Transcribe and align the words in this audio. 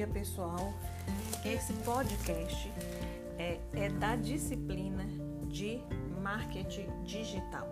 dia, 0.00 0.06
pessoal. 0.06 0.72
Esse 1.44 1.74
podcast 1.84 2.72
é, 3.38 3.60
é 3.74 3.88
da 3.90 4.16
disciplina 4.16 5.04
de 5.46 5.78
marketing 6.22 6.88
digital. 7.04 7.68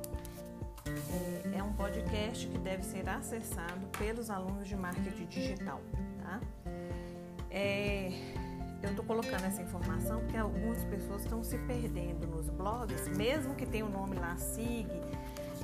É, 0.84 1.56
é, 1.56 1.62
um 1.62 1.72
podcast 1.72 2.46
que 2.46 2.58
deve 2.58 2.82
ser 2.82 3.08
acessado 3.08 3.86
pelos 3.98 4.28
alunos 4.28 4.68
de 4.68 4.76
marketing 4.76 5.24
digital, 5.26 5.80
tá? 6.22 6.40
É, 7.50 8.10
eu 8.82 8.90
estou 8.90 9.04
colocando 9.06 9.44
essa 9.44 9.62
informação 9.62 10.20
porque 10.20 10.36
algumas 10.36 10.84
pessoas 10.84 11.22
estão 11.22 11.42
se 11.42 11.56
perdendo 11.58 12.26
nos 12.26 12.50
blogs, 12.50 13.08
mesmo 13.16 13.54
que 13.54 13.64
tenha 13.64 13.86
o 13.86 13.88
nome 13.88 14.16
lá, 14.16 14.36
SIG, 14.36 14.86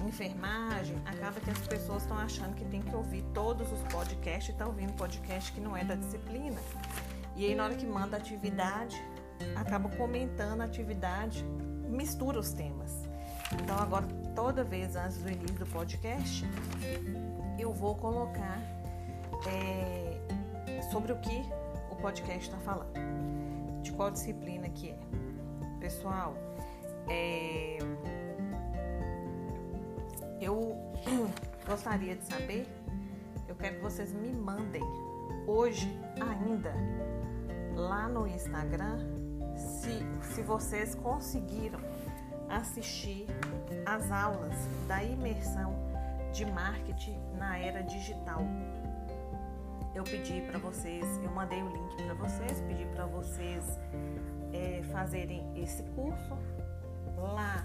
enfermagem, 0.08 0.96
acaba 1.04 1.40
que 1.40 1.50
as 1.50 1.58
pessoas 1.66 2.02
estão 2.02 2.16
achando 2.16 2.54
que 2.54 2.64
tem 2.64 2.82
que 2.82 2.94
ouvir 2.94 3.22
todos 3.34 3.70
os 3.72 3.80
podcasts 3.92 4.48
e 4.48 4.52
está 4.52 4.66
ouvindo 4.66 4.92
podcast 4.94 5.52
que 5.52 5.60
não 5.60 5.76
é 5.76 5.84
da 5.84 5.94
disciplina. 5.94 6.60
E 7.36 7.46
aí, 7.46 7.54
na 7.54 7.64
hora 7.64 7.74
que 7.74 7.86
manda 7.86 8.16
atividade, 8.16 8.96
acaba 9.56 9.88
comentando 9.88 10.60
a 10.60 10.64
atividade, 10.64 11.44
mistura 11.88 12.38
os 12.38 12.52
temas. 12.52 13.08
Então, 13.52 13.78
agora, 13.78 14.06
toda 14.34 14.64
vez 14.64 14.96
antes 14.96 15.18
do 15.18 15.30
início 15.30 15.56
do 15.56 15.66
podcast, 15.66 16.44
eu 17.58 17.72
vou 17.72 17.94
colocar 17.94 18.58
é, 19.46 20.20
sobre 20.90 21.12
o 21.12 21.18
que 21.18 21.44
o 21.90 21.96
podcast 21.96 22.46
está 22.46 22.58
falando, 22.58 22.92
de 23.82 23.92
qual 23.92 24.10
disciplina 24.10 24.68
que 24.68 24.90
é. 24.90 24.98
Pessoal, 25.80 26.34
é 27.08 27.78
eu 30.44 30.76
gostaria 31.66 32.14
de 32.14 32.24
saber, 32.24 32.68
eu 33.48 33.54
quero 33.54 33.76
que 33.76 33.82
vocês 33.82 34.12
me 34.12 34.30
mandem 34.30 34.82
hoje 35.46 35.98
ainda 36.20 36.74
lá 37.74 38.08
no 38.08 38.26
Instagram 38.26 38.98
se, 39.56 40.34
se 40.34 40.42
vocês 40.42 40.94
conseguiram 40.94 41.80
assistir 42.48 43.26
as 43.86 44.10
aulas 44.12 44.54
da 44.86 45.02
imersão 45.02 45.74
de 46.32 46.44
marketing 46.44 47.18
na 47.38 47.58
era 47.58 47.82
digital. 47.82 48.42
Eu 49.94 50.02
pedi 50.04 50.42
para 50.42 50.58
vocês, 50.58 51.04
eu 51.22 51.30
mandei 51.30 51.62
o 51.62 51.68
link 51.68 51.96
para 52.02 52.14
vocês, 52.14 52.60
pedi 52.62 52.84
para 52.86 53.06
vocês 53.06 53.78
é, 54.52 54.82
fazerem 54.92 55.50
esse 55.56 55.82
curso 55.94 56.36
lá 57.16 57.64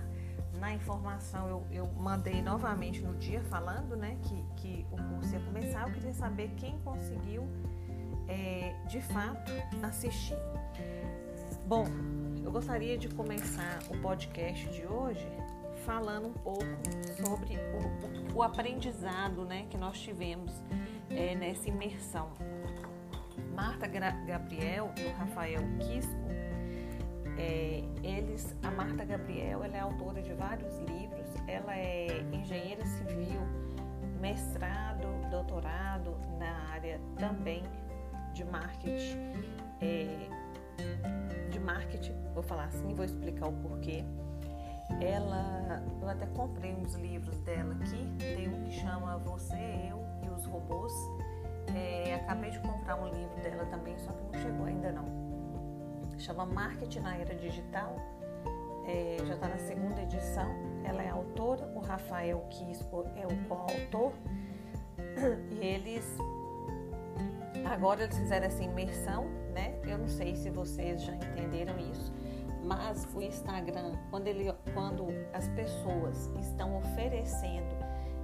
na 0.60 0.74
informação 0.74 1.48
eu, 1.48 1.66
eu 1.72 1.88
mandei 1.94 2.42
novamente 2.42 3.02
no 3.02 3.16
dia 3.16 3.42
falando 3.44 3.96
né, 3.96 4.18
que, 4.24 4.46
que 4.58 4.86
o 4.92 4.98
curso 5.14 5.34
ia 5.34 5.40
começar. 5.40 5.88
Eu 5.88 5.94
queria 5.94 6.14
saber 6.14 6.52
quem 6.58 6.78
conseguiu 6.80 7.48
é, 8.28 8.76
de 8.88 9.02
fato 9.02 9.52
assistir. 9.82 10.38
Bom, 11.66 11.86
eu 12.44 12.52
gostaria 12.52 12.98
de 12.98 13.08
começar 13.10 13.80
o 13.90 13.98
podcast 13.98 14.68
de 14.70 14.86
hoje 14.86 15.28
falando 15.86 16.28
um 16.28 16.34
pouco 16.34 16.66
sobre 17.16 17.58
o, 18.34 18.38
o 18.38 18.44
aprendizado 18.44 19.46
né, 19.46 19.66
que 19.70 19.78
nós 19.78 20.00
tivemos 20.00 20.52
é, 21.10 21.36
nessa 21.36 21.70
imersão. 21.70 22.30
Marta 23.56 23.88
Gabriel 23.88 24.92
e 24.98 25.06
o 25.06 25.14
Rafael 25.14 25.62
Quisco 25.80 26.39
é, 27.40 27.82
eles, 28.04 28.54
a 28.64 28.70
Marta 28.70 29.06
Gabriel, 29.06 29.64
ela 29.64 29.78
é 29.78 29.80
autora 29.80 30.22
de 30.22 30.34
vários 30.34 30.78
livros, 30.80 31.26
ela 31.48 31.74
é 31.74 32.22
engenheira 32.34 32.86
civil, 32.86 33.40
mestrado, 34.20 35.08
doutorado 35.32 36.18
na 36.38 36.70
área 36.74 37.00
também 37.18 37.64
de 38.34 38.44
marketing, 38.44 39.18
é, 39.80 40.30
de 41.50 41.60
marketing, 41.60 42.14
vou 42.34 42.44
falar 42.44 42.66
assim, 42.66 42.94
vou 42.94 43.06
explicar 43.06 43.48
o 43.48 43.54
porquê. 43.54 44.04
Ela, 45.00 45.82
eu 46.02 46.10
até 46.10 46.26
comprei 46.26 46.74
uns 46.74 46.94
livros 46.96 47.40
dela 47.42 47.74
aqui, 47.76 48.06
tem 48.18 48.50
um 48.50 48.64
que 48.64 48.72
chama 48.72 49.18
Você, 49.20 49.56
Eu 49.90 50.04
e 50.26 50.30
os 50.30 50.46
Robôs. 50.46 50.92
É, 51.74 52.16
acabei 52.16 52.50
de 52.50 52.60
comprar 52.60 52.96
um 52.96 53.08
livro 53.08 53.42
dela 53.42 53.66
também, 53.68 53.98
só 54.00 54.12
que 54.12 54.24
não 54.24 54.34
chegou 54.34 54.66
ainda 54.66 54.92
não 54.92 55.29
chama 56.20 56.46
Marketing 56.46 57.00
na 57.00 57.18
Era 57.18 57.36
Digital. 57.36 57.96
É, 58.86 59.18
já 59.26 59.36
está 59.36 59.48
na 59.48 59.58
segunda 59.58 60.02
edição. 60.02 60.50
Ela 60.84 61.04
é 61.04 61.10
autora, 61.10 61.72
o 61.76 61.80
Rafael 61.80 62.46
Quisco 62.50 63.06
é 63.16 63.26
o 63.26 63.48
coautor. 63.48 64.14
E 65.52 65.66
eles 65.66 66.18
agora 67.66 68.04
eles 68.04 68.18
fizeram 68.18 68.46
essa 68.46 68.64
imersão, 68.64 69.26
né? 69.54 69.80
Eu 69.86 69.98
não 69.98 70.08
sei 70.08 70.36
se 70.36 70.50
vocês 70.50 71.04
já 71.04 71.14
entenderam 71.14 71.78
isso, 71.78 72.12
mas 72.64 73.08
o 73.14 73.22
Instagram, 73.22 73.94
quando, 74.10 74.28
ele, 74.28 74.52
quando 74.74 75.08
as 75.34 75.48
pessoas 75.50 76.32
estão 76.40 76.78
oferecendo 76.78 77.78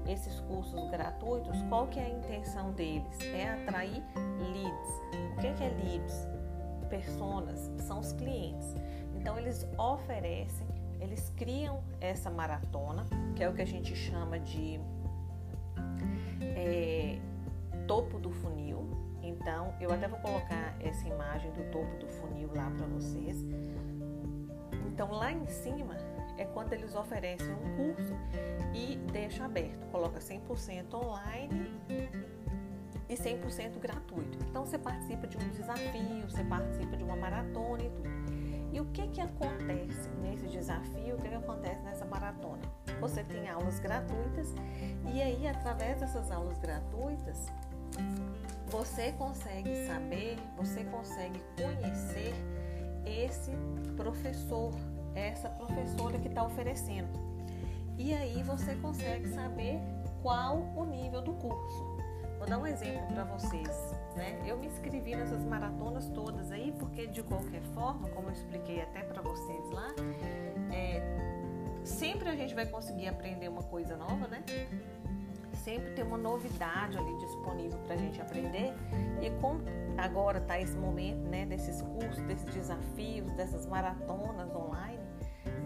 esses 0.07 0.39
cursos 0.41 0.89
gratuitos, 0.89 1.61
qual 1.63 1.87
que 1.87 1.99
é 1.99 2.05
a 2.05 2.09
intenção 2.09 2.71
deles? 2.71 3.19
É 3.33 3.49
atrair 3.49 4.03
leads. 4.39 5.35
O 5.35 5.41
que 5.41 5.47
é, 5.47 5.53
que 5.53 5.63
é 5.63 5.69
leads? 5.69 6.27
Personas 6.85 7.71
são 7.79 7.99
os 7.99 8.11
clientes. 8.13 8.75
Então 9.15 9.37
eles 9.37 9.67
oferecem, 9.77 10.67
eles 10.99 11.31
criam 11.35 11.83
essa 11.99 12.29
maratona, 12.29 13.05
que 13.35 13.43
é 13.43 13.49
o 13.49 13.53
que 13.53 13.61
a 13.61 13.67
gente 13.67 13.95
chama 13.95 14.39
de 14.39 14.79
é, 16.41 17.19
topo 17.87 18.19
do 18.19 18.31
funil. 18.31 18.87
Então 19.21 19.73
eu 19.81 19.91
até 19.91 20.07
vou 20.07 20.19
colocar 20.19 20.75
essa 20.79 21.07
imagem 21.07 21.51
do 21.51 21.71
topo 21.71 21.97
do 21.97 22.07
funil 22.07 22.49
lá 22.55 22.71
para 22.77 22.85
vocês. 22.87 23.43
Então 24.87 25.11
lá 25.11 25.31
em 25.31 25.47
cima 25.47 25.97
é 26.37 26.45
quando 26.45 26.73
eles 26.73 26.95
oferecem 26.95 27.51
um 27.53 27.75
curso 27.75 28.13
e 28.73 28.97
deixa 29.11 29.45
aberto, 29.45 29.85
coloca 29.91 30.19
100% 30.19 30.93
online 30.93 31.71
e 33.15 33.17
100% 33.17 33.79
gratuito. 33.79 34.37
Então 34.49 34.65
você 34.65 34.77
participa 34.77 35.25
de 35.25 35.37
um 35.37 35.49
desafio, 35.49 36.29
você 36.29 36.43
participa 36.43 36.97
de 36.97 37.03
uma 37.03 37.15
maratona 37.15 37.83
e 37.83 37.89
tudo. 37.89 38.09
E 38.73 38.79
o 38.81 38.85
que 38.87 39.07
que 39.07 39.21
acontece 39.21 40.09
nesse 40.21 40.47
desafio? 40.47 41.15
O 41.15 41.21
que 41.21 41.29
que 41.29 41.35
acontece 41.35 41.81
nessa 41.83 42.05
maratona? 42.05 42.61
Você 42.99 43.23
tem 43.23 43.47
aulas 43.49 43.79
gratuitas 43.79 44.53
e 45.13 45.21
aí 45.21 45.47
através 45.47 46.01
dessas 46.01 46.29
aulas 46.29 46.57
gratuitas 46.59 47.47
você 48.69 49.13
consegue 49.13 49.87
saber, 49.87 50.37
você 50.57 50.83
consegue 50.83 51.41
conhecer 51.55 52.33
esse 53.05 53.51
professor, 53.95 54.73
essa 55.13 55.47
professora 55.49 56.19
que 56.19 56.27
está 56.27 56.43
oferecendo. 56.43 57.07
E 57.97 58.13
aí 58.13 58.43
você 58.43 58.75
consegue 58.75 59.29
saber 59.29 59.79
qual 60.21 60.57
o 60.75 60.83
nível 60.83 61.21
do 61.21 61.31
curso. 61.33 61.94
Vou 62.45 62.49
dar 62.51 62.59
um 62.59 62.67
exemplo 62.67 63.07
para 63.07 63.23
vocês. 63.23 63.95
Né? 64.15 64.39
Eu 64.45 64.55
me 64.55 64.67
inscrevi 64.67 65.15
nessas 65.15 65.43
maratonas 65.43 66.07
todas 66.09 66.51
aí, 66.51 66.71
porque 66.77 67.07
de 67.07 67.23
qualquer 67.23 67.63
forma, 67.73 68.07
como 68.09 68.27
eu 68.27 68.33
expliquei 68.33 68.83
até 68.83 69.01
para 69.01 69.19
vocês 69.19 69.71
lá, 69.71 69.87
é, 70.71 71.01
sempre 71.83 72.29
a 72.29 72.35
gente 72.35 72.53
vai 72.53 72.67
conseguir 72.67 73.07
aprender 73.07 73.49
uma 73.49 73.63
coisa 73.63 73.97
nova, 73.97 74.27
né? 74.27 74.43
Sempre 75.63 75.93
tem 75.93 76.05
uma 76.05 76.19
novidade 76.19 76.95
ali 76.95 77.17
disponível 77.17 77.79
para 77.79 77.95
a 77.95 77.97
gente 77.97 78.21
aprender. 78.21 78.75
E 79.23 79.31
como 79.41 79.61
agora 79.97 80.37
está 80.37 80.61
esse 80.61 80.77
momento, 80.77 81.27
né, 81.27 81.47
desses 81.47 81.81
cursos, 81.81 82.23
desses 82.25 82.53
desafios, 82.53 83.31
dessas 83.33 83.65
maratonas 83.65 84.55
online, 84.55 85.01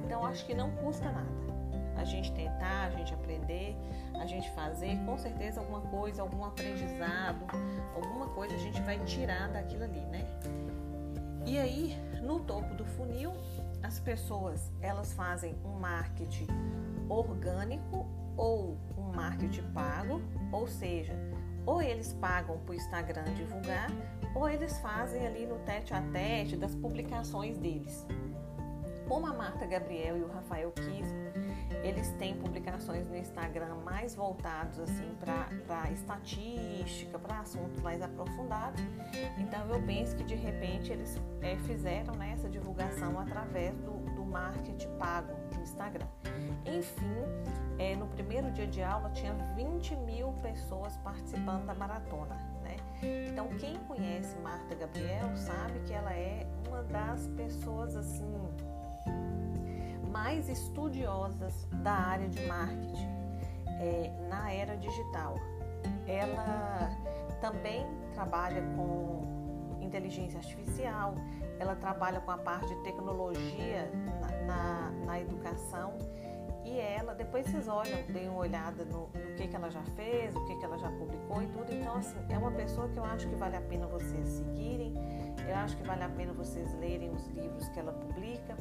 então 0.05 0.25
acho 0.25 0.45
que 0.45 0.53
não 0.53 0.71
custa 0.77 1.11
nada 1.11 1.59
a 1.99 2.05
gente 2.05 2.31
tentar, 2.31 2.85
a 2.85 2.89
gente 2.91 3.13
aprender, 3.13 3.75
a 4.19 4.25
gente 4.25 4.49
fazer, 4.51 4.97
com 5.05 5.17
certeza 5.17 5.59
alguma 5.59 5.81
coisa, 5.81 6.21
algum 6.21 6.43
aprendizado, 6.43 7.45
alguma 7.95 8.27
coisa 8.27 8.53
a 8.55 8.59
gente 8.59 8.81
vai 8.81 8.99
tirar 9.05 9.49
daquilo 9.49 9.83
ali, 9.83 10.01
né? 10.01 10.25
E 11.45 11.57
aí, 11.57 11.97
no 12.21 12.39
topo 12.41 12.75
do 12.75 12.85
funil, 12.85 13.31
as 13.81 13.99
pessoas 13.99 14.71
elas 14.81 15.13
fazem 15.13 15.55
um 15.63 15.79
marketing 15.79 16.47
orgânico 17.07 18.05
ou 18.37 18.77
um 18.97 19.11
marketing 19.13 19.71
pago, 19.73 20.21
ou 20.51 20.67
seja, 20.67 21.13
ou 21.65 21.81
eles 21.81 22.13
pagam 22.13 22.57
para 22.59 22.71
o 22.71 22.75
Instagram 22.75 23.33
divulgar, 23.35 23.89
ou 24.35 24.47
eles 24.47 24.77
fazem 24.79 25.25
ali 25.25 25.45
no 25.45 25.59
tete 25.59 25.93
a 25.93 26.01
tete 26.01 26.55
das 26.55 26.75
publicações 26.75 27.57
deles. 27.57 28.05
Como 29.07 29.25
a 29.25 29.33
Marta 29.33 29.65
Gabriel 29.65 30.17
e 30.17 30.21
o 30.21 30.27
Rafael 30.27 30.71
Quisco 30.71 31.17
eles 31.83 32.09
têm 32.13 32.35
publicações 32.35 33.07
no 33.07 33.15
Instagram 33.15 33.75
mais 33.83 34.15
voltados 34.15 34.79
assim 34.79 35.15
para 35.19 35.91
estatística, 35.91 37.17
para 37.17 37.39
assuntos 37.39 37.81
mais 37.81 38.01
aprofundados. 38.01 38.81
Então 39.37 39.67
eu 39.69 39.81
penso 39.83 40.15
que 40.15 40.23
de 40.23 40.35
repente 40.35 40.91
eles 40.91 41.17
é, 41.41 41.57
fizeram 41.57 42.13
né, 42.15 42.33
essa 42.33 42.49
divulgação 42.49 43.19
através 43.19 43.75
do, 43.79 43.91
do 44.15 44.25
marketing 44.25 44.89
pago 44.97 45.33
no 45.55 45.61
Instagram. 45.61 46.07
Enfim, 46.65 47.23
é, 47.77 47.95
no 47.95 48.07
primeiro 48.07 48.51
dia 48.51 48.67
de 48.67 48.81
aula 48.83 49.09
tinha 49.11 49.33
20 49.55 49.95
mil 49.97 50.33
pessoas 50.41 50.97
participando 50.97 51.65
da 51.65 51.73
maratona. 51.73 52.35
Né? 52.61 52.75
Então, 53.31 53.47
quem 53.57 53.77
conhece 53.87 54.37
Marta 54.39 54.75
Gabriel 54.75 55.35
sabe 55.35 55.79
que 55.85 55.93
ela 55.93 56.13
é 56.13 56.45
uma 56.67 56.83
das 56.83 57.27
pessoas 57.27 57.95
assim 57.95 58.35
mais 60.19 60.49
estudiosas 60.49 61.65
da 61.81 61.93
área 61.93 62.27
de 62.27 62.45
marketing 62.45 63.07
é, 63.79 64.11
na 64.29 64.51
era 64.51 64.75
digital. 64.75 65.39
Ela 66.05 66.91
também 67.39 67.85
trabalha 68.13 68.61
com 68.75 69.77
inteligência 69.79 70.37
artificial, 70.37 71.15
ela 71.57 71.73
trabalha 71.73 72.19
com 72.19 72.31
a 72.31 72.37
parte 72.37 72.67
de 72.67 72.83
tecnologia 72.83 73.89
na, 74.19 74.29
na, 74.45 74.91
na 75.05 75.19
educação 75.21 75.97
e 76.69 76.79
ela, 76.79 77.15
depois 77.15 77.45
vocês 77.47 77.67
olham, 77.67 78.01
deem 78.09 78.29
uma 78.29 78.39
olhada 78.39 78.85
no, 78.85 79.07
no 79.07 79.35
que, 79.35 79.47
que 79.47 79.55
ela 79.55 79.69
já 79.71 79.81
fez, 79.95 80.35
o 80.35 80.45
que, 80.45 80.55
que 80.55 80.65
ela 80.65 80.77
já 80.77 80.91
publicou 80.91 81.41
e 81.41 81.47
tudo. 81.47 81.73
Então, 81.73 81.95
assim, 81.95 82.17
é 82.29 82.37
uma 82.37 82.51
pessoa 82.51 82.87
que 82.89 82.97
eu 82.97 83.03
acho 83.03 83.27
que 83.27 83.35
vale 83.35 83.55
a 83.55 83.61
pena 83.61 83.87
vocês 83.87 84.27
seguirem, 84.27 84.93
eu 85.47 85.55
acho 85.55 85.75
que 85.75 85.83
vale 85.83 86.03
a 86.03 86.09
pena 86.09 86.31
vocês 86.31 86.73
lerem 86.79 87.09
os 87.11 87.27
livros 87.27 87.67
que 87.69 87.79
ela 87.79 87.91
publica, 87.91 88.55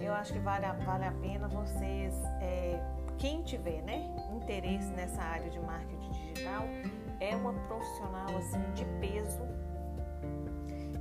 eu 0.00 0.12
acho 0.14 0.32
que 0.32 0.38
vale 0.38 0.64
a, 0.64 0.72
vale 0.72 1.04
a 1.04 1.12
pena 1.12 1.46
vocês, 1.48 2.14
é, 2.40 2.80
quem 3.18 3.42
tiver 3.42 3.82
né, 3.82 4.14
interesse 4.32 4.90
nessa 4.92 5.22
área 5.22 5.50
de 5.50 5.60
marketing 5.60 6.10
digital, 6.10 6.64
é 7.20 7.36
uma 7.36 7.52
profissional 7.68 8.36
assim 8.36 8.62
de 8.72 8.84
peso 9.00 9.42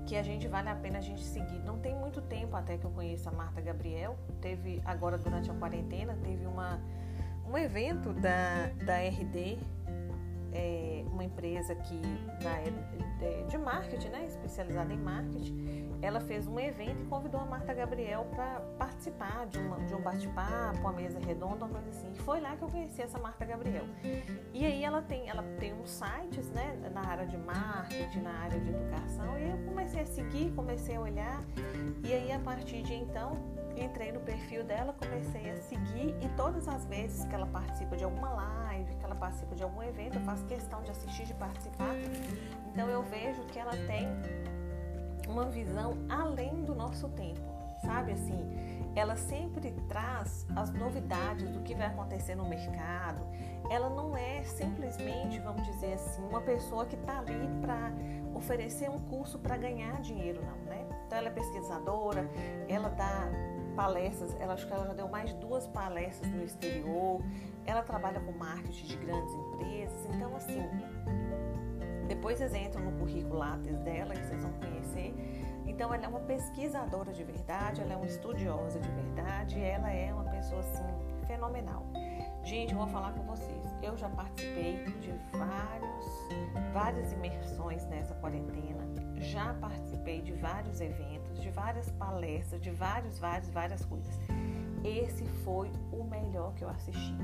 que 0.05 0.15
a 0.15 0.23
gente 0.23 0.47
vale 0.47 0.69
a 0.69 0.75
pena 0.75 0.97
a 0.99 1.01
gente 1.01 1.23
seguir. 1.23 1.59
Não 1.59 1.77
tem 1.79 1.95
muito 1.95 2.21
tempo 2.21 2.55
até 2.55 2.77
que 2.77 2.85
eu 2.85 2.91
conheço 2.91 3.27
a 3.29 3.31
Marta 3.31 3.61
Gabriel. 3.61 4.17
Teve 4.41 4.81
agora 4.85 5.17
durante 5.17 5.49
a 5.49 5.53
quarentena 5.53 6.17
teve 6.23 6.45
uma 6.45 6.79
um 7.47 7.57
evento 7.57 8.13
da, 8.13 8.67
da 8.83 8.97
RD, 8.97 9.59
é, 10.51 11.05
uma 11.11 11.23
empresa 11.23 11.75
que 11.75 12.01
na, 12.41 13.02
de, 13.23 13.43
de 13.49 13.57
marketing, 13.57 14.09
né, 14.09 14.25
especializada 14.25 14.93
em 14.93 14.97
marketing 14.97 15.93
ela 16.03 16.19
fez 16.19 16.45
um 16.47 16.59
evento 16.59 17.01
e 17.01 17.05
convidou 17.05 17.39
a 17.39 17.45
Marta 17.45 17.73
Gabriel 17.73 18.27
para 18.35 18.59
participar 18.77 19.47
de, 19.47 19.57
uma, 19.57 19.77
de 19.85 19.95
um 19.95 20.01
bate-papo, 20.01 20.79
uma 20.79 20.91
mesa 20.91 21.17
redonda, 21.17 21.63
uma 21.63 21.69
coisa 21.69 21.89
assim. 21.91 22.11
E 22.11 22.19
foi 22.19 22.41
lá 22.41 22.57
que 22.57 22.61
eu 22.61 22.67
conheci 22.67 23.01
essa 23.01 23.17
Marta 23.17 23.45
Gabriel. 23.45 23.85
E 24.53 24.65
aí 24.65 24.83
ela 24.83 25.01
tem, 25.01 25.29
ela 25.29 25.41
tem 25.57 25.73
uns 25.73 25.89
sites, 25.89 26.49
né, 26.51 26.77
na 26.93 27.07
área 27.07 27.25
de 27.25 27.37
marketing, 27.37 28.19
na 28.19 28.33
área 28.33 28.59
de 28.59 28.69
educação, 28.69 29.39
e 29.39 29.49
eu 29.49 29.57
comecei 29.65 30.01
a 30.01 30.05
seguir, 30.05 30.51
comecei 30.53 30.97
a 30.97 30.99
olhar, 30.99 31.41
e 32.03 32.13
aí 32.13 32.33
a 32.33 32.39
partir 32.39 32.83
de 32.83 32.93
então 32.93 33.52
entrei 33.77 34.11
no 34.11 34.19
perfil 34.19 34.63
dela, 34.63 34.93
comecei 34.93 35.49
a 35.49 35.57
seguir 35.57 36.15
e 36.21 36.29
todas 36.35 36.67
as 36.67 36.85
vezes 36.85 37.25
que 37.25 37.33
ela 37.33 37.47
participa 37.47 37.95
de 37.95 38.03
alguma 38.03 38.29
live, 38.29 38.95
que 38.95 39.05
ela 39.05 39.15
participa 39.15 39.55
de 39.55 39.63
algum 39.63 39.81
evento, 39.81 40.17
eu 40.17 40.21
faço 40.21 40.45
questão 40.45 40.81
de 40.83 40.91
assistir, 40.91 41.25
de 41.25 41.33
participar. 41.33 41.95
Então 42.71 42.89
eu 42.89 43.03
vejo 43.03 43.41
que 43.45 43.59
ela 43.59 43.71
tem 43.71 44.07
uma 45.27 45.45
visão 45.45 45.97
além 46.09 46.63
do 46.63 46.75
nosso 46.75 47.07
tempo, 47.09 47.41
sabe 47.83 48.11
assim? 48.11 48.73
Ela 48.95 49.15
sempre 49.15 49.71
traz 49.89 50.45
as 50.55 50.71
novidades 50.71 51.49
do 51.49 51.61
que 51.61 51.73
vai 51.73 51.87
acontecer 51.87 52.35
no 52.35 52.47
mercado. 52.47 53.25
Ela 53.69 53.89
não 53.89 54.15
é 54.15 54.43
simplesmente, 54.43 55.39
vamos 55.39 55.63
dizer 55.63 55.93
assim, 55.93 56.21
uma 56.23 56.41
pessoa 56.41 56.85
que 56.85 56.95
está 56.95 57.19
ali 57.19 57.49
para 57.61 57.91
oferecer 58.35 58.89
um 58.89 58.99
curso 58.99 59.39
para 59.39 59.57
ganhar 59.57 59.99
dinheiro, 60.01 60.41
não, 60.45 60.57
né? 60.65 60.85
Então 61.07 61.17
ela 61.17 61.27
é 61.27 61.31
pesquisadora, 61.31 62.29
ela 62.67 62.89
dá 62.89 63.29
palestras, 63.73 64.35
ela 64.39 64.53
acho 64.53 64.65
que 64.67 64.73
ela 64.73 64.87
já 64.87 64.93
deu 64.93 65.07
mais 65.07 65.33
duas 65.33 65.67
palestras 65.67 66.31
no 66.31 66.43
exterior, 66.43 67.21
ela 67.65 67.83
trabalha 67.83 68.19
com 68.19 68.31
marketing 68.31 68.85
de 68.85 68.97
grandes 68.97 69.33
empresas, 69.33 70.05
então 70.15 70.35
assim, 70.35 70.61
depois 72.07 72.37
vocês 72.37 72.53
entram 72.53 72.83
no 72.83 72.91
currículo 72.99 73.37
Lattes 73.37 73.77
dela, 73.79 74.13
que 74.13 74.25
vocês 74.25 74.41
vão 74.41 74.53
conhecer. 74.53 75.13
Então, 75.65 75.93
ela 75.93 76.05
é 76.05 76.07
uma 76.07 76.19
pesquisadora 76.19 77.11
de 77.11 77.23
verdade, 77.23 77.81
ela 77.81 77.93
é 77.93 77.95
uma 77.95 78.05
estudiosa 78.05 78.79
de 78.79 78.89
verdade, 78.89 79.59
ela 79.59 79.91
é 79.91 80.13
uma 80.13 80.25
pessoa 80.25 80.59
assim 80.59 80.83
fenomenal. 81.25 81.85
Gente, 82.43 82.75
vou 82.75 82.85
falar 82.87 83.13
com 83.13 83.23
vocês. 83.23 83.63
Eu 83.81 83.97
já 83.97 84.09
participei 84.09 84.83
de 84.99 85.11
vários, 85.37 86.73
várias 86.73 87.13
imersões 87.13 87.85
nessa 87.85 88.13
quarentena. 88.15 88.83
Já 89.15 89.53
participei 89.55 90.21
de 90.21 90.33
vários 90.33 90.81
eventos, 90.81 91.22
de 91.39 91.49
várias 91.49 91.89
palestras, 91.91 92.61
de 92.61 92.71
vários, 92.71 93.19
vários, 93.19 93.49
várias 93.49 93.85
coisas. 93.85 94.19
Esse 94.83 95.25
foi 95.45 95.71
o 95.91 96.03
melhor 96.03 96.53
que 96.55 96.63
eu 96.63 96.69
assisti. 96.69 97.15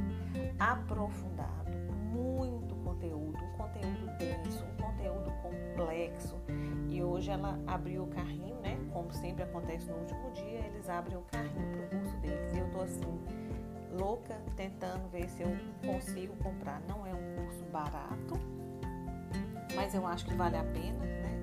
Aprofundado, 0.57 1.69
muito 2.11 2.75
conteúdo, 2.75 3.37
um 3.37 3.57
conteúdo 3.57 4.17
denso, 4.17 4.63
um 4.63 4.81
conteúdo 4.81 5.31
complexo. 5.41 6.37
E 6.89 7.03
hoje 7.03 7.29
ela 7.29 7.59
abriu 7.67 8.03
o 8.03 8.07
carrinho, 8.07 8.55
né? 8.61 8.77
Como 8.93 9.11
sempre 9.13 9.43
acontece 9.43 9.89
no 9.89 9.97
último 9.97 10.31
dia, 10.31 10.65
eles 10.67 10.89
abrem 10.89 11.17
o 11.17 11.21
carrinho 11.23 11.69
para 11.71 11.97
o 11.97 11.99
curso 11.99 12.17
deles. 12.17 12.53
E 12.53 12.59
eu 12.59 12.69
tô 12.71 12.81
assim, 12.81 13.19
louca, 13.91 14.35
tentando 14.55 15.09
ver 15.09 15.29
se 15.29 15.43
eu 15.43 15.49
consigo 15.85 16.35
comprar. 16.37 16.81
Não 16.87 17.05
é 17.05 17.13
um 17.13 17.35
curso 17.35 17.63
barato, 17.65 18.39
mas 19.75 19.93
eu 19.93 20.05
acho 20.07 20.25
que 20.25 20.33
vale 20.33 20.57
a 20.57 20.63
pena, 20.63 21.05
né? 21.05 21.39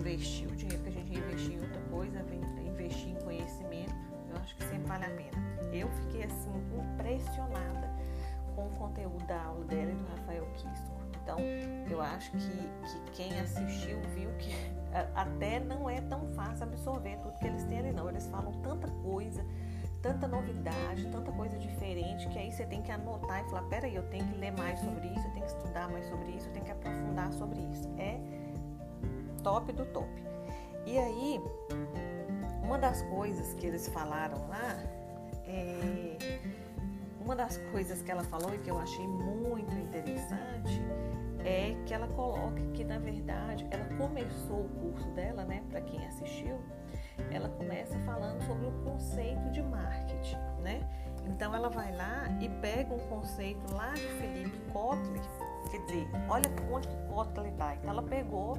Investir 0.00 0.48
o 0.48 0.56
dinheiro 0.56 0.82
que 0.82 0.88
a 0.88 0.92
gente 0.92 0.97
investir 1.16 1.54
em 1.54 1.60
outra 1.60 1.80
coisa, 1.90 2.24
investir 2.64 3.10
em 3.10 3.16
conhecimento, 3.16 3.94
eu 4.30 4.36
acho 4.36 4.54
que 4.56 4.64
sempre 4.64 4.86
vale 4.86 5.04
a 5.04 5.10
pena. 5.10 5.48
Eu 5.72 5.88
fiquei 5.90 6.24
assim 6.24 6.50
impressionada 6.76 7.90
com 8.54 8.66
o 8.66 8.70
conteúdo 8.70 9.24
da 9.26 9.42
aula 9.42 9.64
dela 9.64 9.90
e 9.90 9.94
do 9.94 10.04
Rafael 10.08 10.46
Kisto. 10.54 10.98
Então, 11.22 11.38
eu 11.90 12.00
acho 12.00 12.30
que, 12.32 12.38
que 12.38 13.10
quem 13.12 13.38
assistiu 13.38 14.00
viu 14.14 14.30
que 14.38 14.50
até 15.14 15.60
não 15.60 15.88
é 15.88 16.00
tão 16.00 16.26
fácil 16.28 16.64
absorver 16.64 17.18
tudo 17.18 17.38
que 17.38 17.46
eles 17.46 17.64
têm 17.64 17.80
ali, 17.80 17.92
não. 17.92 18.08
Eles 18.08 18.26
falam 18.28 18.52
tanta 18.62 18.88
coisa, 18.88 19.44
tanta 20.00 20.26
novidade, 20.26 21.06
tanta 21.10 21.30
coisa 21.32 21.58
diferente, 21.58 22.28
que 22.28 22.38
aí 22.38 22.50
você 22.50 22.64
tem 22.64 22.82
que 22.82 22.90
anotar 22.90 23.44
e 23.44 23.50
falar: 23.50 23.62
peraí, 23.68 23.94
eu 23.94 24.08
tenho 24.08 24.26
que 24.26 24.38
ler 24.38 24.52
mais 24.52 24.80
sobre 24.80 25.06
isso, 25.08 25.26
eu 25.26 25.32
tenho 25.32 25.44
que 25.44 25.52
estudar 25.52 25.88
mais 25.90 26.06
sobre 26.06 26.30
isso, 26.32 26.48
eu 26.48 26.52
tenho 26.52 26.64
que 26.64 26.72
aprofundar 26.72 27.32
sobre 27.32 27.60
isso. 27.60 27.88
É 27.98 28.18
top 29.42 29.72
do 29.72 29.84
top. 29.86 30.27
E 30.88 30.98
aí, 30.98 31.40
uma 32.62 32.78
das 32.78 33.02
coisas 33.02 33.52
que 33.52 33.66
eles 33.66 33.86
falaram 33.88 34.48
lá 34.48 34.74
é 35.44 36.16
uma 37.20 37.36
das 37.36 37.58
coisas 37.70 38.00
que 38.00 38.10
ela 38.10 38.24
falou 38.24 38.54
e 38.54 38.58
que 38.58 38.70
eu 38.70 38.78
achei 38.78 39.06
muito 39.06 39.70
interessante 39.74 40.80
é 41.44 41.76
que 41.84 41.92
ela 41.92 42.08
coloca 42.08 42.62
que 42.72 42.84
na 42.84 42.98
verdade 42.98 43.66
ela 43.70 43.84
começou 43.98 44.64
o 44.64 44.68
curso 44.80 45.10
dela, 45.10 45.44
né, 45.44 45.62
para 45.68 45.82
quem 45.82 46.06
assistiu, 46.06 46.58
ela 47.30 47.50
começa 47.50 47.98
falando 48.06 48.42
sobre 48.46 48.66
o 48.68 48.72
conceito 48.82 49.50
de 49.50 49.62
marketing, 49.62 50.38
né? 50.62 50.80
Então 51.26 51.54
ela 51.54 51.68
vai 51.68 51.94
lá 51.94 52.28
e 52.40 52.48
pega 52.62 52.94
um 52.94 53.08
conceito 53.10 53.74
lá 53.74 53.92
de 53.92 54.08
Felipe 54.18 54.58
Kotler, 54.72 55.20
quer 55.70 55.84
dizer, 55.84 56.08
olha 56.30 56.50
onde 56.72 56.88
que 56.88 56.96
Kotler 57.08 57.52
está. 57.52 57.74
Então 57.74 57.90
ela 57.90 58.02
pegou 58.02 58.56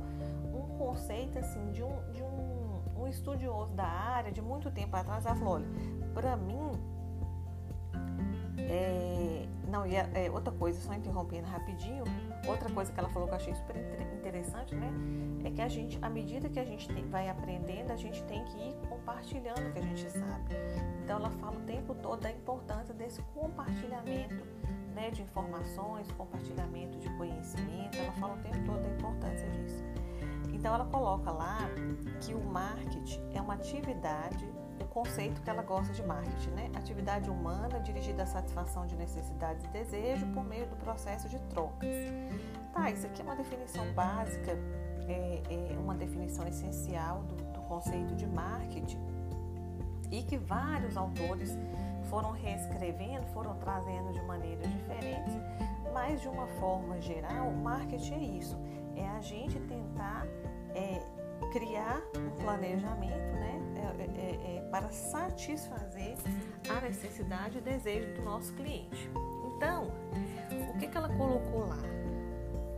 conceito 0.79 1.37
assim 1.37 1.71
de 1.71 1.83
um, 1.83 2.11
de 2.13 2.23
um, 2.23 3.01
um 3.03 3.07
estudioso 3.07 3.75
da 3.75 3.85
área 3.85 4.31
de 4.31 4.41
muito 4.41 4.71
tempo 4.71 4.95
atrás, 4.95 5.25
ela 5.25 5.35
falou, 5.35 5.55
olha, 5.55 5.67
para 6.13 6.37
mim 6.37 6.71
é, 8.57 9.45
não, 9.67 9.85
e 9.85 9.95
é, 9.95 10.31
outra 10.31 10.53
coisa, 10.53 10.79
só 10.79 10.93
interrompendo 10.93 11.47
rapidinho, 11.47 12.03
outra 12.47 12.69
coisa 12.69 12.91
que 12.91 12.99
ela 12.99 13.09
falou 13.09 13.27
que 13.27 13.33
eu 13.33 13.37
achei 13.37 13.53
super 13.53 13.75
interessante, 14.13 14.73
né? 14.73 14.91
É 15.43 15.51
que 15.51 15.61
a 15.61 15.67
gente, 15.67 15.97
à 16.01 16.09
medida 16.09 16.49
que 16.49 16.59
a 16.59 16.65
gente 16.65 16.87
tem, 16.87 17.05
vai 17.07 17.29
aprendendo, 17.29 17.91
a 17.91 17.95
gente 17.95 18.23
tem 18.23 18.43
que 18.45 18.57
ir 18.57 18.75
compartilhando 18.87 19.69
o 19.69 19.71
que 19.71 19.79
a 19.79 19.81
gente 19.81 20.09
sabe. 20.09 20.55
Então 21.03 21.17
ela 21.17 21.29
fala 21.29 21.57
o 21.57 21.61
tempo 21.61 21.93
todo 21.95 22.21
da 22.21 22.31
importância 22.31 22.93
desse 22.93 23.21
compartilhamento 23.33 24.43
né, 24.93 25.09
de 25.11 25.21
informações, 25.21 26.11
compartilhamento 26.11 26.97
de 26.99 27.09
conhecimento, 27.11 27.97
ela 27.97 28.11
fala 28.13 28.33
o 28.33 28.39
tempo 28.39 28.57
todo 28.65 28.81
da 28.81 28.89
importância 28.89 29.49
disso. 29.49 29.83
Então 30.59 30.75
ela 30.75 30.85
coloca 30.85 31.31
lá 31.31 31.57
que 32.19 32.33
o 32.33 32.43
marketing 32.43 33.21
é 33.33 33.41
uma 33.41 33.53
atividade 33.53 34.45
o 34.81 34.85
conceito 34.87 35.41
que 35.41 35.49
ela 35.49 35.61
gosta 35.61 35.93
de 35.93 36.01
marketing, 36.03 36.51
né? 36.51 36.71
Atividade 36.73 37.29
humana 37.29 37.79
dirigida 37.79 38.23
à 38.23 38.25
satisfação 38.25 38.85
de 38.85 38.95
necessidades 38.95 39.65
e 39.65 39.67
desejos 39.69 40.27
por 40.29 40.43
meio 40.43 40.67
do 40.67 40.75
processo 40.77 41.27
de 41.27 41.37
trocas. 41.43 41.89
Tá, 42.73 42.89
isso 42.89 43.05
aqui 43.05 43.21
é 43.21 43.23
uma 43.25 43.35
definição 43.35 43.85
básica, 43.93 44.51
é, 45.07 45.41
é 45.49 45.77
uma 45.77 45.95
definição 45.95 46.47
essencial 46.47 47.23
do, 47.23 47.35
do 47.35 47.61
conceito 47.63 48.15
de 48.15 48.25
marketing 48.25 48.99
e 50.11 50.23
que 50.23 50.37
vários 50.37 50.95
autores 50.95 51.57
foram 52.09 52.31
reescrevendo, 52.31 53.25
foram 53.27 53.55
trazendo 53.57 54.11
de 54.13 54.21
maneiras 54.23 54.67
diferentes, 54.71 55.33
mas 55.93 56.21
de 56.21 56.27
uma 56.27 56.47
forma 56.59 56.99
geral, 57.01 57.51
marketing 57.51 58.13
é 58.13 58.37
isso, 58.37 58.57
é 58.95 59.07
a 59.07 59.21
gente 59.21 59.59
tentar 59.61 60.25
é, 60.75 61.01
criar 61.51 62.01
um 62.15 62.29
planejamento, 62.41 63.33
né? 63.33 63.59
é, 63.97 64.55
é, 64.55 64.57
é 64.57 64.61
para 64.69 64.89
satisfazer 64.89 66.15
a 66.69 66.81
necessidade 66.81 67.57
e 67.57 67.61
desejo 67.61 68.13
do 68.15 68.21
nosso 68.23 68.53
cliente. 68.53 69.09
Então, 69.55 69.91
o 70.73 70.77
que, 70.77 70.87
que 70.87 70.97
ela 70.97 71.09
colocou 71.09 71.67
lá? 71.67 71.79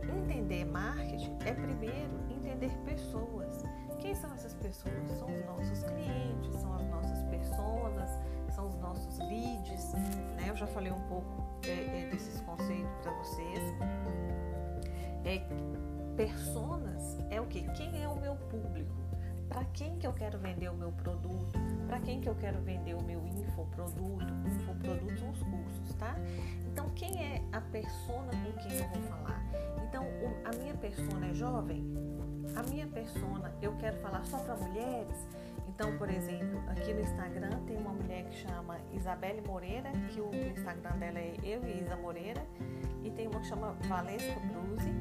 Entender 0.02 0.64
marketing 0.64 1.36
é 1.44 1.52
primeiro 1.52 2.22
entender 2.30 2.70
pessoas. 2.84 3.62
Quem 4.00 4.14
são 4.14 4.32
essas 4.34 4.54
pessoas? 4.54 4.94
São 5.18 5.28
os 5.28 5.44
nossos 5.46 5.82
clientes, 5.84 6.60
são 6.60 6.74
as 6.74 6.86
nossas 6.88 7.22
pessoas, 7.24 8.10
são 8.54 8.68
os 8.68 8.76
nossos 8.76 9.18
leads. 9.18 9.92
Né? 10.36 10.46
Eu 10.48 10.56
já 10.56 10.66
falei 10.66 10.92
um 10.92 11.00
pouco 11.02 11.44
é, 11.64 12.02
é, 12.02 12.08
desses 12.10 12.40
conceitos 12.40 12.92
para 13.02 13.12
vocês. 13.12 13.60
É, 15.24 15.40
personas 16.16 17.18
é 17.30 17.40
o 17.40 17.46
que? 17.46 17.62
Quem 17.72 18.02
é 18.02 18.08
o 18.08 18.20
meu 18.20 18.34
público? 18.34 18.92
Para 19.48 19.64
quem 19.66 19.98
que 19.98 20.06
eu 20.06 20.12
quero 20.12 20.38
vender 20.38 20.70
o 20.70 20.74
meu 20.74 20.92
produto? 20.92 21.58
Para 21.86 22.00
quem 22.00 22.20
que 22.20 22.28
eu 22.28 22.34
quero 22.34 22.58
vender 22.60 22.94
o 22.94 23.02
meu 23.02 23.26
infoproduto? 23.26 24.32
Infoprodutos 24.46 25.20
são 25.20 25.30
os 25.30 25.42
cursos, 25.42 25.94
tá? 25.98 26.16
Então, 26.66 26.88
quem 26.94 27.22
é 27.22 27.42
a 27.52 27.60
persona 27.60 28.30
com 28.30 28.52
quem 28.60 28.78
eu 28.78 28.88
vou 28.88 29.02
falar? 29.02 29.42
Então, 29.86 30.06
a 30.44 30.56
minha 30.56 30.74
persona 30.74 31.26
é 31.26 31.34
jovem? 31.34 31.84
A 32.56 32.62
minha 32.62 32.86
persona, 32.86 33.52
eu 33.60 33.76
quero 33.76 33.98
falar 34.00 34.24
só 34.24 34.38
para 34.38 34.56
mulheres? 34.56 35.28
Então, 35.68 35.96
por 35.98 36.10
exemplo, 36.10 36.62
aqui 36.68 36.92
no 36.92 37.00
Instagram 37.00 37.58
tem 37.66 37.76
uma 37.76 37.92
mulher 37.92 38.24
que 38.24 38.36
chama 38.36 38.78
Isabelle 38.92 39.42
Moreira, 39.46 39.90
que 40.10 40.20
o 40.20 40.30
Instagram 40.34 40.98
dela 40.98 41.18
é 41.18 41.34
eu 41.42 41.64
e 41.64 41.80
Isa 41.80 41.96
Moreira, 41.96 42.46
e 43.02 43.10
tem 43.10 43.26
uma 43.26 43.40
que 43.40 43.46
chama 43.46 43.72
Valesca 43.88 44.38
Bruzi. 44.40 44.92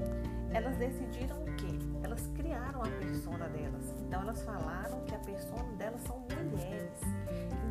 Elas 0.53 0.75
decidiram 0.77 1.41
o 1.43 1.55
quê? 1.55 1.77
Elas 2.03 2.27
criaram 2.35 2.81
a 2.81 2.87
persona 2.87 3.47
delas. 3.49 3.93
Então, 3.99 4.21
elas 4.21 4.41
falaram 4.43 5.01
que 5.05 5.15
a 5.15 5.19
persona 5.19 5.71
delas 5.77 6.01
são 6.01 6.19
mulheres. 6.19 6.99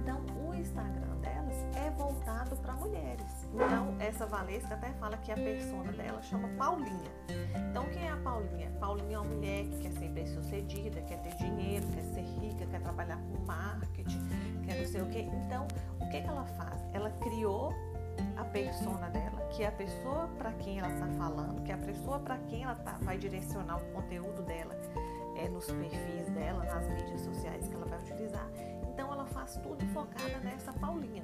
Então, 0.01 0.21
o 0.47 0.55
Instagram 0.55 1.17
delas 1.17 1.57
é 1.77 1.91
voltado 1.91 2.57
para 2.57 2.75
mulheres. 2.75 3.40
Então, 3.53 3.97
essa 3.99 4.27
Valesca 4.27 4.75
até 4.75 4.93
fala 4.93 5.17
que 5.17 5.33
a 5.33 5.35
persona 5.35 5.93
dela 5.93 6.23
chama 6.23 6.49
Paulinha. 6.57 7.11
Então, 7.71 7.85
quem 7.87 8.07
é 8.07 8.11
a 8.11 8.17
Paulinha? 8.17 8.71
Paulinha 8.81 9.17
é 9.17 9.19
uma 9.19 9.35
mulher 9.35 9.65
que 9.65 9.79
quer 9.81 9.93
ser 9.93 10.09
bem-sucedida, 10.09 11.01
quer 11.03 11.21
ter 11.23 11.35
dinheiro, 11.37 11.87
quer 11.89 12.03
ser 12.03 12.23
rica, 12.41 12.67
quer 12.67 12.81
trabalhar 12.81 13.17
com 13.17 13.45
marketing, 13.45 14.21
quer 14.65 14.79
não 14.79 14.87
sei 14.87 15.03
o 15.03 15.07
quê. 15.07 15.29
Então, 15.47 15.67
o 16.01 16.09
que, 16.09 16.21
que 16.21 16.29
ela 16.29 16.45
faz? 16.45 16.81
Ela 16.93 17.11
criou 17.21 17.75
a 18.37 18.45
persona 18.45 19.09
dela, 19.11 19.41
que 19.51 19.63
é 19.63 19.67
a 19.67 19.73
pessoa 19.73 20.29
para 20.39 20.53
quem 20.53 20.79
ela 20.79 20.93
está 20.93 21.07
falando, 21.09 21.63
que 21.63 21.73
é 21.73 21.75
a 21.75 21.79
pessoa 21.79 22.19
para 22.19 22.39
quem 22.39 22.63
ela 22.63 22.75
tá, 22.77 22.99
vai 23.03 23.19
direcionar 23.19 23.77
o 23.77 23.93
conteúdo 23.93 24.43
dela 24.43 24.75
é, 25.37 25.49
nos 25.49 25.67
perfis 25.67 26.29
dela, 26.31 26.65
nas 26.65 26.89
mídias 26.89 27.21
sociais 27.21 27.67
que 27.69 27.75
ela 27.75 27.87
vai 27.87 27.99
utilizar. 27.99 28.49
Então, 28.93 29.13
ela 29.13 29.27
faz 29.27 29.57
tudo 29.63 29.85
focada 29.93 30.39
nessa 30.43 30.73
Paulinha. 30.73 31.23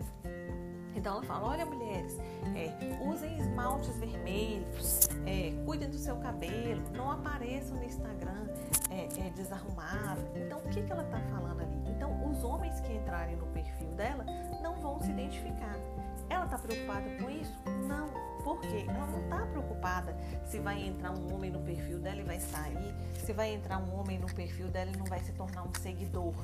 Então 1.07 1.19
ela 1.19 1.23
fala: 1.23 1.51
olha, 1.51 1.65
mulheres, 1.65 2.19
é, 2.57 2.73
usem 3.09 3.39
esmaltes 3.39 3.97
vermelhos, 3.97 5.09
é, 5.25 5.53
cuidem 5.65 5.89
do 5.89 5.97
seu 5.97 6.17
cabelo, 6.17 6.83
não 6.97 7.13
apareçam 7.13 7.77
no 7.77 7.85
Instagram 7.85 8.49
é, 8.91 9.05
é 9.25 9.31
desarrumado. 9.31 10.21
Então 10.35 10.59
o 10.59 10.69
que, 10.69 10.83
que 10.83 10.91
ela 10.91 11.05
está 11.05 11.21
falando 11.31 11.61
ali? 11.61 11.93
Então 11.93 12.29
os 12.29 12.43
homens 12.43 12.81
que 12.81 12.93
entrarem 12.93 13.37
no 13.37 13.47
perfil 13.47 13.87
dela 13.93 14.27
não 14.61 14.75
vão 14.81 15.01
se 15.01 15.09
identificar. 15.13 15.77
Ela 16.29 16.47
está 16.47 16.59
preocupada 16.59 17.09
com 17.23 17.31
isso? 17.31 17.55
Não. 17.87 18.09
Por 18.43 18.61
quê? 18.63 18.85
Ela 18.89 19.07
não 19.07 19.23
está 19.23 19.47
preocupada 19.47 20.17
se 20.45 20.59
vai 20.59 20.83
entrar 20.83 21.13
um 21.13 21.33
homem 21.33 21.53
no 21.53 21.61
perfil 21.61 22.01
dela 22.01 22.21
e 22.21 22.25
vai 22.25 22.41
sair, 22.41 22.93
se 23.25 23.33
vai 23.33 23.55
entrar 23.55 23.79
um 23.79 23.95
homem 23.97 24.19
no 24.19 24.27
perfil 24.27 24.67
dela 24.73 24.91
e 24.93 24.97
não 24.97 25.07
vai 25.07 25.21
se 25.21 25.33
tornar 25.35 25.63
um 25.63 25.73
seguidor 25.81 26.35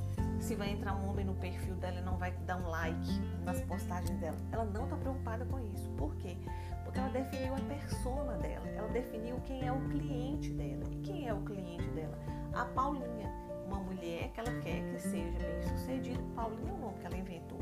se 0.42 0.56
vai 0.56 0.70
entrar 0.70 0.94
um 0.96 1.08
homem 1.08 1.25
no 1.25 1.34
perfil 1.34 1.75
dela 1.76 2.00
e 2.00 2.02
não 2.02 2.16
vai 2.16 2.32
dar 2.46 2.56
um 2.56 2.68
like 2.68 3.20
nas 3.44 3.61
postagens 3.62 4.18
dela. 4.18 4.37
Ela 4.50 4.64
não 4.64 4.84
está 4.84 4.96
preocupada 4.96 5.44
com 5.44 5.58
isso. 5.61 5.88
Por 5.90 6.14
quê? 6.16 6.37
Porque 6.84 6.99
ela 6.99 7.08
definiu 7.11 7.54
a 7.54 7.61
persona 7.61 8.37
dela, 8.38 8.68
ela 8.68 8.88
definiu 8.88 9.40
quem 9.46 9.66
é 9.66 9.72
o 9.72 9.80
cliente 9.88 10.50
dela. 10.50 10.84
E 10.90 10.96
quem 10.96 11.28
é 11.28 11.32
o 11.32 11.40
cliente 11.42 11.88
dela? 11.90 12.18
A 12.54 12.64
Paulinha, 12.64 13.30
uma 13.66 13.78
mulher 13.78 14.30
que 14.32 14.40
ela 14.40 14.52
quer 14.61 14.82
que 14.92 14.99
seja 14.99 15.38
bem 15.38 15.62
sucedida. 15.62 16.22
Paulinha 16.34 16.70
é 16.70 16.75
o 16.75 16.78
nome 16.78 16.99
que 16.99 17.06
ela 17.06 17.16
inventou. 17.16 17.61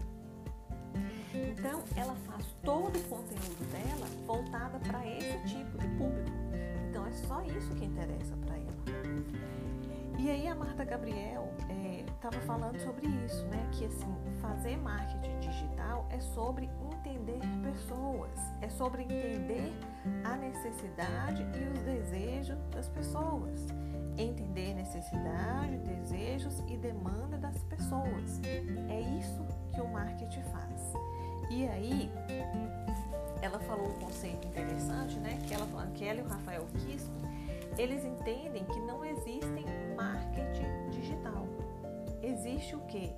Então, 1.32 1.82
ela 1.94 2.14
faz 2.26 2.44
todo 2.64 2.96
o 2.98 3.02
conteúdo 3.04 3.70
dela 3.70 4.06
voltada 4.26 4.78
para 4.80 5.06
esse 5.06 5.38
tipo 5.46 5.78
de 5.78 5.86
público. 5.96 6.30
Então, 6.88 7.06
é 7.06 7.12
só 7.12 7.42
isso 7.42 7.72
que 7.76 7.84
interessa 7.84 8.34
para 8.44 8.56
ela. 8.56 8.70
E 10.20 10.30
aí, 10.30 10.46
a 10.46 10.54
Marta 10.54 10.84
Gabriel 10.84 11.48
estava 12.14 12.36
é, 12.36 12.40
falando 12.40 12.78
sobre 12.78 13.06
isso, 13.24 13.42
né? 13.46 13.66
Que 13.72 13.86
assim, 13.86 14.14
fazer 14.38 14.76
marketing 14.76 15.40
digital 15.40 16.06
é 16.10 16.20
sobre 16.20 16.68
entender 16.92 17.40
pessoas, 17.62 18.38
é 18.60 18.68
sobre 18.68 19.04
entender 19.04 19.72
a 20.22 20.36
necessidade 20.36 21.42
e 21.42 21.72
os 21.72 21.80
desejos 21.84 22.58
das 22.70 22.86
pessoas. 22.90 23.66
Entender 24.18 24.74
necessidade, 24.74 25.78
desejos 25.78 26.62
e 26.68 26.76
demanda 26.76 27.38
das 27.38 27.56
pessoas. 27.62 28.42
É 28.90 29.00
isso 29.18 29.46
que 29.72 29.80
o 29.80 29.88
marketing 29.88 30.42
faz. 30.52 30.92
E 31.50 31.66
aí, 31.66 32.12
ela 33.40 33.58
falou 33.60 33.88
um 33.88 33.98
conceito 33.98 34.46
interessante, 34.46 35.18
né? 35.18 35.38
Que 35.48 35.54
ela, 35.54 35.86
que 35.94 36.04
ela 36.04 36.20
e 36.20 36.22
o 36.22 36.28
Rafael 36.28 36.66
Kisco, 36.84 37.10
eles 37.78 38.04
entendem 38.04 38.64
que 38.64 38.78
não 38.80 39.02
existem 39.02 39.64
marketing 40.00 40.90
digital. 40.90 41.46
Existe 42.22 42.74
o 42.74 42.80
que? 42.86 43.12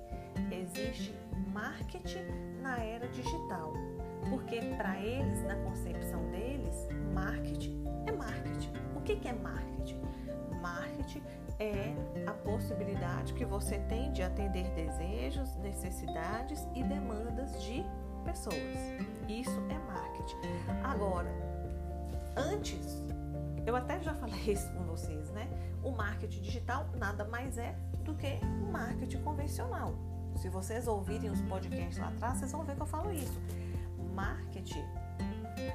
Existe 0.51 1.15
marketing 1.53 2.25
na 2.61 2.77
era 2.77 3.07
digital. 3.07 3.73
Porque 4.29 4.59
para 4.77 4.99
eles, 4.99 5.41
na 5.43 5.55
concepção 5.55 6.21
deles, 6.31 6.87
marketing 7.13 7.83
é 8.05 8.11
marketing. 8.11 8.71
O 8.95 9.01
que, 9.01 9.15
que 9.15 9.27
é 9.27 9.33
marketing? 9.33 10.01
Marketing 10.61 11.23
é 11.59 11.93
a 12.27 12.33
possibilidade 12.33 13.33
que 13.33 13.45
você 13.45 13.79
tem 13.89 14.11
de 14.11 14.21
atender 14.21 14.69
desejos, 14.71 15.55
necessidades 15.57 16.67
e 16.75 16.83
demandas 16.83 17.61
de 17.63 17.83
pessoas. 18.25 18.55
Isso 19.27 19.61
é 19.69 19.77
marketing. 19.91 20.37
Agora, 20.83 21.29
antes, 22.37 23.02
eu 23.65 23.75
até 23.75 24.01
já 24.01 24.13
falei 24.13 24.39
isso 24.51 24.71
com 24.73 24.83
vocês, 24.83 25.29
né? 25.31 25.47
O 25.83 25.91
marketing 25.91 26.41
digital 26.41 26.87
nada 26.95 27.25
mais 27.25 27.57
é 27.57 27.75
do 28.03 28.13
que 28.15 28.39
o 28.61 28.71
marketing 28.71 29.21
convencional. 29.21 29.93
Se 30.35 30.49
vocês 30.49 30.87
ouvirem 30.87 31.29
os 31.29 31.41
podcasts 31.41 31.97
lá 31.97 32.09
atrás, 32.09 32.39
vocês 32.39 32.51
vão 32.51 32.63
ver 32.63 32.75
que 32.75 32.81
eu 32.81 32.85
falo 32.85 33.11
isso. 33.11 33.39
Marketing, 34.13 34.85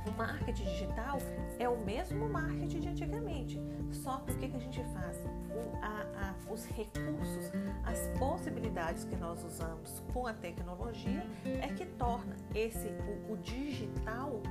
o 0.06 0.10
marketing 0.16 0.64
digital 0.64 1.18
é 1.58 1.68
o 1.68 1.78
mesmo 1.84 2.28
marketing 2.28 2.80
de 2.80 2.88
antigamente. 2.88 3.60
Só 3.90 4.18
que 4.18 4.32
o 4.32 4.36
que, 4.36 4.48
que 4.48 4.56
a 4.56 4.60
gente 4.60 4.82
faz? 4.92 5.18
O, 5.50 5.76
a, 5.82 6.34
a, 6.48 6.52
os 6.52 6.66
recursos, 6.66 7.50
as 7.84 8.18
possibilidades 8.18 9.04
que 9.04 9.16
nós 9.16 9.42
usamos 9.44 10.02
com 10.12 10.26
a 10.26 10.32
tecnologia 10.32 11.24
é 11.44 11.68
que 11.68 11.86
torna 11.86 12.36
esse 12.54 12.88
o, 12.88 13.32
o 13.32 13.36
digital 13.38 14.42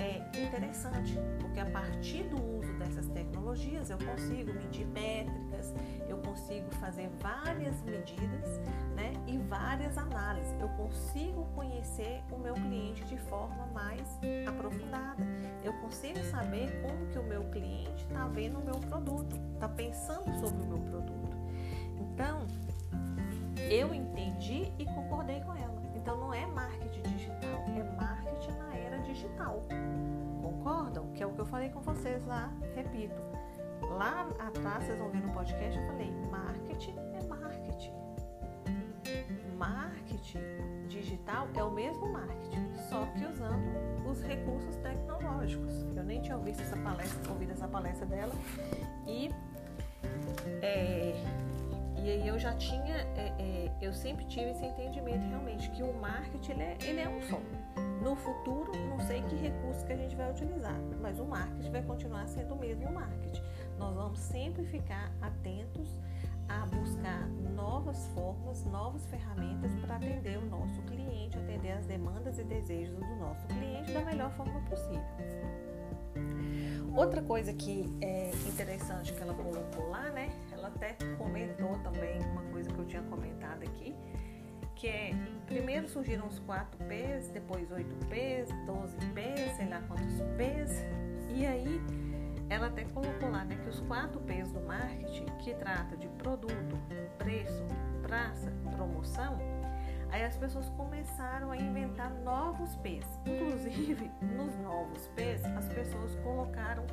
é 0.00 0.18
interessante, 0.42 1.18
porque 1.40 1.60
a 1.60 1.66
partir 1.66 2.24
do 2.24 2.58
uso 2.58 2.72
dessas 2.78 3.06
tecnologias 3.08 3.90
eu 3.90 3.98
consigo 3.98 4.52
medir 4.54 4.86
métricas, 4.86 5.74
eu 6.08 6.16
consigo 6.18 6.70
fazer 6.76 7.08
várias 7.20 7.82
medidas 7.82 8.58
né, 8.96 9.12
e 9.26 9.38
várias 9.38 9.98
análises. 9.98 10.54
Eu 10.60 10.68
consigo 10.70 11.44
conhecer 11.54 12.22
o 12.32 12.38
meu 12.38 12.54
cliente 12.54 13.04
de 13.04 13.18
forma 13.18 13.66
mais 13.66 14.18
aprofundada. 14.48 15.22
Eu 15.62 15.72
consigo 15.74 16.18
saber 16.24 16.80
como 16.82 17.06
que 17.08 17.18
o 17.18 17.22
meu 17.22 17.44
cliente 17.50 18.04
está 18.04 18.26
vendo 18.28 18.58
o 18.58 18.64
meu 18.64 18.78
produto, 18.78 19.36
está 19.54 19.68
pensando 19.68 20.32
sobre 20.40 20.62
o 20.62 20.66
meu 20.66 20.78
produto. 20.78 21.36
Então, 21.98 22.46
eu 23.70 23.94
entendi 23.94 24.72
e 24.78 24.84
concordei 24.86 25.40
com 25.40 25.54
ela. 25.54 25.80
Então, 25.94 26.18
não 26.18 26.32
é 26.32 26.46
marketing 26.46 27.02
digital. 29.20 29.62
Concordam? 30.42 31.12
Que 31.12 31.22
é 31.22 31.26
o 31.26 31.32
que 31.32 31.40
eu 31.40 31.46
falei 31.46 31.68
com 31.68 31.80
vocês 31.80 32.24
lá, 32.24 32.50
repito. 32.74 33.20
Lá 33.82 34.28
atrás, 34.38 34.84
vocês 34.84 34.98
vão 34.98 35.10
ver 35.10 35.20
no 35.20 35.32
podcast, 35.32 35.78
eu 35.78 35.86
falei: 35.86 36.10
marketing 36.30 36.96
é 37.14 37.22
marketing. 37.24 37.92
Marketing 39.56 40.86
digital 40.88 41.48
é 41.54 41.62
o 41.62 41.70
mesmo 41.70 42.10
marketing, 42.10 42.72
só 42.88 43.04
que 43.06 43.24
usando 43.26 44.08
os 44.08 44.20
recursos 44.22 44.76
tecnológicos. 44.76 45.82
Eu 45.94 46.04
nem 46.04 46.22
tinha 46.22 46.36
ouvido 46.36 46.60
essa 46.60 46.76
palestra, 46.76 47.30
ouvido 47.30 47.52
essa 47.52 47.68
palestra 47.68 48.06
dela 48.06 48.32
e 49.06 49.30
é, 50.62 51.14
e 52.02 52.10
aí 52.10 52.26
eu 52.26 52.38
já 52.38 52.54
tinha, 52.54 52.96
é, 53.16 53.34
é, 53.38 53.70
eu 53.82 53.92
sempre 53.92 54.24
tive 54.24 54.50
esse 54.50 54.64
entendimento 54.64 55.26
realmente 55.28 55.70
que 55.70 55.82
o 55.82 55.92
marketing 56.00 56.52
ele 56.52 56.62
é, 56.62 56.78
ele 56.82 57.00
é 57.00 57.08
um 57.08 57.20
só. 57.22 57.38
No 58.00 58.16
futuro, 58.16 58.72
não 58.88 58.98
sei 59.00 59.22
que 59.22 59.36
recurso 59.36 59.84
que 59.84 59.92
a 59.92 59.96
gente 59.96 60.16
vai 60.16 60.30
utilizar, 60.30 60.78
mas 61.00 61.20
o 61.20 61.24
marketing 61.24 61.70
vai 61.70 61.82
continuar 61.82 62.26
sendo 62.28 62.54
o 62.54 62.58
mesmo 62.58 62.90
marketing. 62.90 63.42
Nós 63.78 63.94
vamos 63.94 64.18
sempre 64.18 64.64
ficar 64.64 65.12
atentos 65.20 65.88
a 66.48 66.66
buscar 66.66 67.28
novas 67.54 68.06
formas, 68.08 68.64
novas 68.64 69.06
ferramentas 69.06 69.70
para 69.80 69.96
atender 69.96 70.38
o 70.38 70.46
nosso 70.46 70.82
cliente, 70.82 71.38
atender 71.38 71.72
as 71.72 71.86
demandas 71.86 72.38
e 72.38 72.44
desejos 72.44 72.98
do 72.98 73.16
nosso 73.16 73.46
cliente 73.46 73.92
da 73.92 74.00
melhor 74.00 74.30
forma 74.32 74.60
possível. 74.62 75.04
Outra 76.96 77.22
coisa 77.22 77.52
que 77.52 77.86
é 78.02 78.30
interessante 78.48 79.12
que 79.12 79.22
ela 79.22 79.34
colocou 79.34 79.88
lá, 79.90 80.10
né? 80.10 80.28
Ela 80.50 80.68
até 80.68 80.96
comentou 81.16 81.78
também 81.78 82.20
uma 82.32 82.42
coisa 82.50 82.68
que 82.68 82.78
eu 82.78 82.86
tinha 82.86 83.02
comentado 83.02 83.62
aqui, 83.62 83.94
que 84.80 84.88
é 84.88 85.14
primeiro 85.46 85.86
surgiram 85.86 86.26
os 86.26 86.38
4 86.40 86.82
P's, 86.86 87.28
depois 87.28 87.70
8 87.70 88.06
P's, 88.06 88.48
12 88.64 88.96
P's, 89.12 89.56
sei 89.56 89.68
lá 89.68 89.82
quantos 89.86 90.20
P's, 90.38 90.86
e 91.28 91.46
aí 91.46 91.80
ela 92.48 92.68
até 92.68 92.84
colocou 92.84 93.30
lá 93.30 93.44
né, 93.44 93.58
que 93.62 93.68
os 93.68 93.80
4 93.80 94.18
P's 94.20 94.50
do 94.52 94.60
marketing, 94.60 95.26
que 95.38 95.54
trata 95.54 95.96
de 95.98 96.08
produto, 96.08 96.78
preço, 97.18 97.62
praça, 98.02 98.50
promoção, 98.74 99.36
aí 100.10 100.24
as 100.24 100.38
pessoas 100.38 100.70
começaram 100.70 101.50
a 101.50 101.58
inventar 101.58 102.10
novos 102.24 102.74
P's. 102.76 103.06
Inclusive, 103.26 104.10
nos 104.34 104.56
novos 104.60 105.08
P's, 105.08 105.44
as 105.44 105.68
pessoas 105.68 106.14
colocaram 106.24 106.86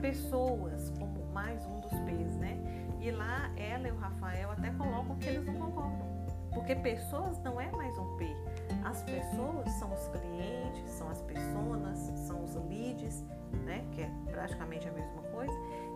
pessoas 0.00 0.90
como 0.90 1.26
mais 1.32 1.66
um 1.66 1.80
dos 1.80 1.90
P's, 1.90 2.36
né? 2.36 2.56
E 3.00 3.10
lá 3.10 3.50
ela 3.56 3.88
e 3.88 3.90
o 3.90 3.96
Rafael 3.96 4.52
até 4.52 4.70
colocam 4.70 5.16
que 5.16 5.28
eles 5.28 5.44
não 5.44 5.54
concordam. 5.54 6.11
Porque 6.54 6.74
pessoas 6.76 7.38
não 7.42 7.60
é 7.60 7.70
mais 7.70 7.96
um 7.98 8.16
P. 8.16 8.36
As 8.84 9.02
pessoas 9.02 9.70
são 9.78 9.92
os 9.92 10.08
clientes, 10.08 10.90
são 10.90 11.08
as 11.08 11.22
pessoas, 11.22 11.98
são 12.26 12.44
os 12.44 12.54
leads, 12.54 13.24
né? 13.64 13.84
Que 13.92 14.02
é 14.02 14.10
praticamente 14.30 14.88
a 14.88 14.92
mesma 14.92 15.22
coisa. 15.32 15.52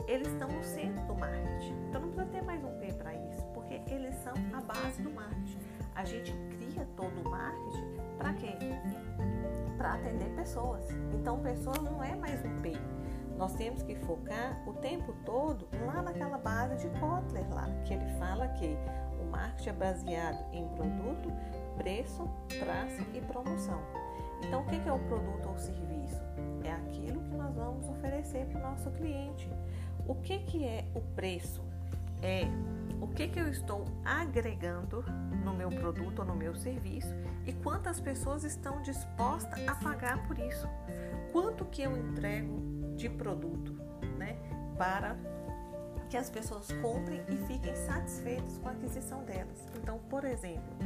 Eles 0.06 0.28
estão 0.28 0.48
no 0.48 0.62
centro 0.62 1.04
do 1.06 1.14
marketing. 1.14 1.74
Então 1.88 2.00
não 2.00 2.08
precisa 2.10 2.32
ter 2.32 2.42
mais 2.42 2.64
um 2.64 2.78
P 2.78 2.92
para 2.94 3.14
isso, 3.14 3.44
porque 3.52 3.80
eles 3.88 4.14
são 4.16 4.34
a 4.52 4.60
base 4.62 5.02
do 5.02 5.10
marketing. 5.10 5.58
A 5.94 6.04
gente 6.04 6.32
cria 6.50 6.86
todo 6.96 7.20
o 7.26 7.30
marketing 7.30 7.96
para 8.16 8.32
quê? 8.34 8.52
Para 9.76 9.94
atender 9.94 10.28
pessoas. 10.36 10.86
Então 11.12 11.38
pessoas 11.40 11.78
não 11.78 12.02
é 12.02 12.14
mais 12.14 12.44
um 12.44 12.60
P. 12.60 12.72
Nós 13.36 13.54
temos 13.54 13.82
que 13.82 13.94
focar 13.94 14.62
o 14.66 14.72
tempo 14.74 15.12
todo 15.24 15.68
lá 15.84 16.00
naquela 16.00 16.38
base 16.38 16.76
de 16.76 16.98
Kotler 16.98 17.46
lá, 17.54 17.68
que 17.84 17.92
ele 17.92 18.06
fala 18.18 18.48
que 18.48 18.78
marketing 19.36 19.68
é 19.68 19.72
baseado 19.72 20.54
em 20.54 20.66
produto, 20.68 21.32
preço, 21.76 22.28
praça 22.58 23.02
e 23.14 23.20
promoção. 23.20 23.80
Então, 24.42 24.62
o 24.62 24.66
que 24.66 24.88
é 24.88 24.92
o 24.92 24.98
produto 24.98 25.48
ou 25.48 25.58
serviço? 25.58 26.22
É 26.64 26.72
aquilo 26.72 27.20
que 27.20 27.34
nós 27.36 27.54
vamos 27.54 27.88
oferecer 27.88 28.46
para 28.46 28.58
o 28.58 28.62
nosso 28.62 28.90
cliente. 28.92 29.48
O 30.06 30.14
que, 30.14 30.38
que 30.40 30.64
é 30.64 30.84
o 30.94 31.00
preço? 31.00 31.62
É 32.22 32.44
o 33.00 33.08
que, 33.08 33.28
que 33.28 33.38
eu 33.38 33.48
estou 33.48 33.84
agregando 34.04 35.04
no 35.44 35.54
meu 35.54 35.68
produto 35.68 36.20
ou 36.20 36.24
no 36.24 36.34
meu 36.34 36.54
serviço 36.54 37.14
e 37.46 37.52
quantas 37.52 38.00
pessoas 38.00 38.42
estão 38.42 38.80
dispostas 38.82 39.68
a 39.68 39.74
pagar 39.74 40.26
por 40.26 40.38
isso. 40.38 40.66
Quanto 41.30 41.64
que 41.66 41.82
eu 41.82 41.96
entrego 41.96 42.94
de 42.96 43.10
produto 43.10 43.78
né, 44.16 44.36
para 44.78 45.16
que 46.08 46.16
as 46.16 46.30
pessoas 46.30 46.68
comprem 46.82 47.22
e 47.28 47.36
fiquem 47.46 47.74
satisfeitos 47.74 48.58
com 48.58 48.68
a 48.68 48.72
aquisição 48.72 49.24
delas. 49.24 49.66
Então, 49.76 49.98
por 50.08 50.24
exemplo, 50.24 50.76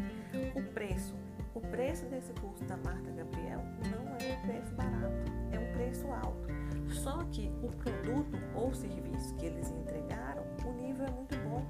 o 0.54 0.62
preço. 0.72 1.14
O 1.54 1.60
preço 1.60 2.06
desse 2.06 2.32
curso 2.34 2.64
da 2.64 2.76
Marta 2.76 3.10
Gabriel 3.10 3.60
não 3.90 4.16
é 4.16 4.38
um 4.38 4.46
preço 4.46 4.74
barato, 4.74 5.32
é 5.50 5.58
um 5.58 5.72
preço 5.72 6.06
alto. 6.12 6.48
Só 6.88 7.24
que 7.32 7.50
o 7.62 7.68
produto 7.68 8.38
ou 8.54 8.72
serviço 8.72 9.34
que 9.34 9.46
eles 9.46 9.70
entregaram, 9.70 10.44
o 10.64 10.72
nível 10.72 11.06
é 11.06 11.10
muito 11.10 11.36
bom. 11.38 11.64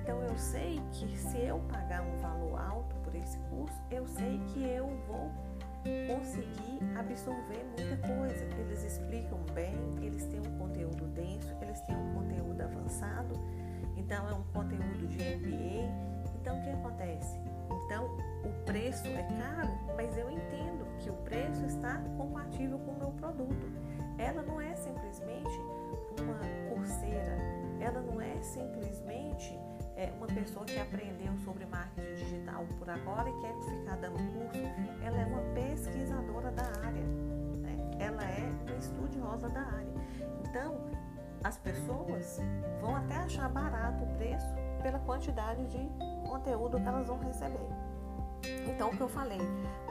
Então 0.00 0.22
eu 0.22 0.38
sei 0.38 0.80
que 0.92 1.16
se 1.16 1.38
eu 1.38 1.58
pagar 1.72 2.02
um 2.02 2.16
valor 2.18 2.60
alto 2.60 2.94
por 3.02 3.14
esse 3.16 3.38
curso, 3.50 3.76
eu 3.90 4.06
sei 4.06 4.40
que 4.52 4.62
eu 4.62 4.86
vou 5.08 5.30
conseguir 6.06 6.80
absorver 6.98 7.64
muita 7.76 7.96
coisa. 8.08 8.44
Eles 8.58 8.82
explicam 8.82 9.38
bem, 9.54 9.74
eles 10.02 10.24
têm 10.26 10.40
um 10.40 10.58
conteúdo 10.58 11.06
denso, 11.08 11.54
eles 11.60 11.80
têm 11.82 11.96
um 11.96 12.14
conteúdo 12.14 12.60
avançado, 12.60 13.34
então 13.96 14.28
é 14.28 14.32
um 14.32 14.42
conteúdo 14.52 15.06
de 15.06 15.18
MBA. 15.18 16.16
Então 16.40 16.58
o 16.58 16.62
que 16.62 16.70
acontece? 16.70 17.38
Então 17.84 18.16
o 18.44 18.64
preço 18.64 19.06
é 19.08 19.22
caro, 19.38 19.72
mas 19.96 20.16
eu 20.16 20.30
entendo 20.30 20.86
que 20.98 21.10
o 21.10 21.14
preço 21.24 21.64
está 21.66 21.98
compatível 22.16 22.78
com 22.78 22.92
o 22.92 22.98
meu 22.98 23.10
produto. 23.12 23.66
Ela 24.18 24.42
não 24.42 24.60
é 24.60 24.74
simplesmente 24.74 25.60
uma 26.20 26.38
curseira, 26.74 27.36
ela 27.80 28.00
não 28.00 28.20
é 28.20 28.40
simplesmente 28.42 29.58
é, 29.96 30.12
uma 30.16 30.26
pessoa 30.26 30.64
que 30.64 30.78
aprendeu 30.78 31.36
sobre 31.38 31.64
marketing 31.66 32.14
digital 32.14 32.64
por 32.78 32.88
agora 32.88 33.30
e 33.30 33.40
quer 33.40 33.54
ficar 33.64 33.96
dando 33.96 34.18
curso, 34.32 34.58
ela 35.02 35.16
é 35.16 35.24
uma 35.24 35.40
pesquisadora 35.54 36.50
da 36.52 36.64
área, 36.64 37.02
né? 37.62 37.96
ela 37.98 38.22
é 38.22 38.50
uma 38.62 38.76
estudiosa 38.76 39.48
da 39.48 39.60
área. 39.60 39.94
Então, 40.44 40.86
as 41.42 41.56
pessoas 41.58 42.40
vão 42.80 42.94
até 42.94 43.16
achar 43.16 43.48
barato 43.48 44.04
o 44.04 44.16
preço 44.16 44.46
pela 44.82 44.98
quantidade 45.00 45.66
de 45.66 45.88
conteúdo 46.28 46.78
que 46.78 46.86
elas 46.86 47.06
vão 47.06 47.18
receber. 47.18 47.68
Então, 48.68 48.90
o 48.90 48.96
que 48.96 49.00
eu 49.00 49.08
falei, 49.08 49.40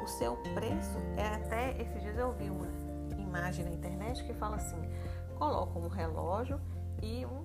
o 0.03 0.07
seu 0.07 0.37
preço 0.53 0.97
é 1.17 1.27
até. 1.27 1.81
Esses 1.81 2.01
dias 2.01 2.17
eu 2.17 2.31
vi 2.33 2.49
uma 2.49 2.67
imagem 3.17 3.65
na 3.65 3.71
internet 3.71 4.23
que 4.23 4.33
fala 4.33 4.57
assim: 4.57 4.81
coloca 5.37 5.79
um 5.79 5.87
relógio 5.87 6.59
e 7.01 7.25
um 7.25 7.44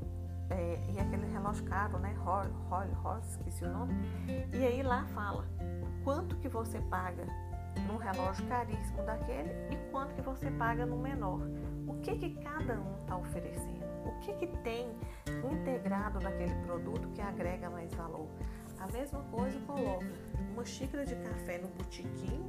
é, 0.50 0.78
e 0.88 0.98
aquele 0.98 1.26
relógio 1.26 1.64
caro, 1.64 1.98
né? 1.98 2.14
Roll, 2.18 2.44
Roll, 2.68 3.18
esqueci 3.18 3.64
o 3.64 3.70
nome. 3.70 3.94
E 4.52 4.66
aí 4.66 4.82
lá 4.82 5.04
fala 5.14 5.46
quanto 6.04 6.36
que 6.36 6.48
você 6.48 6.80
paga 6.82 7.24
num 7.86 7.96
relógio 7.96 8.46
caríssimo 8.46 9.02
daquele 9.04 9.50
e 9.70 9.76
quanto 9.90 10.14
que 10.14 10.22
você 10.22 10.50
paga 10.50 10.84
no 10.84 10.96
menor. 10.96 11.40
O 11.86 11.94
que 12.00 12.16
que 12.16 12.34
cada 12.42 12.74
um 12.80 13.00
está 13.00 13.16
oferecendo? 13.16 13.84
O 14.04 14.18
que 14.20 14.32
que 14.34 14.46
tem 14.58 14.90
integrado 15.50 16.20
naquele 16.20 16.54
produto 16.64 17.08
que 17.10 17.20
agrega 17.20 17.70
mais 17.70 17.92
valor? 17.94 18.28
A 18.78 18.86
mesma 18.86 19.20
coisa 19.30 19.58
coloca 19.66 20.06
uma 20.52 20.64
xícara 20.64 21.04
de 21.04 21.14
café 21.16 21.58
no 21.58 21.68
botiquim 21.68 22.40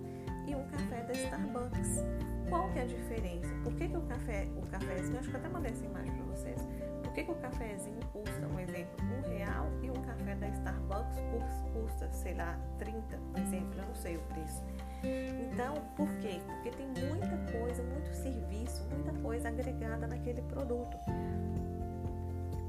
e 0.48 0.56
um 0.56 0.66
café 0.68 1.04
da 1.04 1.14
Starbucks. 1.14 2.04
Qual 2.50 2.70
que 2.72 2.80
é 2.80 2.82
a 2.84 2.86
diferença? 2.86 3.54
Por 3.64 3.74
que, 3.76 3.88
que 3.88 3.98
o 3.98 4.02
café, 4.02 4.48
o 4.58 4.66
cafezinho, 4.68 5.20
acho 5.20 5.30
que 5.30 5.38
até 5.38 5.50
mandei 5.50 5.72
essa 5.72 5.86
imagem 5.86 6.14
para 6.14 6.26
vocês, 6.26 6.68
por 7.12 7.16
que, 7.16 7.24
que 7.26 7.32
o 7.32 7.36
cafezinho 7.36 8.00
custa, 8.14 8.48
um 8.48 8.58
exemplo, 8.58 8.96
um 9.06 9.30
real 9.30 9.68
e 9.84 9.90
um 9.90 10.02
café 10.02 10.34
da 10.34 10.48
Starbucks 10.48 11.18
custa, 11.74 12.10
sei 12.14 12.36
lá, 12.36 12.58
30, 12.80 13.18
por 13.18 13.42
exemplo, 13.42 13.82
eu 13.82 13.86
não 13.86 13.96
sei 13.96 14.16
o 14.16 14.22
preço. 14.22 14.64
Então, 15.52 15.76
por 15.98 16.08
quê? 16.22 16.40
Porque 16.46 16.70
tem 16.70 16.88
muita 16.88 17.38
coisa, 17.52 17.84
muito 17.84 18.14
serviço, 18.14 18.88
muita 18.90 19.12
coisa 19.20 19.50
agregada 19.50 20.08
naquele 20.08 20.42
produto. 20.44 20.98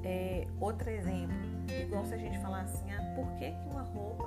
É, 0.02 0.48
outro 0.58 0.90
exemplo, 0.90 1.36
igual 1.80 2.04
se 2.04 2.14
a 2.14 2.18
gente 2.18 2.36
falar 2.40 2.62
assim, 2.62 2.90
ah, 2.90 3.14
por 3.14 3.30
que, 3.36 3.52
que 3.52 3.68
uma 3.68 3.82
roupa 3.82 4.24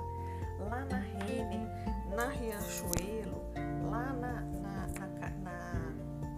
lá 0.60 0.82
na 0.86 0.96
Renner, 0.96 1.68
na 2.16 2.30
Riachuelo, 2.30 3.42
lá 3.90 4.14
na, 4.14 4.40
na, 4.40 4.86
na, 4.98 5.28
na 5.42 5.92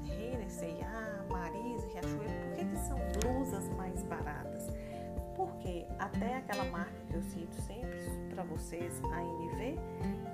Renner, 0.05 0.51
C&A, 0.51 0.89
Marisa, 0.89 1.28
baratas? 4.23 4.69
Porque 5.37 5.87
até 5.99 6.37
aquela 6.37 6.65
marca 6.65 6.99
que 7.07 7.15
eu 7.15 7.23
cito 7.23 7.61
sempre 7.63 7.99
para 8.35 8.43
vocês, 8.45 9.01
a 9.05 9.23
NV, 9.23 9.79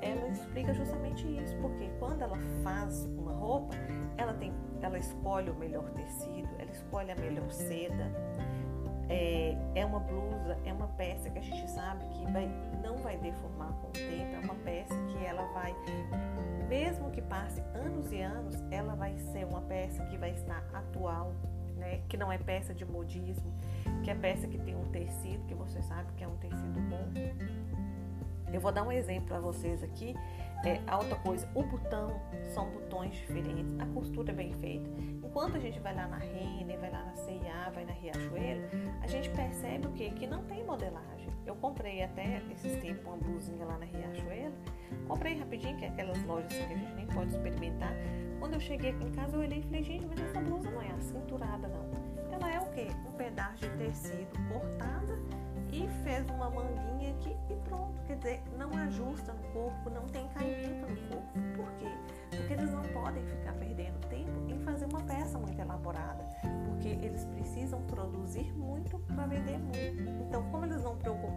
ela 0.00 0.28
explica 0.28 0.72
justamente 0.74 1.26
isso, 1.26 1.56
porque 1.58 1.90
quando 1.98 2.22
ela 2.22 2.38
faz 2.62 3.04
uma 3.06 3.32
roupa, 3.32 3.74
ela 4.16 4.34
tem, 4.34 4.52
ela 4.80 4.98
escolhe 4.98 5.50
o 5.50 5.54
melhor 5.54 5.88
tecido, 5.90 6.48
ela 6.58 6.70
escolhe 6.70 7.10
a 7.10 7.16
melhor 7.16 7.50
seda, 7.50 8.10
é, 9.08 9.56
é 9.74 9.84
uma 9.84 10.00
blusa, 10.00 10.58
é 10.64 10.72
uma 10.72 10.88
peça 10.88 11.28
que 11.30 11.38
a 11.38 11.42
gente 11.42 11.70
sabe 11.70 12.04
que 12.06 12.32
vai, 12.32 12.48
não 12.82 12.96
vai 12.98 13.16
deformar 13.18 13.72
com 13.80 13.88
o 13.88 13.92
tempo, 13.92 14.34
é 14.34 14.40
uma 14.42 14.54
peça 14.56 14.94
que 15.08 15.24
ela 15.24 15.44
vai, 15.52 15.74
mesmo 16.68 17.10
que 17.10 17.22
passe 17.22 17.60
anos 17.74 18.10
e 18.12 18.20
anos, 18.20 18.62
ela 18.70 18.94
vai 18.94 19.16
ser 19.18 19.44
uma 19.46 19.60
peça 19.62 20.04
que 20.06 20.16
vai 20.16 20.30
estar 20.32 20.64
atual, 20.72 21.34
né? 21.84 22.00
que 22.08 22.16
não 22.16 22.32
é 22.32 22.38
peça 22.38 22.74
de 22.74 22.84
modismo, 22.84 23.52
que 24.02 24.10
é 24.10 24.14
peça 24.14 24.46
que 24.46 24.58
tem 24.58 24.74
um 24.74 24.84
tecido, 24.90 25.44
que 25.46 25.54
você 25.54 25.82
sabe 25.82 26.12
que 26.16 26.24
é 26.24 26.28
um 26.28 26.36
tecido 26.36 26.80
bom. 26.88 27.08
Eu 28.52 28.60
vou 28.60 28.70
dar 28.70 28.84
um 28.84 28.92
exemplo 28.92 29.26
para 29.26 29.40
vocês 29.40 29.82
aqui 29.82 30.14
é, 30.64 30.80
a 30.86 30.96
outra 30.96 31.16
coisa, 31.16 31.46
o 31.54 31.62
botão 31.62 32.18
são 32.54 32.70
botões 32.70 33.14
diferentes, 33.14 33.78
a 33.78 33.84
costura 33.86 34.32
é 34.32 34.34
bem 34.34 34.52
feita. 34.54 34.88
Enquanto 35.22 35.56
a 35.56 35.60
gente 35.60 35.78
vai 35.78 35.94
lá 35.94 36.08
na 36.08 36.16
Renner, 36.16 36.80
vai 36.80 36.90
lá 36.90 37.04
na 37.04 37.14
C&A, 37.16 37.70
vai 37.70 37.84
na 37.84 37.92
Riachuelo, 37.92 38.62
a 39.02 39.06
gente 39.06 39.28
percebe 39.30 39.86
o 39.86 39.92
quê? 39.92 40.10
Que 40.16 40.26
não 40.26 40.42
tem 40.44 40.64
modelagem. 40.64 41.23
Eu 41.46 41.54
comprei 41.56 42.02
até 42.02 42.42
esses 42.50 42.76
tempos 42.80 43.04
uma 43.04 43.16
blusinha 43.16 43.64
lá 43.64 43.78
na 43.78 43.84
Riachuelo, 43.84 44.54
comprei 45.06 45.38
rapidinho, 45.38 45.76
que 45.76 45.84
é 45.84 45.88
aquelas 45.88 46.22
lojas 46.24 46.52
assim 46.52 46.66
que 46.66 46.74
a 46.74 46.76
gente 46.76 46.94
nem 46.94 47.06
pode 47.06 47.30
experimentar. 47.30 47.92
Quando 48.38 48.54
eu 48.54 48.60
cheguei 48.60 48.90
aqui 48.90 49.04
em 49.04 49.12
casa, 49.12 49.36
eu 49.36 49.40
olhei 49.40 49.58
e 49.58 49.62
falei, 49.62 49.82
gente, 49.82 50.06
mas 50.06 50.20
essa 50.20 50.40
blusa 50.40 50.70
não 50.70 50.82
é 50.82 50.90
acinturada 50.90 51.68
não. 51.68 51.84
Ela 52.32 52.50
é 52.50 52.58
o 52.58 52.66
quê? 52.72 52.88
Um 53.06 53.12
pedaço 53.12 53.58
de 53.58 53.70
tecido 53.76 54.32
cortada 54.52 55.18
e 55.72 55.88
fez 56.04 56.28
uma 56.30 56.50
manguinha 56.50 57.14
aqui 57.14 57.36
e 57.50 57.56
pronto. 57.68 58.00
Quer 58.06 58.16
dizer, 58.16 58.42
não 58.56 58.70
ajusta 58.76 59.32
no 59.32 59.42
corpo, 59.52 59.90
não 59.90 60.06
tem 60.08 60.28
caimento 60.28 60.86
no 60.86 60.96
corpo. 61.08 61.32
Por 61.56 61.72
quê? 61.78 61.90
Porque 62.30 62.52
eles 62.52 62.70
não 62.70 62.82
podem 62.82 63.24
ficar 63.26 63.52
perdendo 63.54 63.98
tempo 64.08 64.30
em 64.48 64.58
fazer 64.60 64.84
uma 64.86 65.00
peça 65.02 65.38
muito 65.38 65.60
elaborada, 65.60 66.13
porque 66.84 67.06
eles 67.06 67.24
precisam 67.24 67.80
produzir 67.82 68.52
muito 68.52 68.98
para 68.98 69.26
vender 69.26 69.58
muito. 69.58 70.02
Então, 70.22 70.42
como 70.50 70.66
eles 70.66 70.82
não, 70.82 70.96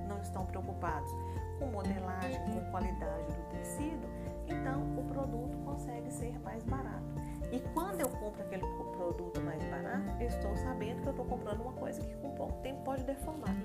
não 0.09 0.19
estão 0.21 0.45
preocupados 0.45 1.09
com 1.57 1.67
modelagem, 1.67 2.37
com 2.51 2.69
qualidade 2.69 3.33
do 3.33 3.57
tecido, 3.57 4.07
então 4.45 4.83
o 4.97 5.05
produto 5.05 5.57
consegue 5.59 6.11
ser 6.11 6.37
mais 6.41 6.63
barato. 6.65 7.16
E 7.51 7.59
quando 7.73 8.01
eu 8.01 8.09
compro 8.09 8.41
aquele 8.41 8.63
produto 8.97 9.39
mais 9.41 9.63
barato, 9.63 10.11
eu 10.19 10.27
estou 10.27 10.55
sabendo 10.57 11.01
que 11.01 11.07
eu 11.07 11.11
estou 11.11 11.25
comprando 11.25 11.61
uma 11.61 11.73
coisa 11.73 12.01
que 12.01 12.15
com 12.15 12.31
pouco 12.31 12.61
tempo 12.61 12.83
pode 12.83 13.03
deformar. 13.03 13.55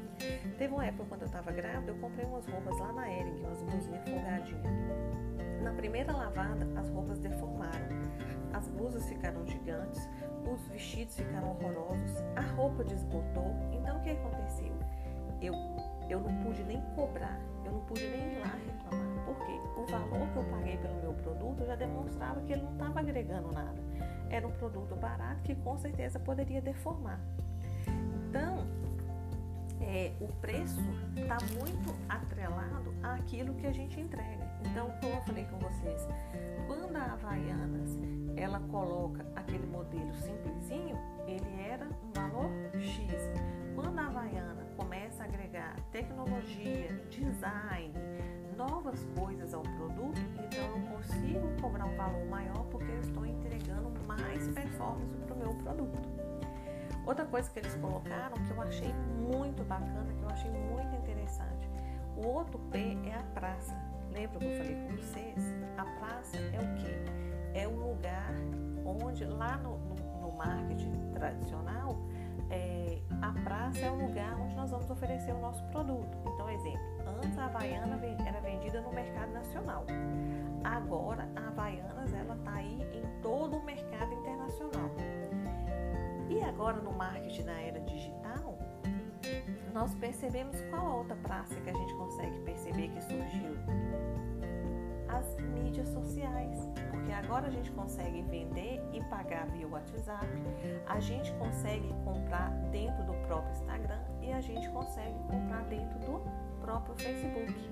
Teve 0.56 0.72
uma 0.72 0.86
época 0.86 1.04
quando 1.08 1.22
eu 1.22 1.26
estava 1.26 1.50
grávida, 1.50 1.90
eu 1.90 1.96
comprei 1.96 2.24
umas 2.24 2.46
roupas 2.46 2.78
lá 2.78 2.92
na 2.92 3.10
Ering, 3.10 3.40
umas 3.40 3.62
blusinhas 3.62 4.08
folgadinhas. 4.08 5.62
Na 5.62 5.72
primeira 5.72 6.12
lavada, 6.12 6.66
as 6.78 6.88
roupas 6.90 7.18
deformaram. 7.18 7.88
As 8.52 8.68
blusas 8.68 9.08
ficaram 9.08 9.44
gigantes, 9.46 10.08
os 10.52 10.68
vestidos 10.68 11.16
ficaram 11.16 11.50
horrorosos, 11.50 12.22
a 12.36 12.40
roupa 12.54 12.84
desbotou. 12.84 13.54
Então 13.72 13.98
o 13.98 14.02
que 14.02 14.10
aconteceu? 14.10 14.72
Eu, 15.40 15.54
eu 16.12 16.20
não 16.20 16.34
pude 16.42 16.62
nem 16.64 16.80
cobrar, 16.94 17.40
eu 17.64 17.72
não 17.72 17.80
pude 17.80 18.06
nem 18.06 18.34
ir 18.34 18.38
lá 18.40 18.54
reclamar. 18.66 19.24
Por 19.24 19.36
quê? 19.46 19.52
O 19.76 19.86
valor 19.86 20.28
que 20.28 20.36
eu 20.36 20.44
paguei 20.44 20.76
pelo 20.76 21.00
meu 21.00 21.14
produto 21.14 21.64
já 21.64 21.74
demonstrava 21.74 22.40
que 22.42 22.52
ele 22.52 22.62
não 22.62 22.72
estava 22.72 23.00
agregando 23.00 23.50
nada. 23.50 23.80
Era 24.28 24.46
um 24.46 24.52
produto 24.52 24.94
barato 24.94 25.42
que 25.42 25.54
com 25.54 25.76
certeza 25.78 26.18
poderia 26.18 26.60
deformar. 26.60 27.18
Então, 28.28 28.66
é, 29.80 30.12
o 30.20 30.28
preço 30.28 30.80
está 31.16 31.38
muito 31.58 31.94
atrelado 32.08 32.94
àquilo 33.02 33.54
que 33.54 33.66
a 33.66 33.72
gente 33.72 33.98
entrega. 33.98 34.46
Então, 34.70 34.90
como 35.00 35.14
eu 35.14 35.22
falei 35.22 35.44
com 35.44 35.58
vocês, 35.58 36.06
quando 36.66 36.94
a 36.94 37.12
Havaianas 37.12 37.98
ela 38.36 38.60
coloca 38.60 39.24
aquele 39.34 39.66
modelo 39.66 40.14
simplesinho, 40.14 40.96
ele 41.26 41.62
era 41.62 41.86
um 41.86 42.12
valor 42.12 42.50
X. 42.78 43.12
Quando 43.74 43.98
a 43.98 44.06
Havaiana 44.06 44.61
começa 44.82 45.22
a 45.22 45.26
agregar 45.26 45.76
tecnologia, 45.92 46.88
design, 47.08 47.94
novas 48.56 49.06
coisas 49.16 49.54
ao 49.54 49.62
produto, 49.62 50.20
então 50.34 50.64
eu 50.76 50.96
consigo 50.96 51.60
cobrar 51.60 51.84
um 51.84 51.96
valor 51.96 52.26
maior 52.26 52.66
porque 52.66 52.90
eu 52.90 53.00
estou 53.00 53.24
entregando 53.24 53.92
mais 54.06 54.48
performance 54.48 55.16
para 55.24 55.34
o 55.34 55.38
meu 55.38 55.54
produto. 55.54 56.08
Outra 57.06 57.24
coisa 57.24 57.48
que 57.50 57.60
eles 57.60 57.74
colocaram 57.76 58.34
que 58.44 58.50
eu 58.50 58.60
achei 58.60 58.92
muito 58.92 59.62
bacana, 59.64 60.12
que 60.14 60.22
eu 60.22 60.30
achei 60.30 60.50
muito 60.50 60.96
interessante. 60.96 61.70
O 62.16 62.26
outro 62.26 62.58
P 62.70 62.98
é 63.06 63.14
a 63.14 63.22
praça. 63.34 63.76
Lembra 64.10 64.38
que 64.40 64.46
eu 64.46 64.56
falei 64.58 64.74
com 64.74 64.96
vocês? 64.96 65.56
A 65.78 65.84
praça 65.84 66.36
é 66.36 66.58
o 66.58 66.74
que? 66.74 67.58
É 67.58 67.68
um 67.68 67.76
lugar 67.76 68.34
onde 68.84 69.24
lá 69.24 69.56
no, 69.58 69.78
no, 69.78 70.20
no 70.20 70.32
marketing 70.32 71.12
tradicional 71.14 71.96
é, 72.52 72.98
a 73.22 73.32
praça 73.44 73.86
é 73.86 73.90
o 73.90 74.06
lugar 74.06 74.38
onde 74.38 74.54
nós 74.54 74.70
vamos 74.70 74.88
oferecer 74.90 75.32
o 75.32 75.40
nosso 75.40 75.64
produto. 75.68 76.16
Então, 76.26 76.48
exemplo, 76.50 76.82
antes 77.24 77.38
a 77.38 77.46
Havaiana 77.46 77.98
era 78.26 78.40
vendida 78.40 78.80
no 78.82 78.92
mercado 78.92 79.32
nacional. 79.32 79.86
Agora 80.62 81.28
a 81.34 81.48
Havaianas 81.48 82.12
ela 82.12 82.34
está 82.36 82.52
aí 82.52 82.82
em 82.92 83.22
todo 83.22 83.56
o 83.56 83.64
mercado 83.64 84.12
internacional. 84.12 84.90
E 86.28 86.40
agora 86.42 86.80
no 86.80 86.92
marketing 86.92 87.42
na 87.44 87.60
era 87.60 87.80
digital, 87.80 88.58
nós 89.72 89.94
percebemos 89.94 90.60
qual 90.70 90.86
a 90.86 90.96
outra 90.96 91.16
praça 91.16 91.54
que 91.54 91.70
a 91.70 91.72
gente 91.72 91.94
consegue 91.94 92.38
perceber 92.40 92.88
que 92.88 93.00
surgiu? 93.00 93.56
As 95.08 95.36
mídias 95.36 95.88
sociais 95.88 96.71
porque 97.02 97.12
agora 97.12 97.48
a 97.48 97.50
gente 97.50 97.70
consegue 97.72 98.22
vender 98.22 98.80
e 98.92 99.02
pagar 99.04 99.46
via 99.48 99.66
WhatsApp, 99.66 100.24
a 100.86 101.00
gente 101.00 101.32
consegue 101.32 101.88
comprar 102.04 102.50
dentro 102.70 103.04
do 103.04 103.12
próprio 103.26 103.52
Instagram 103.52 103.98
e 104.20 104.32
a 104.32 104.40
gente 104.40 104.68
consegue 104.70 105.18
comprar 105.28 105.64
dentro 105.64 105.98
do 105.98 106.22
próprio 106.60 106.94
Facebook. 106.94 107.70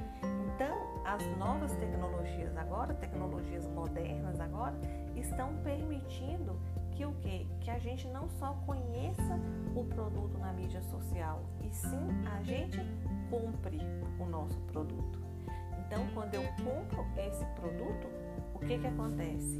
Então, 0.54 0.76
as 1.04 1.24
novas 1.38 1.72
tecnologias 1.76 2.56
agora, 2.56 2.92
tecnologias 2.94 3.66
modernas 3.68 4.40
agora, 4.40 4.74
estão 5.14 5.54
permitindo 5.62 6.58
que 6.90 7.04
o 7.04 7.12
quê? 7.20 7.46
Que 7.60 7.70
a 7.70 7.78
gente 7.78 8.08
não 8.08 8.28
só 8.30 8.54
conheça 8.66 9.38
o 9.76 9.84
produto 9.84 10.38
na 10.38 10.52
mídia 10.52 10.82
social, 10.82 11.44
e 11.62 11.72
sim 11.72 12.08
a 12.36 12.42
gente 12.42 12.80
compre 13.30 13.78
o 14.18 14.26
nosso 14.26 14.60
produto. 14.62 15.20
Então, 15.86 16.04
quando 16.14 16.34
eu 16.34 16.42
compro 16.64 17.06
esse 17.16 17.44
produto, 17.54 18.19
o 18.60 18.66
que 18.66 18.78
que 18.78 18.86
acontece? 18.86 19.58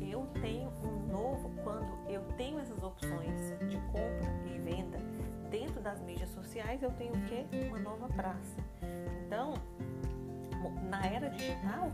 Eu 0.00 0.26
tenho 0.40 0.70
um 0.82 1.12
novo, 1.12 1.50
quando 1.62 1.86
eu 2.08 2.22
tenho 2.36 2.58
essas 2.58 2.82
opções 2.82 3.50
de 3.68 3.76
compra 3.92 4.32
e 4.46 4.58
venda 4.58 4.98
dentro 5.50 5.80
das 5.80 6.00
mídias 6.00 6.30
sociais, 6.30 6.82
eu 6.82 6.90
tenho 6.92 7.12
o 7.12 7.20
que? 7.22 7.46
Uma 7.68 7.78
nova 7.78 8.08
praça. 8.08 8.56
Então, 9.26 9.54
na 10.88 11.04
era 11.06 11.28
digital, 11.28 11.92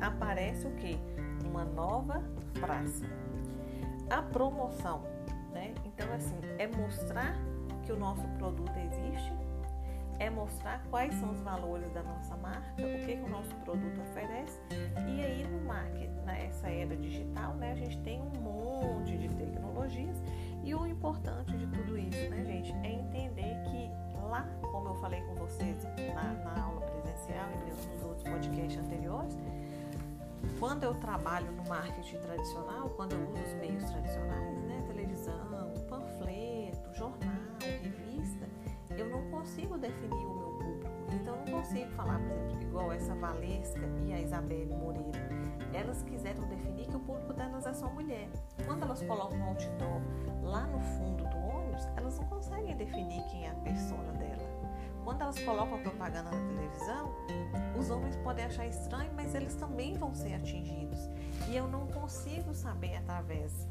aparece 0.00 0.66
o 0.66 0.70
que? 0.72 0.98
Uma 1.44 1.64
nova 1.64 2.22
praça. 2.60 3.04
A 4.08 4.22
promoção, 4.22 5.02
né? 5.52 5.74
Então, 5.84 6.06
assim, 6.14 6.38
é 6.58 6.66
mostrar 6.66 7.34
que 7.84 7.92
o 7.92 7.98
nosso 7.98 8.26
produto 8.38 8.72
existe 8.78 9.32
é 10.18 10.30
mostrar 10.30 10.82
quais 10.90 11.14
são 11.14 11.30
os 11.30 11.40
valores 11.40 11.90
da 11.92 12.02
nossa 12.02 12.36
marca, 12.36 12.72
o 12.78 13.06
que, 13.06 13.16
que 13.16 13.22
o 13.22 13.28
nosso 13.28 13.54
produto 13.56 14.00
oferece. 14.00 14.60
E 15.06 15.22
aí 15.22 15.46
no 15.46 15.64
marketing, 15.66 16.20
nessa 16.24 16.68
era 16.68 16.96
digital, 16.96 17.54
né, 17.54 17.72
a 17.72 17.76
gente 17.76 17.98
tem 17.98 18.20
um 18.20 18.40
monte 18.40 19.16
de 19.16 19.28
tecnologias 19.28 20.22
e 20.64 20.74
o 20.74 20.86
importante 20.86 21.56
de 21.56 21.66
tudo 21.66 21.98
isso, 21.98 22.28
né, 22.30 22.44
gente, 22.44 22.72
é 22.82 22.92
entender 22.92 23.62
que 23.64 23.90
lá, 24.28 24.46
como 24.60 24.88
eu 24.88 24.94
falei 24.96 25.20
com 25.22 25.34
vocês 25.34 25.84
na, 26.14 26.32
na 26.44 26.62
aula 26.64 26.80
presencial 26.80 27.48
e 27.66 27.94
nos 27.94 28.02
outros 28.02 28.22
podcasts 28.24 28.78
anteriores, 28.78 29.36
quando 30.58 30.84
eu 30.84 30.94
trabalho 30.94 31.50
no 31.52 31.68
marketing 31.68 32.18
tradicional, 32.18 32.88
quando 32.90 33.12
eu 33.12 33.30
uso 33.30 33.42
os 33.42 33.54
meios 33.54 33.84
tradicionais, 33.84 34.58
consigo 39.56 39.78
definir 39.78 40.26
o 40.26 40.34
meu 40.34 40.50
público. 40.50 40.90
Então, 41.12 41.36
não 41.36 41.46
consigo 41.46 41.90
falar, 41.92 42.18
por 42.18 42.36
exemplo, 42.36 42.62
igual 42.62 42.92
essa 42.92 43.14
Valesca 43.14 43.88
e 44.04 44.12
a 44.12 44.20
Isabelle 44.20 44.66
Moreira. 44.66 45.18
Elas 45.72 46.02
quiseram 46.02 46.46
definir 46.46 46.86
que 46.86 46.96
o 46.96 47.00
público 47.00 47.32
delas 47.32 47.64
é 47.64 47.72
só 47.72 47.88
mulher. 47.88 48.28
Quando 48.66 48.82
elas 48.82 49.02
colocam 49.02 49.38
um 49.38 49.44
outdoor 49.44 50.02
lá 50.42 50.66
no 50.66 50.78
fundo 50.78 51.24
do 51.24 51.38
ônibus, 51.38 51.88
elas 51.96 52.18
não 52.18 52.26
conseguem 52.26 52.76
definir 52.76 53.22
quem 53.30 53.46
é 53.46 53.50
a 53.50 53.54
persona 53.54 54.12
dela. 54.12 54.46
Quando 55.02 55.22
elas 55.22 55.38
colocam 55.38 55.80
propaganda 55.80 56.30
na 56.30 56.54
televisão, 56.54 57.14
os 57.78 57.88
homens 57.88 58.16
podem 58.16 58.44
achar 58.44 58.66
estranho, 58.66 59.10
mas 59.14 59.34
eles 59.34 59.54
também 59.54 59.94
vão 59.94 60.14
ser 60.14 60.34
atingidos. 60.34 60.98
E 61.48 61.56
eu 61.56 61.66
não 61.66 61.86
consigo 61.86 62.52
saber 62.52 62.96
através, 62.96 63.66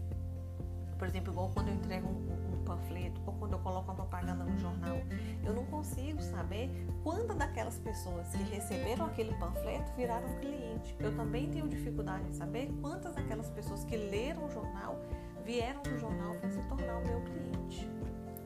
por 0.98 1.08
exemplo, 1.08 1.32
igual 1.32 1.52
quando 1.54 1.68
eu 1.68 1.76
entrego 1.76 2.08
um, 2.08 2.45
panfleto 2.66 3.22
ou 3.26 3.34
quando 3.34 3.54
eu 3.54 3.60
coloco 3.60 3.86
uma 3.86 3.96
propaganda 3.96 4.44
no 4.44 4.58
jornal, 4.60 4.98
eu 5.44 5.54
não 5.54 5.66
consigo 5.66 6.22
saber 6.22 6.70
quantas 7.04 7.38
daquelas 7.38 7.78
pessoas 7.80 8.28
que 8.30 8.44
receberam 8.44 9.06
aquele 9.06 9.34
panfleto 9.36 9.92
viraram 9.96 10.28
cliente. 10.40 10.96
Eu 11.00 11.16
também 11.16 11.50
tenho 11.50 11.68
dificuldade 11.68 12.28
em 12.28 12.34
saber 12.34 12.74
quantas 12.82 13.16
daquelas 13.16 13.50
pessoas 13.52 13.86
que 13.86 13.96
leram 13.96 14.46
o 14.46 14.50
jornal 14.50 15.00
vieram 15.46 15.84
do 15.84 15.98
jornal 16.00 16.36
para 16.36 16.50
se 16.50 16.62
tornar 16.64 16.98
o 16.98 17.08
meu 17.08 17.22
cliente. 17.22 17.88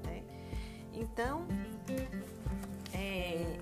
Né? 0.06 0.24
Então, 0.94 1.48
é, 2.94 3.58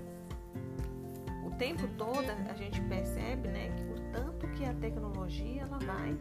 o 1.46 1.50
tempo 1.52 1.86
todo 1.96 2.28
a 2.50 2.54
gente 2.54 2.80
percebe 2.82 3.48
né, 3.48 3.70
que 3.76 3.84
o 3.84 4.12
tanto 4.12 4.48
que 4.48 4.64
a 4.64 4.74
tecnologia 4.74 5.62
ela 5.62 5.78
vai 5.78 6.18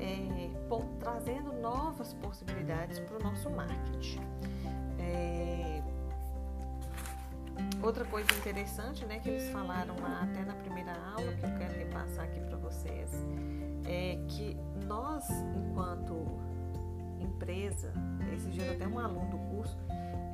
é, 0.00 0.50
trazendo 0.98 1.52
novas 1.60 2.12
possibilidades 2.14 2.98
para 3.00 3.16
o 3.16 3.22
nosso 3.22 3.50
marketing. 3.50 4.20
É, 4.98 5.82
outra 7.82 8.04
coisa 8.04 8.32
interessante, 8.34 9.04
né, 9.04 9.18
que 9.18 9.28
eles 9.28 9.48
falaram 9.50 9.98
lá 10.00 10.22
até 10.22 10.44
na 10.44 10.54
primeira 10.54 10.92
aula, 10.92 11.32
que 11.32 11.44
eu 11.44 11.58
quero 11.58 11.78
repassar 11.78 12.24
aqui 12.24 12.40
para 12.40 12.56
vocês, 12.56 13.10
é 13.84 14.18
que 14.28 14.56
nós, 14.86 15.28
enquanto 15.56 16.26
empresa, 17.18 17.92
esses 18.34 18.52
dias 18.52 18.68
até 18.70 18.86
um 18.86 18.98
aluno 18.98 19.30
do 19.30 19.38
curso 19.54 19.78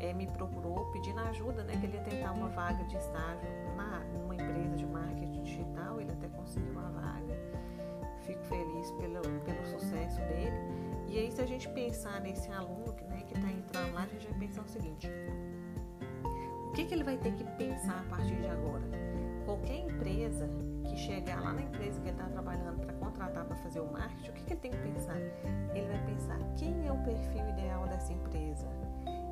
é, 0.01 0.13
me 0.13 0.27
procurou 0.27 0.91
pedindo 0.93 1.21
ajuda, 1.21 1.65
né, 1.65 1.77
que 1.77 1.87
ele 1.87 1.97
ia 1.97 2.03
tentar 2.03 2.33
uma 2.33 2.49
vaga 2.49 2.85
de 2.85 2.97
estágio 2.97 3.49
numa 4.15 4.35
empresa 4.35 4.77
de 4.77 4.87
marketing 4.87 5.43
digital, 5.43 6.01
ele 6.01 6.13
até 6.13 6.29
conseguiu 6.29 6.73
uma 6.73 6.91
vaga 6.91 7.26
fico 8.27 8.43
feliz 8.45 8.91
pelo, 8.93 9.23
pelo 9.41 9.67
sucesso 9.67 10.19
dele. 10.23 10.53
E 11.09 11.19
aí, 11.19 11.33
se 11.33 11.41
a 11.41 11.47
gente 11.47 11.69
pensar 11.71 12.21
nesse 12.21 12.51
aluno 12.51 12.95
né, 13.09 13.23
que 13.27 13.35
está 13.35 13.51
entrando 13.51 13.95
lá, 13.95 14.03
a 14.03 14.07
gente 14.07 14.27
vai 14.29 14.39
pensar 14.41 14.63
o 14.63 14.69
seguinte: 14.69 15.09
o 16.69 16.73
que, 16.73 16.85
que 16.85 16.95
ele 16.95 17.05
vai 17.05 17.17
ter 17.17 17.33
que 17.33 17.45
pensar 17.57 18.01
a 18.01 18.11
partir 18.11 18.35
de 18.37 18.49
agora? 18.49 18.85
Qualquer 19.45 19.79
empresa 19.79 20.49
que 20.85 20.97
chegar 20.97 21.41
lá 21.41 21.53
na 21.53 21.63
empresa 21.63 22.01
que 22.01 22.09
ele 22.09 22.17
está 22.17 22.29
trabalhando 22.29 22.81
para 22.81 22.93
contratar 22.95 23.45
para 23.45 23.57
fazer 23.57 23.81
o 23.81 23.91
marketing, 23.93 24.31
o 24.31 24.33
que, 24.33 24.43
que 24.43 24.53
ele 24.53 24.61
tem 24.61 24.71
que 24.73 24.79
pensar? 24.79 25.17
Ele 25.17 25.87
vai 25.87 26.05
pensar 26.07 26.39
quem 26.57 26.87
é 26.87 26.93
o 26.93 26.99
perfil 27.05 27.49
ideal 27.51 27.87
dessa 27.87 28.13
empresa. 28.13 28.67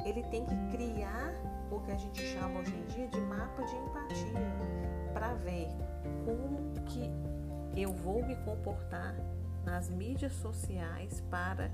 Ele 0.05 0.23
tem 0.25 0.45
que 0.45 0.77
criar 0.77 1.33
o 1.71 1.81
que 1.81 1.91
a 1.91 1.97
gente 1.97 2.23
chama 2.23 2.61
hoje 2.61 2.75
em 2.75 2.85
dia 2.87 3.09
de 3.09 3.21
mapa 3.23 3.63
de 3.65 3.75
empatia 3.75 5.13
para 5.13 5.35
ver 5.35 5.69
como 6.25 6.73
que 6.87 7.11
eu 7.77 7.93
vou 7.93 8.25
me 8.25 8.37
comportar 8.37 9.15
nas 9.65 9.89
mídias 9.89 10.33
sociais 10.35 11.23
para 11.31 11.71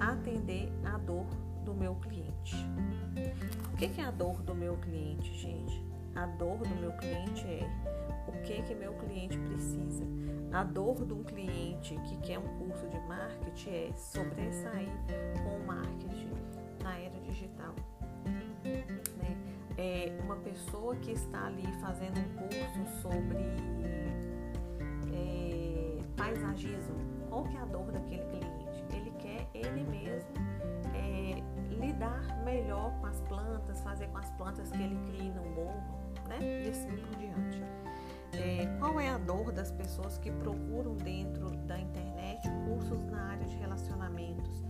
atender 0.00 0.72
a 0.84 0.96
dor 0.98 1.26
do 1.64 1.74
meu 1.74 1.94
cliente. 1.96 2.56
O 3.72 3.76
que 3.76 4.00
é 4.00 4.04
a 4.04 4.10
dor 4.10 4.42
do 4.42 4.54
meu 4.54 4.76
cliente, 4.76 5.32
gente? 5.34 5.82
A 6.14 6.26
dor 6.26 6.58
do 6.58 6.74
meu 6.76 6.92
cliente 6.92 7.46
é 7.46 7.68
o 8.28 8.32
que 8.42 8.62
que 8.62 8.74
meu 8.74 8.92
cliente 8.94 9.38
precisa. 9.38 10.04
A 10.52 10.62
dor 10.62 11.04
de 11.06 11.12
um 11.12 11.24
cliente 11.24 11.96
que 11.96 12.16
quer 12.18 12.38
um 12.38 12.58
curso 12.58 12.86
de 12.88 12.98
marketing 13.00 13.70
é 13.70 13.92
sobressair 13.96 14.90
com 15.42 15.56
o 15.56 15.66
marketing 15.66 16.30
na 16.82 16.98
era 16.98 17.18
digital. 17.20 17.74
Né? 18.64 19.36
É 19.78 20.18
uma 20.22 20.36
pessoa 20.36 20.94
que 20.96 21.12
está 21.12 21.46
ali 21.46 21.66
fazendo 21.80 22.18
um 22.20 22.36
curso 22.36 23.00
sobre 23.00 23.38
é, 25.12 25.98
paisagismo. 26.16 26.96
Qual 27.28 27.44
que 27.44 27.56
é 27.56 27.60
a 27.60 27.64
dor 27.64 27.90
daquele 27.90 28.24
cliente? 28.24 28.84
Ele 28.94 29.10
quer 29.18 29.48
ele 29.54 29.84
mesmo 29.84 30.30
é, 30.94 31.42
lidar 31.74 32.42
melhor 32.44 32.92
com 33.00 33.06
as 33.06 33.20
plantas, 33.22 33.80
fazer 33.80 34.06
com 34.08 34.18
as 34.18 34.30
plantas 34.32 34.70
que 34.70 34.82
ele 34.82 34.96
cria 35.10 35.32
no 35.32 35.44
morro, 35.50 35.82
né? 36.28 36.38
E 36.64 36.68
assim 36.68 36.88
por 36.96 37.16
diante. 37.16 37.62
É, 38.32 38.66
qual 38.78 38.98
é 38.98 39.08
a 39.08 39.18
dor 39.18 39.52
das 39.52 39.70
pessoas 39.70 40.16
que 40.18 40.30
procuram 40.30 40.96
dentro 40.96 41.50
da 41.66 41.78
internet 41.78 42.48
cursos 42.66 43.04
na 43.06 43.30
área 43.30 43.46
de 43.46 43.56
relacionamentos? 43.56 44.64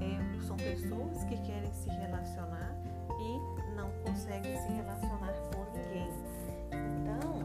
É, 0.00 0.40
são 0.46 0.56
pessoas 0.56 1.24
que 1.24 1.36
querem 1.38 1.72
se 1.72 1.88
relacionar 1.88 2.76
e 3.18 3.74
não 3.74 3.90
conseguem 4.04 4.56
se 4.56 4.68
relacionar 4.72 5.32
com 5.54 5.64
ninguém. 5.76 6.08
Então, 7.00 7.40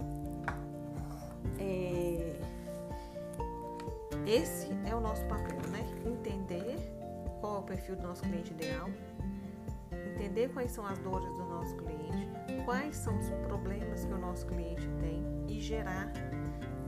é, 1.57 2.10
esse 4.25 4.67
é 4.85 4.95
o 4.95 4.99
nosso 4.99 5.23
papel, 5.25 5.59
né? 5.69 5.85
Entender 6.05 6.77
qual 7.39 7.57
é 7.57 7.59
o 7.59 7.63
perfil 7.63 7.95
do 7.95 8.03
nosso 8.03 8.21
cliente 8.21 8.51
ideal, 8.51 8.89
entender 9.91 10.49
quais 10.49 10.71
são 10.71 10.85
as 10.85 10.97
dores 10.99 11.27
do 11.27 11.45
nosso 11.45 11.75
cliente, 11.77 12.29
quais 12.65 12.95
são 12.95 13.17
os 13.17 13.29
problemas 13.47 14.05
que 14.05 14.13
o 14.13 14.17
nosso 14.17 14.45
cliente 14.45 14.87
tem 14.99 15.23
e 15.47 15.59
gerar 15.59 16.11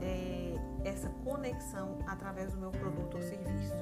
é, 0.00 0.54
essa 0.84 1.08
conexão 1.24 1.98
através 2.06 2.52
do 2.52 2.58
meu 2.58 2.70
produto 2.70 3.16
ou 3.16 3.22
serviço. 3.22 3.74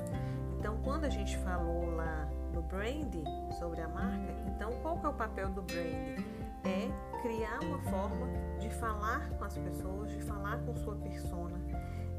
Então, 0.59 0.79
quando 0.83 1.05
a 1.05 1.11
gente 1.11 1.37
falou 1.39 1.95
lá 1.95 2.29
no 2.55 2.63
brand 2.63 3.15
sobre 3.59 3.81
a 3.81 3.89
marca, 3.89 4.33
então 4.47 4.73
qual 4.81 4.99
que 4.99 5.07
é 5.07 5.09
o 5.09 5.15
papel 5.15 5.51
do 5.51 5.63
brand? 5.63 6.25
É 6.65 7.21
criar 7.21 7.59
uma 7.65 7.81
forma 7.91 8.29
de 8.61 8.71
falar 8.71 9.29
com 9.31 9.45
as 9.45 9.59
pessoas, 9.59 10.13
de 10.13 10.23
falar 10.23 10.59
com 10.59 10.75
sua 10.77 10.95
persona. 10.97 11.59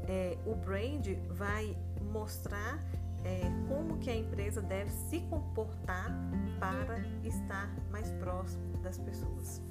É, 0.08 0.36
o 0.46 0.54
brand 0.54 1.06
vai 1.30 1.76
mostrar 2.12 2.78
é, 3.24 3.40
como 3.68 3.98
que 3.98 4.10
a 4.10 4.16
empresa 4.16 4.60
deve 4.60 4.90
se 4.90 5.20
comportar 5.22 6.10
para 6.58 6.98
estar 7.24 7.70
mais 7.90 8.10
próximo 8.12 8.76
das 8.78 8.98
pessoas. 8.98 9.62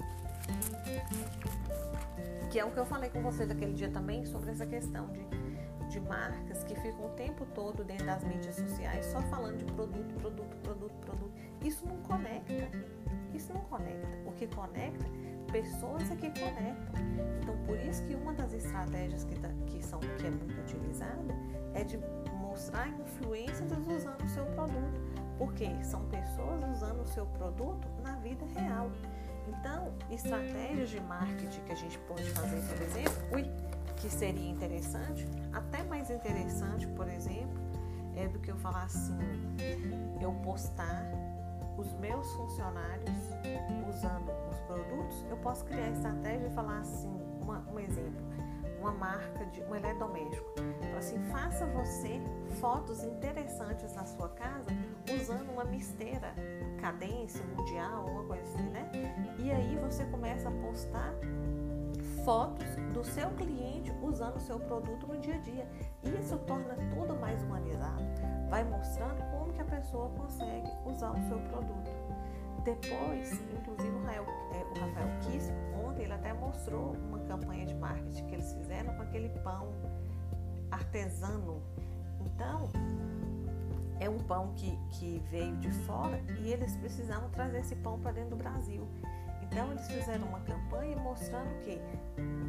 Que 2.52 2.60
é 2.60 2.66
o 2.66 2.72
que 2.72 2.78
eu 2.78 2.86
falei 2.86 3.10
com 3.10 3.22
você 3.22 3.46
daquele 3.46 3.74
dia 3.74 3.90
também 3.90 4.26
sobre 4.26 4.52
essa 4.52 4.66
questão 4.66 5.08
de, 5.08 5.90
de 5.90 6.00
marcas 6.00 6.64
que 6.64 6.76
ficam 6.76 7.06
o 7.06 7.10
tempo 7.10 7.46
todo 7.54 7.84
dentro 7.84 8.06
das 8.06 8.24
mídias 8.24 8.56
sociais 8.56 9.06
só 9.06 9.22
falando 9.24 9.58
de 9.58 9.66
produto, 9.74 10.14
produto, 10.20 10.56
produto, 10.58 10.94
produto. 11.06 11.34
Isso 11.64 11.86
não 11.88 11.98
conecta. 11.98 12.70
Isso 13.34 13.54
não 13.54 13.62
conecta. 13.62 14.08
O 14.26 14.32
que 14.34 14.48
conecta, 14.48 15.06
pessoas 15.54 16.10
é 16.10 16.16
que 16.16 16.30
conectam. 16.32 17.00
Então, 17.42 17.56
por 17.68 17.78
isso 17.78 18.04
que 18.04 18.16
uma 18.16 18.34
das 18.34 18.52
estratégias 18.54 19.24
que, 19.24 19.40
tá, 19.40 19.50
que, 19.68 19.86
são, 19.86 20.00
que 20.00 20.26
é 20.26 20.32
muito 20.32 20.60
utilizada 20.60 21.34
é 21.76 21.84
de 21.84 22.00
mostrar 22.42 22.90
influências 22.90 23.72
usando 23.72 24.24
o 24.24 24.30
seu 24.30 24.46
produto, 24.48 25.00
porque 25.38 25.70
são 25.84 26.04
pessoas 26.06 26.64
usando 26.76 27.02
o 27.02 27.06
seu 27.06 27.26
produto 27.28 27.88
na 28.02 28.16
vida 28.18 28.44
real. 28.60 28.90
Então, 29.48 29.94
estratégias 30.10 30.90
de 30.90 31.00
marketing 31.02 31.62
que 31.62 31.72
a 31.72 31.76
gente 31.76 32.00
pode 32.00 32.28
fazer, 32.32 32.62
por 32.62 32.82
exemplo, 32.82 33.14
ui, 33.34 33.52
que 33.98 34.10
seria 34.10 34.50
interessante, 34.50 35.28
até 35.52 35.84
mais 35.84 36.10
interessante, 36.10 36.88
por 36.88 37.08
exemplo, 37.08 37.62
é 38.16 38.28
do 38.28 38.40
que 38.40 38.50
eu 38.50 38.58
falar 38.58 38.84
assim, 38.84 39.18
eu 40.20 40.32
postar 40.44 41.12
os 41.78 41.94
meus 41.94 42.32
funcionários 42.34 43.12
usando 43.90 44.32
produtos, 44.74 45.26
eu 45.30 45.38
posso 45.38 45.64
criar 45.66 45.90
estratégia 45.90 46.48
e 46.48 46.52
falar 46.52 46.80
assim, 46.80 47.12
uma, 47.42 47.64
um 47.72 47.80
exemplo 47.80 48.34
uma 48.84 48.92
marca 48.92 49.46
de 49.46 49.62
um 49.62 49.74
eletrodoméstico. 49.74 50.46
Então, 50.82 50.98
assim, 50.98 51.18
faça 51.32 51.66
você 51.68 52.22
fotos 52.60 53.02
interessantes 53.02 53.96
na 53.96 54.06
sua 54.06 54.28
casa 54.30 54.66
usando 55.10 55.50
uma 55.52 55.64
misteira 55.64 56.34
cadência 56.82 57.42
mundial, 57.56 58.06
uma 58.06 58.26
coisa 58.26 58.44
assim, 58.44 58.70
né? 58.72 58.92
E 59.40 59.52
aí 59.52 59.78
você 59.78 60.04
começa 60.06 60.50
a 60.50 60.52
postar 60.52 61.14
fotos 62.26 62.66
do 62.94 63.06
seu 63.06 63.30
cliente 63.32 63.92
usando 64.02 64.36
o 64.36 64.42
seu 64.42 64.60
produto 64.60 65.08
no 65.08 65.18
dia 65.18 65.36
a 65.36 65.40
dia. 65.40 65.68
Isso 66.20 66.38
torna 66.40 66.76
tudo 66.94 67.16
mais 67.16 67.42
humanizado. 67.42 68.04
Vai 68.50 68.66
mostrando 68.66 69.24
como 69.32 69.54
que 69.54 69.62
a 69.62 69.66
pessoa 69.66 70.10
consegue 70.10 70.70
usar 70.86 71.12
o 71.12 71.28
seu 71.30 71.40
produto. 71.50 72.03
Depois, 72.64 73.42
inclusive 73.52 73.90
o 73.90 74.00
Rafael, 74.00 74.26
é, 74.54 74.64
o 74.64 74.80
Rafael 74.80 75.20
Kiss, 75.22 75.52
ontem 75.86 76.04
ele 76.04 76.14
até 76.14 76.34
mostrou 76.34 76.96
uma 77.10 77.20
campanha 77.20 77.66
de 77.66 77.76
marketing 77.76 78.26
que 78.26 78.36
eles 78.36 78.54
fizeram 78.54 78.94
com 78.96 79.02
aquele 79.02 79.30
pão 79.40 79.74
artesano. 80.72 81.62
Então, 82.22 82.70
é 84.00 84.10
um 84.10 84.20
pão 84.20 84.54
que, 84.56 84.78
que 84.92 85.22
veio 85.30 85.58
de 85.58 85.72
fora 85.72 86.20
e 86.40 86.52
eles 86.52 86.76
precisavam 86.78 87.30
trazer 87.30 87.60
esse 87.60 87.76
pão 87.76 88.00
para 88.00 88.14
dentro 88.14 88.32
do 88.32 88.38
Brasil. 88.38 88.88
Então, 89.42 89.72
eles 89.72 89.86
fizeram 89.88 90.26
uma 90.28 90.40
campanha 90.40 90.96
mostrando 90.98 91.60
que 91.62 91.80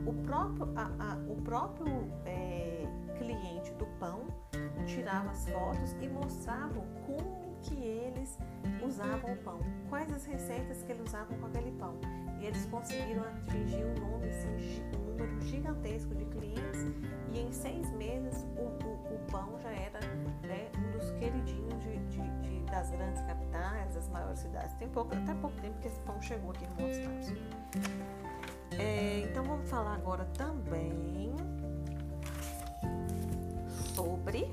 o 0.06 0.12
próprio, 0.22 0.72
a, 0.76 1.12
a, 1.12 1.16
o 1.28 1.36
próprio 1.42 2.10
é, 2.24 2.86
cliente 3.18 3.72
do 3.74 3.86
pão 3.98 4.26
tirava 4.86 5.30
as 5.30 5.48
fotos 5.48 5.92
e 6.00 6.08
mostravam 6.08 6.84
como 7.06 7.43
que 7.64 7.74
eles 7.74 8.38
usavam 8.84 9.32
o 9.32 9.36
pão, 9.38 9.58
quais 9.88 10.12
as 10.12 10.24
receitas 10.24 10.82
que 10.82 10.92
eles 10.92 11.06
usavam 11.06 11.36
com 11.38 11.46
aquele 11.46 11.72
pão. 11.72 11.98
E 12.40 12.46
eles 12.46 12.66
conseguiram 12.66 13.22
atingir 13.22 13.84
um, 13.84 13.94
nome, 13.94 14.28
assim, 14.28 14.82
um 14.96 15.10
número 15.10 15.40
gigantesco 15.40 16.14
de 16.14 16.24
clientes 16.26 16.86
e 17.32 17.40
em 17.40 17.52
seis 17.52 17.90
meses 17.92 18.46
o, 18.56 18.62
o, 18.86 19.14
o 19.14 19.18
pão 19.30 19.58
já 19.60 19.70
era 19.70 20.00
né, 20.42 20.70
um 20.76 20.98
dos 20.98 21.10
queridinhos 21.12 21.82
de, 21.82 21.96
de, 22.08 22.40
de, 22.40 22.60
das 22.70 22.90
grandes 22.90 23.22
capitais, 23.22 23.94
das 23.94 24.08
maiores 24.08 24.38
cidades. 24.40 24.74
Tem 24.74 24.88
pouco, 24.88 25.14
até 25.14 25.34
pouco 25.34 25.58
tempo 25.60 25.78
que 25.80 25.88
esse 25.88 26.00
pão 26.00 26.20
chegou 26.20 26.50
aqui 26.50 26.66
no 26.66 26.74
Montes 26.74 26.98
Claros. 26.98 27.32
É, 28.78 29.20
então 29.30 29.44
vamos 29.44 29.68
falar 29.70 29.94
agora 29.94 30.24
também 30.36 31.34
sobre 33.94 34.52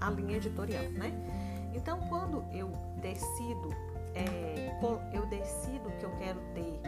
a 0.00 0.10
linha 0.10 0.36
editorial, 0.36 0.84
né? 0.92 1.41
Então, 1.74 2.00
quando 2.08 2.44
eu 2.52 2.68
decido, 3.00 3.70
é, 4.14 4.78
eu 5.12 5.26
decido 5.26 5.90
que 5.98 6.04
eu 6.04 6.10
quero 6.18 6.40
ter 6.54 6.80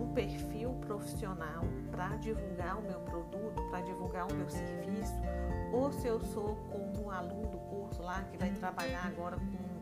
um 0.00 0.12
perfil 0.14 0.70
profissional 0.86 1.64
para 1.90 2.08
divulgar 2.16 2.78
o 2.78 2.82
meu 2.82 3.00
produto, 3.00 3.62
para 3.70 3.80
divulgar 3.82 4.30
o 4.30 4.34
meu 4.34 4.48
serviço, 4.48 5.14
ou 5.72 5.92
se 5.92 6.06
eu 6.06 6.20
sou 6.20 6.56
como 6.70 7.10
aluno 7.10 7.48
do 7.48 7.58
curso 7.58 8.02
lá 8.02 8.22
que 8.22 8.36
vai 8.36 8.50
trabalhar 8.50 9.06
agora 9.06 9.36
com 9.36 9.72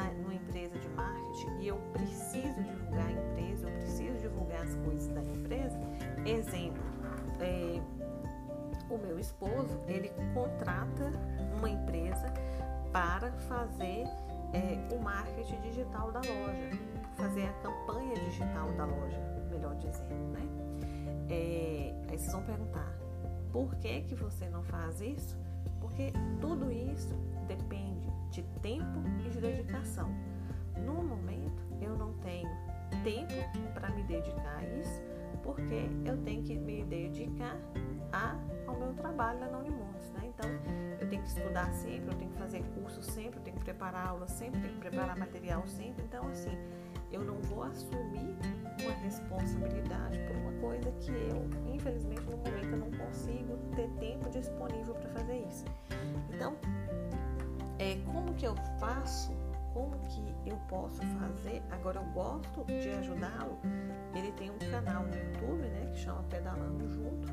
na, 0.00 0.04
numa 0.12 0.34
empresa 0.34 0.78
de 0.78 0.88
marketing 0.90 1.58
e 1.60 1.68
eu 1.68 1.76
preciso 1.92 2.62
divulgar 2.62 3.06
a 3.06 3.12
empresa, 3.12 3.68
eu 3.68 3.72
preciso 3.78 4.18
divulgar 4.18 4.62
as 4.62 4.74
coisas 4.76 5.08
da 5.08 5.22
empresa. 5.22 5.78
Exemplo, 6.26 6.82
é, 7.40 7.80
o 8.88 8.98
meu 8.98 9.18
esposo 9.18 9.78
ele 9.86 10.10
contrata 10.34 11.12
uma 11.56 11.68
empresa 11.68 12.32
para 12.92 13.30
fazer 13.48 14.04
é, 14.52 14.94
o 14.94 14.98
marketing 15.00 15.60
digital 15.60 16.10
da 16.12 16.20
loja, 16.20 16.70
fazer 17.16 17.46
a 17.46 17.52
campanha 17.54 18.14
digital 18.14 18.72
da 18.72 18.84
loja, 18.84 19.18
melhor 19.50 19.74
dizendo, 19.76 20.32
né? 20.32 20.48
É, 21.28 21.94
aí 22.08 22.18
vocês 22.18 22.32
vão 22.32 22.42
perguntar, 22.42 22.92
por 23.52 23.74
que 23.76 24.02
que 24.02 24.14
você 24.14 24.48
não 24.48 24.62
faz 24.64 25.00
isso? 25.00 25.36
Porque 25.80 26.12
tudo 26.40 26.70
isso 26.70 27.14
depende 27.46 28.08
de 28.30 28.42
tempo 28.60 29.00
e 29.24 29.30
de 29.30 29.40
dedicação. 29.40 30.08
No 30.76 31.02
momento, 31.02 31.62
eu 31.80 31.96
não 31.96 32.12
tenho 32.14 32.48
tempo 33.04 33.34
para 33.74 33.90
me 33.90 34.02
dedicar 34.04 34.58
a 34.58 34.64
isso, 34.64 35.02
porque 35.42 35.88
eu 36.04 36.16
tenho 36.22 36.42
que 36.42 36.56
me 36.56 36.84
dedicar 36.84 37.56
a, 38.12 38.36
ao 38.66 38.76
meu 38.76 38.92
trabalho 38.94 39.40
na 39.40 39.58
Unimundos, 39.58 40.10
né? 40.12 40.22
Então, 40.24 40.48
eu 41.00 41.08
tenho 41.08 41.22
que 41.22 41.28
estudar 41.28 41.72
sempre, 41.72 42.08
eu 42.08 42.18
tenho 42.18 42.30
que 42.30 42.38
fazer 42.38 42.62
curso 42.74 43.02
sempre, 43.02 43.38
eu 43.38 43.42
tenho 43.42 43.56
que 43.56 43.64
preparar 43.64 44.08
aula 44.08 44.26
sempre, 44.28 44.60
tenho 44.60 44.74
que 44.74 44.80
preparar 44.80 45.18
material 45.18 45.66
sempre. 45.66 46.04
Então, 46.04 46.26
assim, 46.28 46.56
eu 47.12 47.24
não 47.24 47.38
vou 47.42 47.62
assumir 47.64 48.36
uma 48.82 48.92
responsabilidade 49.02 50.18
por 50.20 50.36
uma 50.36 50.52
coisa 50.60 50.90
que 50.92 51.10
eu, 51.10 51.72
infelizmente, 51.72 52.22
no 52.22 52.36
momento 52.36 52.68
eu 52.70 52.76
não 52.78 52.90
consigo 52.90 53.56
ter 53.74 53.88
tempo 53.98 54.28
disponível 54.30 54.94
para 54.94 55.10
fazer 55.10 55.46
isso. 55.48 55.64
Então, 56.32 56.56
é, 57.78 57.96
como 58.12 58.34
que 58.34 58.46
eu 58.46 58.54
faço? 58.78 59.32
Como 59.72 59.96
que 60.00 60.50
eu 60.50 60.56
posso 60.68 61.00
fazer? 61.18 61.62
Agora 61.70 62.00
eu 62.00 62.04
gosto 62.12 62.64
de 62.64 62.90
ajudá-lo. 62.90 63.58
Ele 64.14 64.32
tem 64.32 64.50
um 64.50 64.58
canal 64.58 65.04
no 65.04 65.14
YouTube, 65.14 65.62
né, 65.68 65.90
que 65.92 65.98
chama 65.98 66.22
Pedalando 66.24 66.88
Junto. 66.88 67.28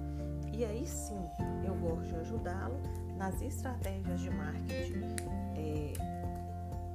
E 0.58 0.65
aí 0.65 0.88
sim, 0.88 1.24
eu 1.63 1.76
gosto 1.76 2.08
de 2.08 2.15
ajudá-lo 2.15 2.80
nas 3.15 3.39
estratégias 3.43 4.20
de 4.20 4.32
marketing 4.32 5.15
é, 5.56 5.93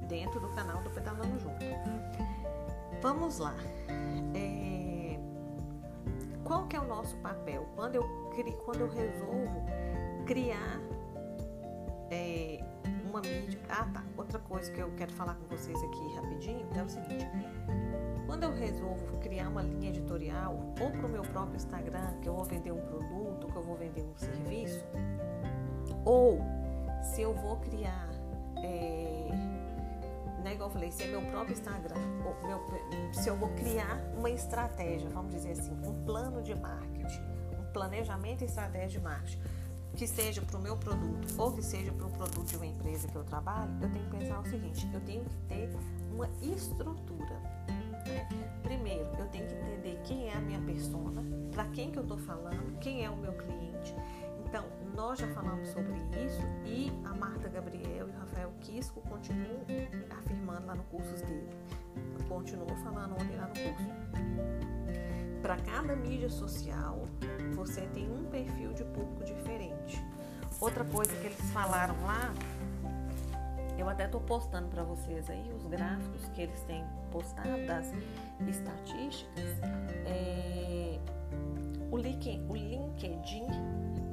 dentro 0.09 0.37
do 0.41 0.49
canal 0.49 0.83
do 0.83 0.89
Pedalando 0.89 1.39
Junto. 1.39 1.63
Vamos 3.01 3.37
lá. 3.39 3.55
É, 4.35 5.17
qual 6.43 6.67
que 6.67 6.75
é 6.75 6.79
o 6.81 6.85
nosso 6.85 7.15
papel? 7.19 7.65
Quando 7.73 7.95
eu, 7.95 8.03
quando 8.65 8.81
eu 8.81 8.89
resolvo 8.89 9.65
criar 10.25 10.81
é, 12.11 12.61
uma 13.05 13.21
mídia. 13.21 13.61
Ah, 13.69 13.87
tá. 13.93 14.03
Outra 14.17 14.39
coisa 14.39 14.69
que 14.71 14.81
eu 14.81 14.91
quero 14.97 15.13
falar 15.13 15.35
com 15.35 15.55
vocês 15.55 15.81
aqui 15.81 16.15
rapidinho 16.15 16.67
é 16.75 16.83
o 16.83 16.89
seguinte: 16.89 17.25
quando 18.25 18.43
eu 18.43 18.53
resolvo 18.53 19.17
criar 19.19 19.47
uma 19.49 19.61
linha 19.61 19.89
editorial, 19.89 20.73
ou 20.81 20.91
para 20.91 21.05
o 21.05 21.09
meu 21.09 21.21
próprio 21.21 21.55
Instagram, 21.55 22.19
que 22.21 22.27
eu 22.27 22.33
vou 22.33 22.43
vender 22.43 22.71
um 22.71 22.81
produto, 22.81 23.13
que 23.47 23.55
eu 23.55 23.63
vou 23.63 23.75
vender 23.75 24.01
um 24.01 24.15
serviço, 24.17 24.83
ou 26.05 26.39
se 27.01 27.21
eu 27.21 27.33
vou 27.33 27.57
criar. 27.57 28.09
É, 28.57 29.29
né, 30.43 30.53
igual 30.53 30.69
eu 30.69 30.73
falei, 30.73 30.91
se 30.91 31.03
é 31.03 31.07
meu 31.07 31.21
próprio 31.21 31.53
Instagram, 31.53 31.99
meu, 32.45 33.13
se 33.13 33.29
eu 33.29 33.35
vou 33.35 33.49
criar 33.49 34.01
uma 34.17 34.29
estratégia, 34.29 35.09
vamos 35.09 35.33
dizer 35.33 35.51
assim, 35.51 35.71
um 35.85 36.03
plano 36.05 36.41
de 36.41 36.53
marketing, 36.53 37.21
um 37.59 37.71
planejamento 37.71 38.41
e 38.41 38.45
estratégia 38.45 38.99
de 38.99 38.99
marketing 38.99 39.39
que 39.95 40.07
seja 40.07 40.41
para 40.41 40.57
o 40.57 40.61
meu 40.61 40.75
produto 40.75 41.27
ou 41.37 41.51
que 41.51 41.61
seja 41.61 41.91
para 41.91 42.07
o 42.07 42.09
produto 42.09 42.45
de 42.45 42.55
uma 42.55 42.65
empresa 42.65 43.07
que 43.07 43.15
eu 43.15 43.23
trabalho, 43.23 43.71
eu 43.81 43.89
tenho 43.91 44.05
que 44.05 44.17
pensar 44.17 44.39
o 44.39 44.45
seguinte: 44.45 44.89
eu 44.93 45.01
tenho 45.01 45.23
que 45.23 45.35
ter 45.47 45.69
uma 46.11 46.27
estrutura. 46.41 47.12
Né? 48.07 48.27
Primeiro, 48.61 49.09
eu 49.17 49.25
tenho 49.27 49.47
que 49.47 49.55
entender 49.55 49.99
quem 50.03 50.29
é 50.29 50.33
a 50.33 50.39
minha 50.39 50.59
persona, 50.61 51.23
para 51.51 51.65
quem 51.65 51.91
que 51.91 51.97
eu 51.97 52.03
estou 52.03 52.17
falando, 52.17 52.77
quem 52.79 53.03
é 53.03 53.09
o 53.09 53.15
meu 53.15 53.33
cliente. 53.33 53.95
Então, 54.45 54.65
nós 54.95 55.19
já 55.19 55.27
falamos 55.29 55.69
sobre 55.69 55.93
isso 56.25 56.41
e 56.65 56.91
a 57.05 57.13
Marta 57.13 57.49
Gabriel 57.49 58.07
e 58.07 58.11
o 58.11 58.19
Rafael 58.19 58.51
Quisco 58.61 59.01
continuam 59.01 59.65
afirmando 60.11 60.67
lá 60.67 60.75
no 60.75 60.83
curso 60.83 61.25
dele. 61.25 61.49
Continuou 62.27 62.75
falando 62.83 63.13
ontem 63.13 63.35
lá 63.35 63.47
no 63.47 63.53
curso. 63.53 63.93
Para 65.41 65.57
cada 65.57 65.95
mídia 65.95 66.29
social, 66.29 67.07
você 67.55 67.81
tem 67.87 68.09
um 68.09 68.25
perfil 68.25 68.73
de 68.73 68.83
público 68.85 69.23
diferente. 69.23 70.03
Outra 70.61 70.85
coisa 70.85 71.13
que 71.15 71.25
eles 71.25 71.51
falaram 71.51 71.95
lá, 72.03 72.33
eu 73.77 73.89
até 73.89 74.05
estou 74.05 74.21
postando 74.21 74.67
para 74.69 74.83
vocês 74.83 75.29
aí 75.29 75.51
os 75.53 75.65
gráficos 75.65 76.25
que 76.29 76.41
eles 76.41 76.61
têm 76.63 76.85
postado 77.11 77.65
das 77.65 77.91
estatísticas. 78.47 79.45
É, 80.05 80.99
o, 81.91 81.97
LinkedIn, 81.97 82.45
o 82.49 82.55
LinkedIn 82.55 83.47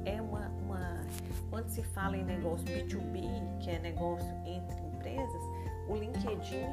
é 0.05 0.21
uma, 0.21 0.47
uma. 0.63 1.01
Quando 1.49 1.67
se 1.67 1.83
fala 1.83 2.17
em 2.17 2.23
negócio 2.23 2.65
B2B, 2.65 3.59
que 3.59 3.69
é 3.69 3.79
negócio 3.79 4.33
entre 4.45 4.79
empresas, 4.87 5.41
o 5.87 5.95
LinkedIn 5.95 6.67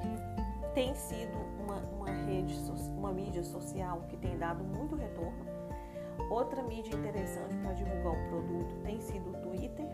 tem 0.74 0.94
sido 0.94 1.36
uma, 1.60 1.76
uma 1.76 2.10
rede, 2.26 2.54
uma 2.96 3.12
mídia 3.12 3.42
social 3.42 4.02
que 4.08 4.16
tem 4.16 4.38
dado 4.38 4.62
muito 4.62 4.94
retorno 4.94 5.58
Outra 6.30 6.62
mídia 6.62 6.94
interessante 6.94 7.56
para 7.56 7.72
divulgar 7.72 8.12
o 8.12 8.28
produto 8.28 8.74
tem 8.82 9.00
sido 9.00 9.30
o 9.30 9.32
Twitter. 9.40 9.86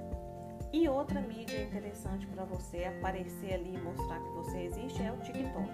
E 0.74 0.88
outra 0.88 1.20
mídia 1.20 1.62
interessante 1.62 2.26
para 2.26 2.44
você 2.44 2.92
aparecer 2.98 3.54
ali 3.54 3.76
e 3.76 3.78
mostrar 3.78 4.18
que 4.18 4.28
você 4.30 4.58
existe 4.62 5.00
é 5.00 5.12
o 5.12 5.16
TikTok. 5.18 5.70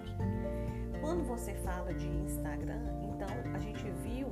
Quando 1.01 1.23
você 1.23 1.55
fala 1.55 1.91
de 1.91 2.07
Instagram, 2.07 2.83
então 3.01 3.27
a 3.51 3.57
gente 3.57 3.83
viu 4.03 4.27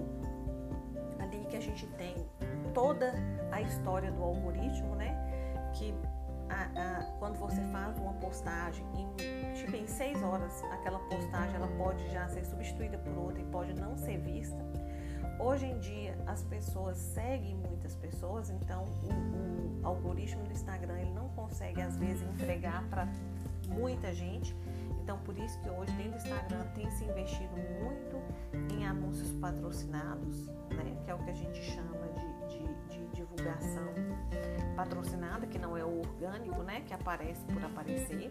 ali 1.18 1.44
que 1.50 1.58
a 1.58 1.60
gente 1.60 1.88
tem 1.98 2.16
toda 2.72 3.16
a 3.52 3.60
história 3.64 4.12
do 4.12 4.22
algoritmo, 4.22 4.96
né? 4.96 5.18
Que 5.74 5.92
a, 6.50 6.66
a, 6.66 7.04
quando 7.18 7.40
você 7.40 7.64
faz 7.72 7.98
uma 7.98 8.14
postagem 8.14 8.86
em, 8.96 9.56
tipo, 9.56 9.76
em 9.76 9.88
seis 9.88 10.22
horas, 10.22 10.64
aquela 10.66 11.00
postagem 11.00 11.56
ela 11.56 11.68
pode 11.80 12.08
já 12.12 12.30
ser 12.30 12.46
substituída 12.46 13.00
por 13.00 13.18
outra 13.18 13.42
e 13.42 13.46
pode 13.46 13.74
não 13.74 13.98
ser 13.98 14.20
vista. 14.20 14.64
Hoje 15.40 15.66
em 15.68 15.80
dia 15.80 16.18
as 16.28 16.44
pessoas 16.44 16.98
seguem 16.98 17.56
muitas 17.56 17.96
pessoas, 17.96 18.50
então 18.50 18.84
o, 18.84 19.82
o 19.82 19.88
algoritmo 19.88 20.44
do 20.44 20.52
Instagram 20.52 21.00
ele 21.00 21.12
não 21.12 21.30
consegue 21.30 21.82
às 21.82 21.98
vezes 21.98 22.22
entregar 22.24 22.84
para 22.90 23.08
muita 23.70 24.14
gente. 24.14 24.54
Então 25.02 25.18
por 25.20 25.38
isso 25.40 25.58
que 25.62 25.70
hoje 25.70 25.94
dentro 25.94 26.12
do 26.12 26.18
Instagram 26.18 26.66
tem 26.76 26.92
se 26.92 27.06
investido 27.06 27.56
muito 27.56 28.74
em 28.74 28.86
anúncios 28.86 29.32
patrocinados, 29.40 30.48
né? 30.48 30.98
Que 31.06 31.12
é 31.12 31.16
o 31.16 31.20
que 31.20 31.32
a 31.32 31.36
gente 31.36 31.64
chama 31.64 32.08
de, 32.10 32.58
de, 32.58 32.74
de 32.90 33.08
divulgação 33.14 33.88
patrocinada, 34.76 35.48
que 35.48 35.58
não 35.58 35.78
é 35.78 35.86
o 35.86 36.00
orgânico, 36.00 36.62
né? 36.64 36.82
Que 36.82 36.94
aparece 36.94 37.46
por 37.46 37.64
aparecer. 37.64 38.30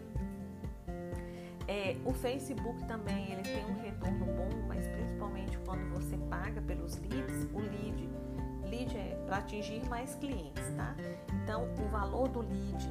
É, 1.69 1.95
o 2.03 2.11
Facebook 2.11 2.83
também 2.85 3.31
ele 3.31 3.43
tem 3.43 3.63
um 3.63 3.79
retorno 3.79 4.25
bom, 4.25 4.49
mas 4.67 4.87
principalmente 4.87 5.55
quando 5.59 5.87
você 5.93 6.17
paga 6.17 6.59
pelos 6.63 6.97
leads, 6.97 7.47
o 7.53 7.59
lead, 7.59 8.09
lead 8.63 8.97
é 8.97 9.15
para 9.27 9.37
atingir 9.37 9.87
mais 9.87 10.15
clientes, 10.15 10.67
tá? 10.75 10.95
Então 11.43 11.71
o 11.77 11.87
valor 11.89 12.27
do 12.27 12.39
lead, 12.39 12.89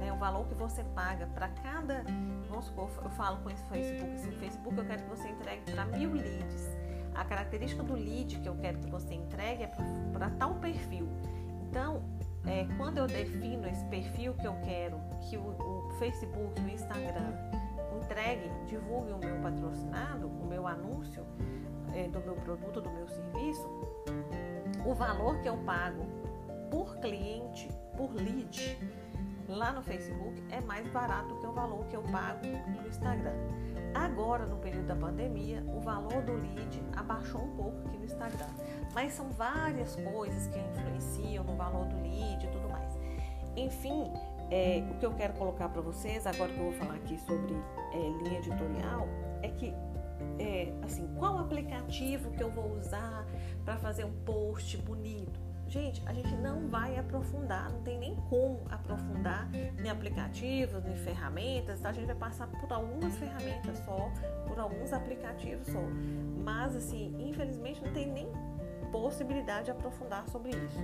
né, 0.00 0.12
o 0.12 0.16
valor 0.16 0.44
que 0.48 0.54
você 0.54 0.82
paga 0.82 1.28
para 1.28 1.50
cada, 1.62 2.04
vamos 2.48 2.64
supor, 2.64 2.90
eu 3.00 3.10
falo 3.10 3.36
com 3.44 3.50
esse 3.50 3.62
Facebook, 3.66 4.12
assim, 4.12 4.32
Facebook 4.32 4.76
eu 4.76 4.84
quero 4.86 5.02
que 5.04 5.08
você 5.10 5.28
entregue 5.28 5.70
para 5.70 5.84
mil 5.84 6.12
leads. 6.12 6.68
A 7.14 7.24
característica 7.24 7.84
do 7.84 7.94
lead 7.94 8.40
que 8.40 8.48
eu 8.48 8.56
quero 8.56 8.78
que 8.78 8.90
você 8.90 9.14
entregue 9.14 9.62
é 9.62 9.70
para 10.12 10.30
tal 10.30 10.56
perfil. 10.56 11.08
Então, 11.68 12.02
é, 12.44 12.66
quando 12.76 12.98
eu 12.98 13.06
defino 13.06 13.68
esse 13.68 13.84
perfil 13.84 14.34
que 14.34 14.48
eu 14.48 14.56
quero 14.64 14.98
que 15.28 15.36
o, 15.36 15.42
o 15.42 15.90
Facebook, 16.00 16.60
o 16.60 16.68
Instagram 16.68 17.59
entregue, 18.10 18.50
divulgue 18.66 19.12
o 19.12 19.18
meu 19.18 19.40
patrocinado, 19.40 20.26
o 20.26 20.46
meu 20.46 20.66
anúncio 20.66 21.24
é, 21.94 22.08
do 22.08 22.20
meu 22.20 22.34
produto, 22.34 22.80
do 22.80 22.90
meu 22.90 23.06
serviço, 23.06 23.68
o 24.84 24.92
valor 24.94 25.40
que 25.40 25.48
eu 25.48 25.56
pago 25.58 26.04
por 26.70 26.96
cliente, 26.96 27.68
por 27.96 28.12
lead, 28.12 28.78
lá 29.48 29.72
no 29.72 29.82
Facebook 29.82 30.42
é 30.50 30.60
mais 30.60 30.88
barato 30.88 31.36
que 31.36 31.46
o 31.46 31.52
valor 31.52 31.84
que 31.86 31.94
eu 31.94 32.02
pago 32.02 32.46
no 32.46 32.88
Instagram. 32.88 33.34
Agora, 33.94 34.44
no 34.44 34.56
período 34.56 34.86
da 34.86 34.96
pandemia, 34.96 35.64
o 35.68 35.80
valor 35.80 36.22
do 36.22 36.32
lead 36.32 36.82
abaixou 36.96 37.42
um 37.42 37.56
pouco 37.56 37.78
aqui 37.86 37.96
no 37.96 38.04
Instagram. 38.04 38.48
Mas 38.92 39.12
são 39.12 39.30
várias 39.30 39.94
coisas 39.96 40.48
que 40.48 40.58
influenciam 40.58 41.44
no 41.44 41.54
valor 41.56 41.86
do 41.86 41.96
lead 42.00 42.44
e 42.44 42.50
tudo 42.50 42.68
mais. 42.68 42.98
Enfim, 43.56 44.12
é, 44.50 44.82
o 44.90 44.94
que 44.98 45.06
eu 45.06 45.12
quero 45.14 45.32
colocar 45.34 45.68
para 45.68 45.80
vocês, 45.80 46.26
agora 46.26 46.52
que 46.52 46.58
eu 46.58 46.64
vou 46.64 46.72
falar 46.72 46.94
aqui 46.94 47.18
sobre 47.18 47.54
é, 47.92 48.22
linha 48.22 48.38
editorial, 48.38 49.08
é 49.42 49.48
que, 49.48 49.72
é, 50.38 50.72
assim, 50.82 51.08
qual 51.16 51.38
aplicativo 51.38 52.30
que 52.32 52.42
eu 52.42 52.50
vou 52.50 52.76
usar 52.78 53.24
para 53.64 53.76
fazer 53.76 54.04
um 54.04 54.12
post 54.24 54.76
bonito? 54.78 55.38
Gente, 55.68 56.02
a 56.04 56.12
gente 56.12 56.34
não 56.34 56.66
vai 56.66 56.98
aprofundar, 56.98 57.70
não 57.70 57.80
tem 57.82 57.96
nem 57.96 58.16
como 58.28 58.60
aprofundar 58.68 59.48
em 59.54 59.88
aplicativos, 59.88 60.84
em 60.84 60.96
ferramentas, 60.96 61.78
tá? 61.78 61.90
a 61.90 61.92
gente 61.92 62.06
vai 62.06 62.16
passar 62.16 62.48
por 62.48 62.72
algumas 62.72 63.16
ferramentas 63.16 63.78
só, 63.84 64.10
por 64.48 64.58
alguns 64.58 64.92
aplicativos 64.92 65.68
só. 65.68 65.82
Mas, 66.42 66.74
assim, 66.74 67.14
infelizmente 67.20 67.80
não 67.84 67.92
tem 67.92 68.10
nem 68.10 68.28
possibilidade 68.90 69.66
de 69.66 69.70
aprofundar 69.70 70.28
sobre 70.28 70.50
isso. 70.50 70.78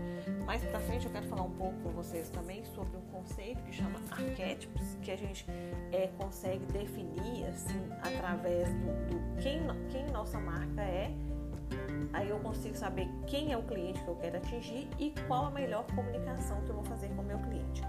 Mais 0.45 0.63
para 0.65 0.81
frente 0.81 1.07
eu 1.07 1.13
quero 1.13 1.27
falar 1.27 1.43
um 1.43 1.51
pouco 1.51 1.75
com 1.83 1.91
vocês 1.91 2.29
também 2.31 2.65
sobre 2.65 2.97
um 2.97 3.03
conceito 3.13 3.63
que 3.63 3.73
chama 3.73 4.01
arquétipos, 4.11 4.97
que 5.03 5.11
a 5.11 5.17
gente 5.17 5.47
é, 5.93 6.09
consegue 6.19 6.65
definir 6.67 7.47
assim 7.47 7.89
através 8.03 8.69
do, 8.69 9.07
do 9.09 9.43
quem, 9.43 9.61
quem 9.91 10.07
nossa 10.13 10.39
marca 10.39 10.83
é. 10.83 11.13
Aí 12.13 12.29
eu 12.31 12.39
consigo 12.39 12.77
saber 12.77 13.09
quem 13.27 13.53
é 13.53 13.57
o 13.59 13.63
cliente 13.63 14.01
que 14.03 14.09
eu 14.09 14.17
quero 14.17 14.37
atingir 14.37 14.89
e 14.99 15.13
qual 15.27 15.47
a 15.47 15.51
melhor 15.51 15.85
comunicação 15.95 16.61
que 16.63 16.71
eu 16.71 16.77
vou 16.77 16.85
fazer 16.85 17.09
com 17.09 17.23
o 17.23 17.25
meu 17.25 17.39
cliente. 17.39 17.83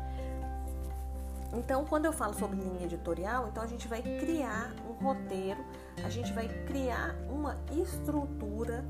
Então, 1.54 1.86
quando 1.86 2.06
eu 2.06 2.14
falo 2.14 2.34
sobre 2.34 2.60
linha 2.60 2.84
editorial, 2.84 3.48
então 3.48 3.64
a 3.64 3.68
gente 3.68 3.88
vai 3.88 4.02
criar 4.02 4.74
um 4.88 4.94
roteiro, 5.04 5.64
a 6.04 6.10
gente 6.10 6.34
vai 6.34 6.48
criar 6.66 7.16
uma 7.30 7.58
estrutura 7.72 8.84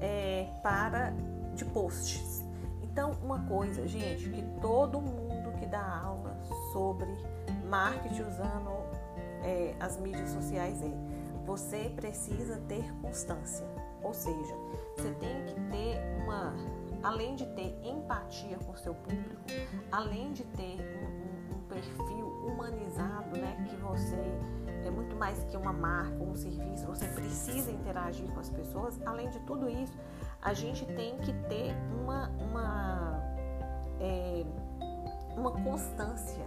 é, 0.00 0.48
para 0.62 1.12
de 1.54 1.64
posts. 1.64 2.44
Então, 2.82 3.12
uma 3.22 3.40
coisa, 3.46 3.86
gente, 3.86 4.28
que 4.28 4.42
todo 4.60 5.00
mundo 5.00 5.52
que 5.58 5.66
dá 5.66 6.00
aula 6.02 6.36
sobre 6.72 7.06
marketing 7.68 8.22
usando 8.22 8.70
é, 9.42 9.74
as 9.78 9.96
mídias 9.98 10.30
sociais 10.30 10.82
é 10.82 10.90
você 11.44 11.90
precisa 11.96 12.56
ter 12.68 12.92
constância. 13.00 13.66
Ou 14.02 14.12
seja, 14.12 14.54
você 14.94 15.10
tem 15.12 15.44
que 15.46 15.54
ter 15.70 15.98
uma, 16.22 16.54
além 17.02 17.34
de 17.36 17.46
ter 17.46 17.80
empatia 17.82 18.58
com 18.58 18.72
o 18.72 18.76
seu 18.76 18.94
público, 18.94 19.42
além 19.90 20.32
de 20.32 20.44
ter 20.44 20.76
um, 20.76 21.54
um, 21.54 21.56
um 21.56 21.60
perfil 21.68 22.26
humanizado, 22.46 23.38
né, 23.38 23.64
que 23.68 23.76
você 23.76 24.22
é 24.84 24.90
muito 24.90 25.16
mais 25.16 25.42
que 25.44 25.56
uma 25.56 25.72
marca, 25.72 26.22
um 26.22 26.34
serviço, 26.34 26.86
você 26.86 27.06
precisa 27.08 27.70
interagir 27.70 28.28
com 28.32 28.40
as 28.40 28.50
pessoas. 28.50 29.00
Além 29.04 29.28
de 29.30 29.40
tudo 29.40 29.68
isso, 29.68 29.96
a 30.42 30.52
gente 30.52 30.86
tem 30.86 31.18
que 31.18 31.32
ter 31.48 31.74
uma, 32.00 32.28
uma, 32.40 33.22
é, 34.00 34.44
uma 35.36 35.52
constância. 35.52 36.46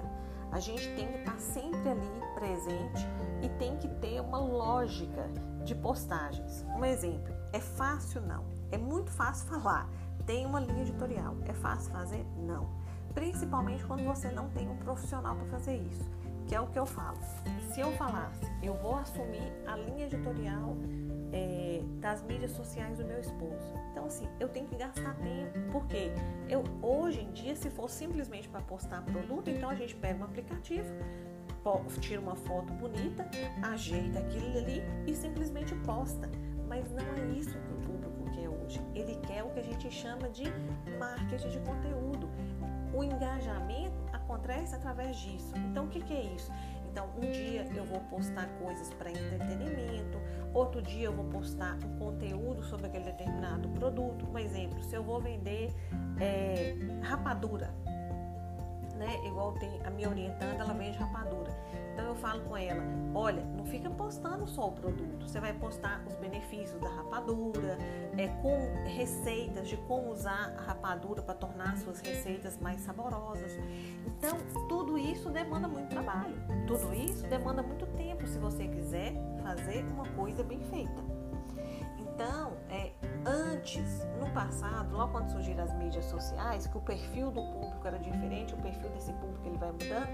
A 0.51 0.59
gente 0.59 0.93
tem 0.95 1.07
que 1.07 1.19
estar 1.19 1.39
sempre 1.39 1.89
ali 1.89 2.21
presente 2.35 3.07
e 3.41 3.49
tem 3.57 3.77
que 3.77 3.87
ter 3.87 4.19
uma 4.19 4.37
lógica 4.37 5.29
de 5.63 5.73
postagens. 5.75 6.65
Um 6.75 6.83
exemplo, 6.83 7.33
é 7.53 7.59
fácil 7.59 8.21
não. 8.21 8.43
É 8.71 8.77
muito 8.77 9.11
fácil 9.11 9.47
falar. 9.47 9.87
Tem 10.25 10.45
uma 10.45 10.59
linha 10.59 10.81
editorial. 10.81 11.35
É 11.45 11.53
fácil 11.53 11.91
fazer? 11.91 12.25
Não. 12.37 12.69
Principalmente 13.13 13.85
quando 13.85 14.03
você 14.03 14.31
não 14.31 14.49
tem 14.49 14.69
um 14.69 14.77
profissional 14.77 15.35
para 15.35 15.45
fazer 15.47 15.77
isso, 15.77 16.09
que 16.51 16.55
é 16.55 16.59
o 16.59 16.67
que 16.67 16.77
eu 16.77 16.85
falo. 16.85 17.17
Se 17.71 17.79
eu 17.79 17.93
falasse, 17.93 18.45
eu 18.61 18.73
vou 18.73 18.95
assumir 18.95 19.53
a 19.65 19.77
linha 19.77 20.07
editorial 20.07 20.75
é, 21.31 21.81
das 22.01 22.21
mídias 22.23 22.51
sociais 22.51 22.97
do 22.97 23.05
meu 23.05 23.21
esposo. 23.21 23.73
Então, 23.89 24.03
assim, 24.03 24.27
eu 24.37 24.49
tenho 24.49 24.67
que 24.67 24.75
gastar 24.75 25.15
tempo, 25.15 25.71
porque 25.71 26.11
eu 26.49 26.61
hoje 26.81 27.21
em 27.21 27.31
dia, 27.31 27.55
se 27.55 27.69
for 27.69 27.89
simplesmente 27.89 28.49
para 28.49 28.59
postar 28.63 29.01
produto, 29.05 29.49
então 29.49 29.69
a 29.69 29.75
gente 29.75 29.95
pega 29.95 30.19
um 30.19 30.25
aplicativo, 30.25 30.93
tira 32.01 32.19
uma 32.19 32.35
foto 32.35 32.73
bonita, 32.73 33.25
ajeita 33.63 34.19
aquilo 34.19 34.57
ali 34.57 34.83
e 35.07 35.15
simplesmente 35.15 35.73
posta. 35.85 36.29
Mas 36.67 36.91
não 36.91 37.05
é 37.15 37.27
isso 37.33 37.57
que 37.57 37.73
o 37.73 37.77
público 37.77 38.29
quer 38.35 38.49
hoje. 38.49 38.81
Ele 38.93 39.15
quer 39.25 39.41
o 39.41 39.51
que 39.51 39.59
a 39.61 39.63
gente 39.63 39.89
chama 39.89 40.27
de 40.27 40.43
marketing 40.99 41.47
de 41.47 41.59
conteúdo. 41.59 42.29
O 42.93 43.01
engajamento 43.05 44.00
acontece 44.31 44.75
através 44.75 45.17
disso. 45.17 45.53
Então, 45.69 45.85
o 45.85 45.87
que, 45.89 45.99
que 45.99 46.13
é 46.13 46.23
isso? 46.23 46.51
Então, 46.89 47.09
um 47.17 47.31
dia 47.31 47.67
eu 47.75 47.85
vou 47.85 47.99
postar 48.01 48.47
coisas 48.59 48.89
para 48.93 49.09
entretenimento, 49.09 50.19
outro 50.53 50.81
dia 50.81 51.05
eu 51.05 51.13
vou 51.13 51.25
postar 51.25 51.77
um 51.85 51.97
conteúdo 51.97 52.63
sobre 52.63 52.87
aquele 52.87 53.05
determinado 53.05 53.69
produto. 53.69 54.27
Um 54.29 54.37
exemplo, 54.37 54.83
se 54.83 54.95
eu 54.95 55.03
vou 55.03 55.21
vender 55.21 55.73
é, 56.19 56.75
rapadura, 57.01 57.73
né? 59.01 59.19
Igual 59.25 59.53
tem 59.53 59.81
a 59.83 59.89
minha 59.89 60.07
orientanda, 60.07 60.63
ela 60.63 60.73
vende 60.73 60.97
rapadura. 60.97 61.51
Então 61.91 62.05
eu 62.05 62.15
falo 62.15 62.41
com 62.43 62.55
ela, 62.55 62.81
olha, 63.13 63.43
não 63.43 63.65
fica 63.65 63.89
postando 63.89 64.47
só 64.47 64.67
o 64.67 64.71
produto, 64.71 65.27
você 65.27 65.39
vai 65.39 65.51
postar 65.53 66.01
os 66.07 66.15
benefícios 66.15 66.79
da 66.79 66.87
rapadura, 66.87 67.77
é, 68.17 68.27
com 68.41 68.87
receitas 68.87 69.67
de 69.67 69.75
como 69.77 70.11
usar 70.11 70.53
a 70.57 70.61
rapadura 70.61 71.21
para 71.21 71.33
tornar 71.33 71.75
suas 71.77 71.99
receitas 71.99 72.57
mais 72.59 72.81
saborosas. 72.81 73.51
Então 74.05 74.37
tudo 74.69 74.97
isso 74.97 75.29
demanda 75.29 75.67
muito 75.67 75.89
trabalho, 75.89 76.35
tudo 76.67 76.93
isso 76.93 77.27
demanda 77.27 77.61
muito 77.61 77.85
tempo 77.87 78.25
se 78.27 78.37
você 78.39 78.67
quiser 78.67 79.13
fazer 79.43 79.83
uma 79.85 80.07
coisa 80.09 80.43
bem 80.43 80.61
feita. 80.69 81.01
Então, 81.97 82.53
é, 82.69 82.91
antes, 83.25 84.05
no 84.19 84.29
passado, 84.31 84.95
logo 84.95 85.11
quando 85.11 85.29
surgiram 85.29 85.63
as 85.63 85.73
mídias 85.75 86.05
sociais, 86.05 86.67
que 86.67 86.77
o 86.77 86.81
perfil 86.81 87.31
do 87.31 87.41
público 87.41 87.87
era 87.87 87.99
diferente, 87.99 88.53
o 88.53 88.57
perfil 88.57 88.89
desse 88.89 89.13
público 89.13 89.47
ele 89.47 89.57
vai 89.57 89.71
mudando, 89.71 90.07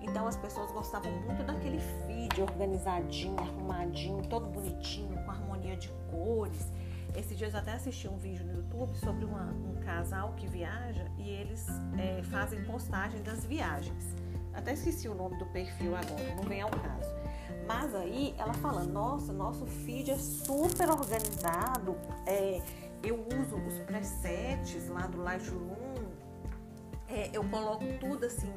então 0.00 0.26
as 0.26 0.36
pessoas 0.36 0.70
gostavam 0.72 1.10
muito 1.22 1.42
daquele 1.44 1.78
feed 1.78 2.40
organizadinho, 2.40 3.38
arrumadinho, 3.38 4.22
todo 4.28 4.46
bonitinho, 4.46 5.14
com 5.24 5.30
harmonia 5.30 5.76
de 5.76 5.88
cores. 6.10 6.70
Esses 7.14 7.36
dias 7.36 7.52
eu 7.52 7.60
até 7.60 7.72
assisti 7.72 8.08
um 8.08 8.16
vídeo 8.16 8.44
no 8.46 8.54
YouTube 8.54 8.96
sobre 8.96 9.24
uma, 9.24 9.52
um 9.52 9.80
casal 9.84 10.32
que 10.34 10.46
viaja 10.46 11.06
e 11.18 11.28
eles 11.28 11.66
é, 11.98 12.22
fazem 12.22 12.64
postagem 12.64 13.22
das 13.22 13.44
viagens. 13.44 14.16
Até 14.54 14.72
esqueci 14.72 15.08
o 15.08 15.14
nome 15.14 15.38
do 15.38 15.46
perfil 15.46 15.94
agora, 15.94 16.34
não 16.34 16.44
vem 16.44 16.60
ao 16.60 16.70
caso. 16.70 17.21
Mas 17.66 17.94
aí 17.94 18.34
ela 18.38 18.54
fala, 18.54 18.84
nossa, 18.84 19.32
nosso 19.32 19.66
feed 19.66 20.10
é 20.10 20.16
super 20.16 20.90
organizado, 20.90 21.96
é, 22.26 22.60
eu 23.02 23.26
uso 23.40 23.56
os 23.56 23.78
presets 23.80 24.88
lá 24.88 25.06
do 25.06 25.22
Lightroom, 25.22 25.94
é, 27.08 27.30
eu 27.32 27.44
coloco 27.44 27.84
tudo 28.00 28.24
assim, 28.24 28.52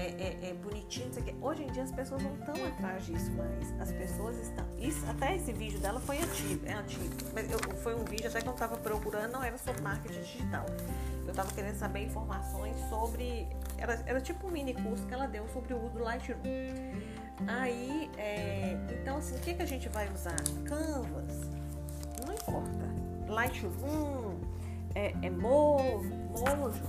é, 0.00 0.06
é, 0.06 0.50
é 0.50 0.54
bonitinho. 0.54 1.10
Hoje 1.42 1.64
em 1.64 1.66
dia 1.72 1.82
as 1.82 1.92
pessoas 1.92 2.22
não 2.22 2.34
estão 2.34 2.54
atrás 2.66 3.04
disso 3.04 3.30
mais. 3.32 3.80
As 3.80 3.92
pessoas 3.92 4.38
estão. 4.38 4.64
Isso, 4.78 5.04
até 5.06 5.36
esse 5.36 5.52
vídeo 5.52 5.78
dela 5.78 6.00
foi 6.00 6.18
antigo, 6.18 6.66
é 6.66 6.72
antigo. 6.72 7.04
Mas 7.34 7.50
eu, 7.50 7.58
foi 7.76 7.94
um 7.94 8.04
vídeo 8.04 8.28
até 8.28 8.40
que 8.40 8.48
eu 8.48 8.52
estava 8.52 8.78
procurando, 8.78 9.32
não 9.32 9.44
era 9.44 9.58
sobre 9.58 9.82
marketing 9.82 10.22
digital. 10.22 10.64
Eu 11.24 11.30
estava 11.30 11.52
querendo 11.52 11.76
saber 11.76 12.04
informações 12.04 12.76
sobre. 12.88 13.46
Era, 13.76 14.02
era 14.06 14.20
tipo 14.20 14.46
um 14.46 14.50
mini 14.50 14.72
curso 14.72 15.06
que 15.06 15.12
ela 15.12 15.26
deu 15.26 15.46
sobre 15.48 15.74
o 15.74 15.84
uso 15.84 15.98
do 15.98 16.02
Lightroom. 16.02 16.38
Aí, 17.46 18.10
é, 18.16 18.76
então 19.00 19.18
assim, 19.18 19.36
o 19.36 19.40
que, 19.40 19.54
que 19.54 19.62
a 19.62 19.66
gente 19.66 19.88
vai 19.88 20.08
usar? 20.12 20.36
Canvas, 20.64 21.50
não 22.26 22.34
importa. 22.34 22.90
Lightroom, 23.28 24.36
é, 24.94 25.14
é 25.22 25.30
Mojo, 25.30 26.10
Mojo. 26.30 26.82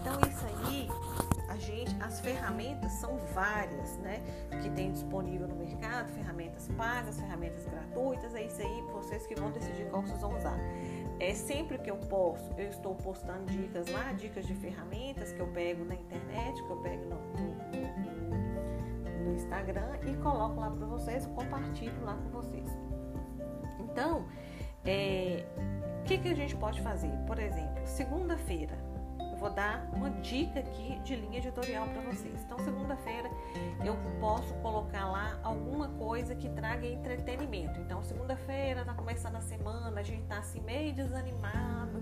Então 0.00 0.20
isso 0.28 0.46
aí, 0.46 0.88
a 1.48 1.56
gente, 1.56 1.94
as 2.00 2.20
ferramentas 2.20 2.92
são 2.92 3.18
várias, 3.34 3.96
né? 3.98 4.20
Que 4.62 4.70
tem 4.70 4.92
disponível 4.92 5.48
no 5.48 5.56
mercado, 5.56 6.08
ferramentas 6.12 6.68
pagas, 6.76 7.18
ferramentas 7.18 7.64
gratuitas, 7.66 8.34
é 8.34 8.44
isso 8.44 8.62
aí, 8.62 8.82
vocês 8.92 9.26
que 9.26 9.34
vão 9.34 9.50
decidir 9.50 9.88
qual 9.90 10.02
vocês 10.02 10.20
vão 10.20 10.36
usar. 10.36 10.58
É 11.18 11.34
sempre 11.34 11.76
que 11.78 11.90
eu 11.90 11.96
posso, 11.96 12.50
eu 12.56 12.70
estou 12.70 12.94
postando 12.94 13.44
dicas 13.46 13.88
lá, 13.88 14.12
dicas 14.12 14.46
de 14.46 14.54
ferramentas 14.54 15.32
que 15.32 15.40
eu 15.40 15.48
pego 15.48 15.84
na 15.84 15.94
internet, 15.94 16.62
que 16.62 16.70
eu 16.70 16.76
pego 16.78 17.04
no, 17.04 17.16
no, 17.16 18.19
no 19.30 19.36
Instagram 19.36 19.98
e 20.06 20.16
coloco 20.16 20.60
lá 20.60 20.70
para 20.70 20.86
vocês, 20.86 21.26
compartilho 21.26 22.04
lá 22.04 22.14
com 22.14 22.28
vocês. 22.30 22.68
Então, 23.78 24.26
é, 24.84 25.44
o 26.00 26.04
que, 26.04 26.18
que 26.18 26.28
a 26.28 26.34
gente 26.34 26.56
pode 26.56 26.80
fazer? 26.80 27.12
Por 27.26 27.38
exemplo, 27.38 27.86
segunda-feira, 27.86 28.76
eu 29.18 29.36
vou 29.36 29.50
dar 29.50 29.88
uma 29.94 30.10
dica 30.10 30.60
aqui 30.60 30.98
de 31.00 31.16
linha 31.16 31.38
editorial 31.38 31.86
para 31.88 32.02
vocês. 32.02 32.42
Então, 32.44 32.58
segunda-feira 32.58 33.30
eu 33.84 33.96
posso 34.20 34.52
colocar 34.54 35.10
lá 35.10 35.38
alguma 35.42 35.88
coisa 35.88 36.34
que 36.34 36.48
traga 36.50 36.86
entretenimento. 36.86 37.80
Então, 37.80 38.02
segunda-feira 38.02 38.84
tá 38.84 38.94
começando 38.94 39.36
a 39.36 39.40
semana, 39.40 40.00
a 40.00 40.02
gente 40.02 40.24
tá 40.24 40.38
assim 40.38 40.60
meio 40.60 40.92
desanimado 40.92 42.00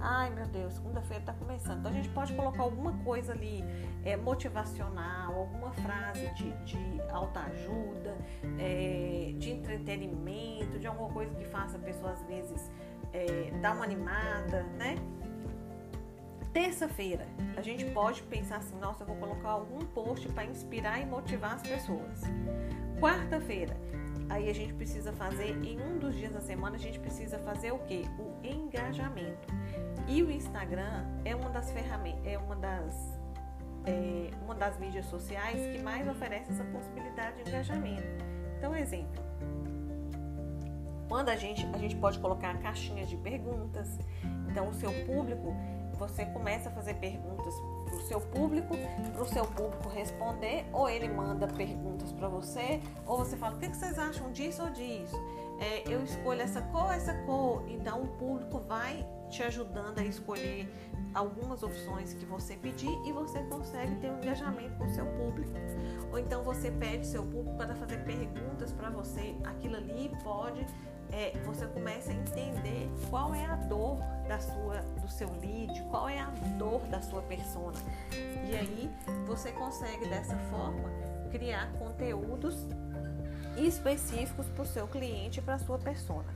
Ai 0.00 0.30
meu 0.30 0.46
Deus, 0.46 0.74
segunda-feira 0.74 1.22
está 1.22 1.32
começando. 1.32 1.78
Então 1.78 1.90
a 1.90 1.94
gente 1.94 2.08
pode 2.10 2.32
colocar 2.34 2.62
alguma 2.62 2.92
coisa 3.04 3.32
ali 3.32 3.64
é, 4.04 4.16
motivacional, 4.16 5.34
alguma 5.34 5.72
frase 5.72 6.28
de, 6.34 6.52
de 6.64 7.00
autoajuda, 7.10 8.16
é, 8.58 9.32
de 9.36 9.50
entretenimento, 9.50 10.78
de 10.78 10.86
alguma 10.86 11.10
coisa 11.10 11.34
que 11.34 11.44
faça 11.44 11.76
a 11.76 11.80
pessoa 11.80 12.12
às 12.12 12.22
vezes 12.24 12.70
é, 13.12 13.50
dar 13.60 13.74
uma 13.74 13.84
animada, 13.84 14.62
né? 14.78 14.96
Terça-feira, 16.52 17.26
a 17.56 17.60
gente 17.60 17.84
pode 17.86 18.22
pensar 18.22 18.56
assim: 18.56 18.78
nossa, 18.78 19.02
eu 19.02 19.06
vou 19.06 19.16
colocar 19.16 19.50
algum 19.50 19.80
post 19.80 20.28
para 20.28 20.44
inspirar 20.44 21.00
e 21.00 21.06
motivar 21.06 21.54
as 21.54 21.62
pessoas. 21.62 22.22
Quarta-feira, 22.98 23.76
aí 24.28 24.48
a 24.48 24.54
gente 24.54 24.74
precisa 24.74 25.12
fazer, 25.12 25.56
em 25.64 25.80
um 25.80 25.98
dos 25.98 26.14
dias 26.14 26.32
da 26.32 26.40
semana, 26.40 26.76
a 26.76 26.78
gente 26.78 26.98
precisa 26.98 27.38
fazer 27.38 27.72
o 27.72 27.78
que? 27.80 28.04
O 28.18 28.44
engajamento. 28.44 29.46
E 30.08 30.22
o 30.22 30.30
Instagram 30.30 31.04
é 31.24 31.34
uma 31.34 31.50
das 31.50 31.70
ferramentas, 31.70 32.24
é 32.24 32.38
uma 32.38 32.56
das, 32.56 33.20
é, 33.84 34.30
uma 34.42 34.54
das 34.54 34.78
mídias 34.78 35.06
sociais 35.06 35.60
que 35.74 35.82
mais 35.82 36.08
oferece 36.08 36.50
essa 36.52 36.64
possibilidade 36.64 37.42
de 37.42 37.48
engajamento. 37.48 38.24
Então, 38.58 38.74
exemplo, 38.74 39.22
quando 41.08 41.28
a 41.28 41.36
gente, 41.36 41.64
a 41.72 41.78
gente 41.78 41.96
pode 41.96 42.18
colocar 42.18 42.56
caixinhas 42.58 43.08
de 43.08 43.16
perguntas, 43.16 43.98
então 44.50 44.68
o 44.68 44.74
seu 44.74 44.90
público, 45.04 45.54
você 45.98 46.24
começa 46.26 46.68
a 46.68 46.72
fazer 46.72 46.94
perguntas 46.94 47.54
para 47.84 47.94
o 47.94 48.00
seu 48.02 48.20
público, 48.20 48.74
para 49.12 49.22
o 49.22 49.26
seu 49.26 49.44
público 49.44 49.88
responder, 49.88 50.66
ou 50.72 50.88
ele 50.88 51.08
manda 51.08 51.46
perguntas 51.46 52.12
para 52.12 52.28
você, 52.28 52.80
ou 53.06 53.18
você 53.18 53.36
fala, 53.36 53.56
o 53.56 53.58
que, 53.58 53.68
vocês 53.68 53.98
acham 53.98 54.30
disso 54.32 54.62
ou 54.62 54.70
disso? 54.70 55.16
É, 55.58 55.82
eu 55.90 56.02
escolho 56.04 56.42
essa 56.42 56.60
cor, 56.60 56.92
essa 56.92 57.14
cor, 57.24 57.64
então 57.68 58.02
o 58.02 58.08
público 58.08 58.58
vai 58.60 59.06
te 59.30 59.42
ajudando 59.42 59.98
a 59.98 60.04
escolher 60.04 60.68
algumas 61.14 61.62
opções 61.62 62.12
que 62.12 62.26
você 62.26 62.56
pedir 62.56 62.90
e 63.06 63.12
você 63.12 63.42
consegue 63.44 63.96
ter 63.96 64.10
um 64.10 64.18
engajamento 64.18 64.76
com 64.76 64.84
o 64.84 64.90
seu 64.90 65.06
público. 65.06 65.52
Ou 66.12 66.18
então 66.18 66.44
você 66.44 66.70
pede 66.70 67.06
seu 67.06 67.22
público 67.22 67.56
para 67.56 67.74
fazer 67.74 68.04
perguntas 68.04 68.72
para 68.72 68.90
você, 68.90 69.34
aquilo 69.44 69.76
ali 69.76 70.10
pode 70.22 70.66
é, 71.12 71.32
você 71.44 71.66
começa 71.66 72.10
a 72.10 72.14
entender 72.14 72.90
qual 73.10 73.34
é 73.34 73.44
a 73.44 73.56
dor 73.56 73.98
da 74.28 74.38
sua, 74.38 74.80
do 75.00 75.08
seu 75.08 75.28
lead, 75.40 75.82
qual 75.90 76.08
é 76.08 76.18
a 76.18 76.30
dor 76.58 76.80
da 76.86 77.00
sua 77.00 77.22
persona. 77.22 77.78
E 78.12 78.54
aí 78.56 78.90
você 79.26 79.52
consegue 79.52 80.08
dessa 80.08 80.36
forma 80.50 80.90
criar 81.30 81.70
conteúdos 81.78 82.66
específicos 83.56 84.46
para 84.48 84.62
o 84.62 84.66
seu 84.66 84.86
cliente 84.86 85.40
e 85.40 85.42
para 85.42 85.54
a 85.54 85.58
sua 85.58 85.78
persona. 85.78 86.34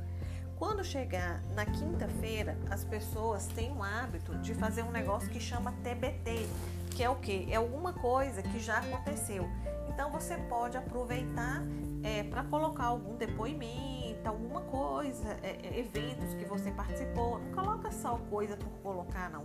Quando 0.56 0.84
chegar 0.84 1.40
na 1.54 1.64
quinta-feira, 1.64 2.56
as 2.68 2.84
pessoas 2.84 3.46
têm 3.46 3.72
o 3.72 3.82
hábito 3.82 4.36
de 4.38 4.54
fazer 4.54 4.82
um 4.82 4.90
negócio 4.90 5.30
que 5.30 5.40
chama 5.40 5.72
TBT, 5.82 6.46
que 6.90 7.02
é 7.02 7.08
o 7.08 7.16
que? 7.16 7.50
É 7.50 7.56
alguma 7.56 7.94
coisa 7.94 8.42
que 8.42 8.58
já 8.60 8.78
aconteceu. 8.78 9.48
Então 9.88 10.10
você 10.10 10.36
pode 10.36 10.76
aproveitar 10.76 11.62
é, 12.02 12.22
para 12.24 12.44
colocar 12.44 12.84
algum 12.84 13.16
depoimento, 13.16 13.99
alguma 14.28 14.60
coisa, 14.62 15.36
é, 15.42 15.58
é, 15.62 15.78
eventos 15.78 16.34
que 16.34 16.44
você 16.44 16.70
participou. 16.70 17.38
Não 17.38 17.52
coloca 17.52 17.90
só 17.90 18.16
coisa 18.30 18.56
por 18.56 18.70
colocar, 18.82 19.30
não. 19.30 19.44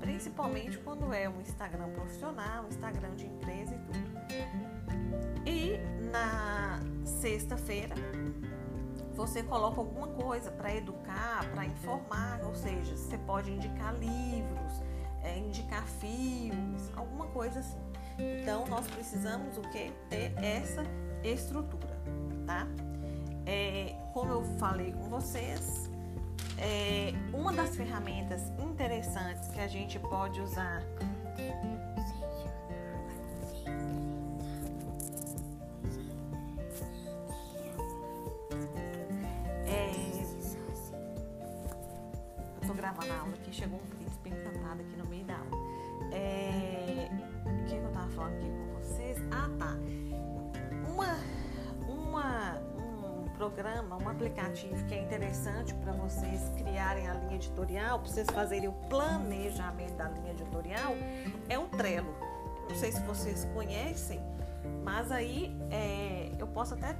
Principalmente 0.00 0.78
quando 0.78 1.12
é 1.12 1.28
um 1.28 1.40
Instagram 1.40 1.90
profissional, 1.90 2.64
um 2.64 2.68
Instagram 2.68 3.14
de 3.14 3.26
empresa 3.26 3.74
e 3.74 3.78
tudo. 3.78 4.08
E 5.46 5.78
na 6.10 6.80
sexta-feira 7.04 7.94
você 9.14 9.42
coloca 9.42 9.80
alguma 9.80 10.06
coisa 10.06 10.50
para 10.52 10.72
educar, 10.72 11.44
para 11.52 11.64
informar, 11.66 12.40
ou 12.44 12.54
seja, 12.54 12.96
você 12.96 13.18
pode 13.18 13.50
indicar 13.50 13.92
livros, 13.94 14.80
é, 15.24 15.36
indicar 15.38 15.84
filmes, 15.84 16.92
alguma 16.94 17.26
coisa 17.26 17.58
assim. 17.58 17.80
Então 18.18 18.66
nós 18.66 18.86
precisamos 18.86 19.58
o 19.58 19.62
que 19.62 19.92
ter 20.08 20.32
essa 20.36 20.84
estrutura, 21.24 22.00
tá? 22.46 22.66
É, 23.50 23.94
como 24.12 24.30
eu 24.30 24.44
falei 24.58 24.92
com 24.92 25.08
vocês, 25.08 25.90
é, 26.58 27.14
uma 27.32 27.50
das 27.50 27.74
ferramentas 27.74 28.52
interessantes 28.58 29.48
que 29.48 29.58
a 29.58 29.66
gente 29.66 29.98
pode 29.98 30.38
usar 30.38 30.82
aplicativo 54.18 54.84
que 54.86 54.94
é 54.94 55.02
interessante 55.02 55.72
para 55.74 55.92
vocês 55.92 56.50
criarem 56.56 57.08
a 57.08 57.14
linha 57.14 57.36
editorial, 57.36 58.00
para 58.00 58.08
vocês 58.08 58.26
fazerem 58.28 58.68
o 58.68 58.72
planejamento 58.90 59.94
da 59.94 60.08
linha 60.08 60.32
editorial, 60.32 60.92
é 61.48 61.56
o 61.56 61.66
Trello. 61.68 62.12
Não 62.68 62.74
sei 62.74 62.90
se 62.90 63.00
vocês 63.02 63.44
conhecem, 63.54 64.20
mas 64.84 65.12
aí 65.12 65.56
é, 65.70 66.32
eu 66.36 66.48
posso 66.48 66.74
até 66.74 66.96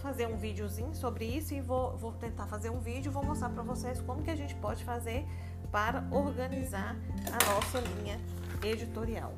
fazer 0.00 0.26
um 0.26 0.36
videozinho 0.36 0.94
sobre 0.94 1.26
isso 1.26 1.52
e 1.54 1.60
vou, 1.60 1.96
vou 1.98 2.12
tentar 2.12 2.46
fazer 2.46 2.70
um 2.70 2.80
vídeo 2.80 3.10
e 3.10 3.12
vou 3.12 3.22
mostrar 3.22 3.50
para 3.50 3.62
vocês 3.62 4.00
como 4.00 4.22
que 4.22 4.30
a 4.30 4.36
gente 4.36 4.54
pode 4.54 4.82
fazer 4.82 5.26
para 5.70 6.02
organizar 6.10 6.96
a 7.26 7.54
nossa 7.54 7.80
linha 7.80 8.18
editorial. 8.64 9.34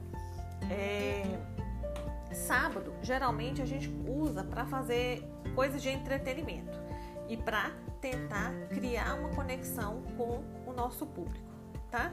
É, 0.70 1.24
sábado, 2.32 2.94
geralmente 3.02 3.60
a 3.60 3.66
gente 3.66 3.92
usa 4.06 4.44
para 4.44 4.64
fazer 4.64 5.28
coisas 5.54 5.82
de 5.82 5.90
entretenimento 5.90 6.83
e 7.28 7.36
para 7.36 7.70
tentar 8.00 8.52
criar 8.68 9.14
uma 9.14 9.30
conexão 9.30 10.02
com 10.16 10.42
o 10.66 10.72
nosso 10.72 11.06
público, 11.06 11.46
tá? 11.90 12.12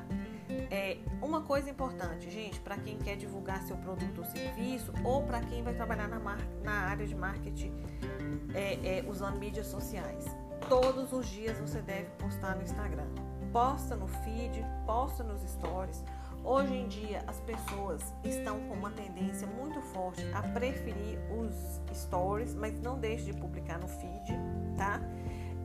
É, 0.69 0.97
uma 1.21 1.41
coisa 1.41 1.69
importante, 1.69 2.29
gente, 2.29 2.59
para 2.59 2.77
quem 2.77 2.97
quer 2.97 3.15
divulgar 3.15 3.61
seu 3.63 3.77
produto 3.77 4.19
ou 4.19 4.25
serviço 4.25 4.93
ou 5.03 5.23
para 5.23 5.41
quem 5.41 5.63
vai 5.63 5.73
trabalhar 5.73 6.07
na, 6.07 6.19
na 6.63 6.71
área 6.71 7.05
de 7.05 7.15
marketing 7.15 7.73
é, 8.53 8.99
é, 8.99 9.05
usando 9.07 9.37
mídias 9.37 9.67
sociais. 9.67 10.25
Todos 10.69 11.11
os 11.11 11.27
dias 11.27 11.59
você 11.59 11.81
deve 11.81 12.09
postar 12.11 12.55
no 12.55 12.63
Instagram. 12.63 13.07
Posta 13.51 13.95
no 13.95 14.07
feed, 14.07 14.65
posta 14.85 15.23
nos 15.23 15.41
stories. 15.41 16.03
Hoje 16.43 16.73
em 16.73 16.87
dia 16.87 17.23
as 17.27 17.39
pessoas 17.41 18.01
estão 18.23 18.59
com 18.61 18.73
uma 18.73 18.89
tendência 18.91 19.47
muito 19.47 19.79
forte 19.81 20.25
a 20.33 20.41
preferir 20.41 21.19
os 21.31 21.79
stories, 21.95 22.55
mas 22.55 22.79
não 22.81 22.99
deixe 22.99 23.25
de 23.25 23.33
publicar 23.33 23.79
no 23.79 23.87
feed, 23.87 24.33
tá? 24.75 24.99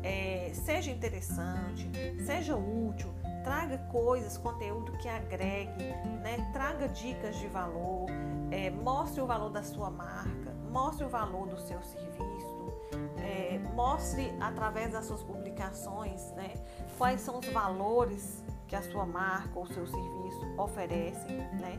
É, 0.03 0.53
seja 0.55 0.91
interessante, 0.91 1.91
seja 2.25 2.55
útil, 2.55 3.13
traga 3.43 3.79
coisas, 3.91 4.37
conteúdo 4.37 4.93
que 4.99 5.09
agregue, 5.09 5.85
né? 6.23 6.51
traga 6.53 6.89
dicas 6.89 7.37
de 7.37 7.49
valor, 7.49 8.07
é, 8.51 8.71
mostre 8.71 9.21
o 9.21 9.27
valor 9.27 9.51
da 9.51 9.63
sua 9.63 9.91
marca, 9.91 10.53
mostre 10.71 11.05
o 11.05 11.09
valor 11.09 11.49
do 11.49 11.59
seu 11.59 11.83
serviço, 11.83 12.73
é, 13.19 13.59
mostre 13.75 14.33
através 14.41 14.93
das 14.93 15.07
suas 15.07 15.23
publicações 15.23 16.31
né, 16.33 16.55
quais 16.99 17.21
são 17.21 17.39
os 17.39 17.49
valores 17.49 18.45
que 18.67 18.77
a 18.77 18.83
sua 18.83 19.07
marca 19.07 19.59
ou 19.59 19.67
seu 19.67 19.87
serviço 19.87 20.47
oferecem. 20.59 21.37
Né? 21.37 21.79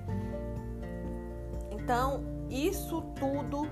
Então, 1.71 2.23
isso 2.49 3.01
tudo 3.15 3.69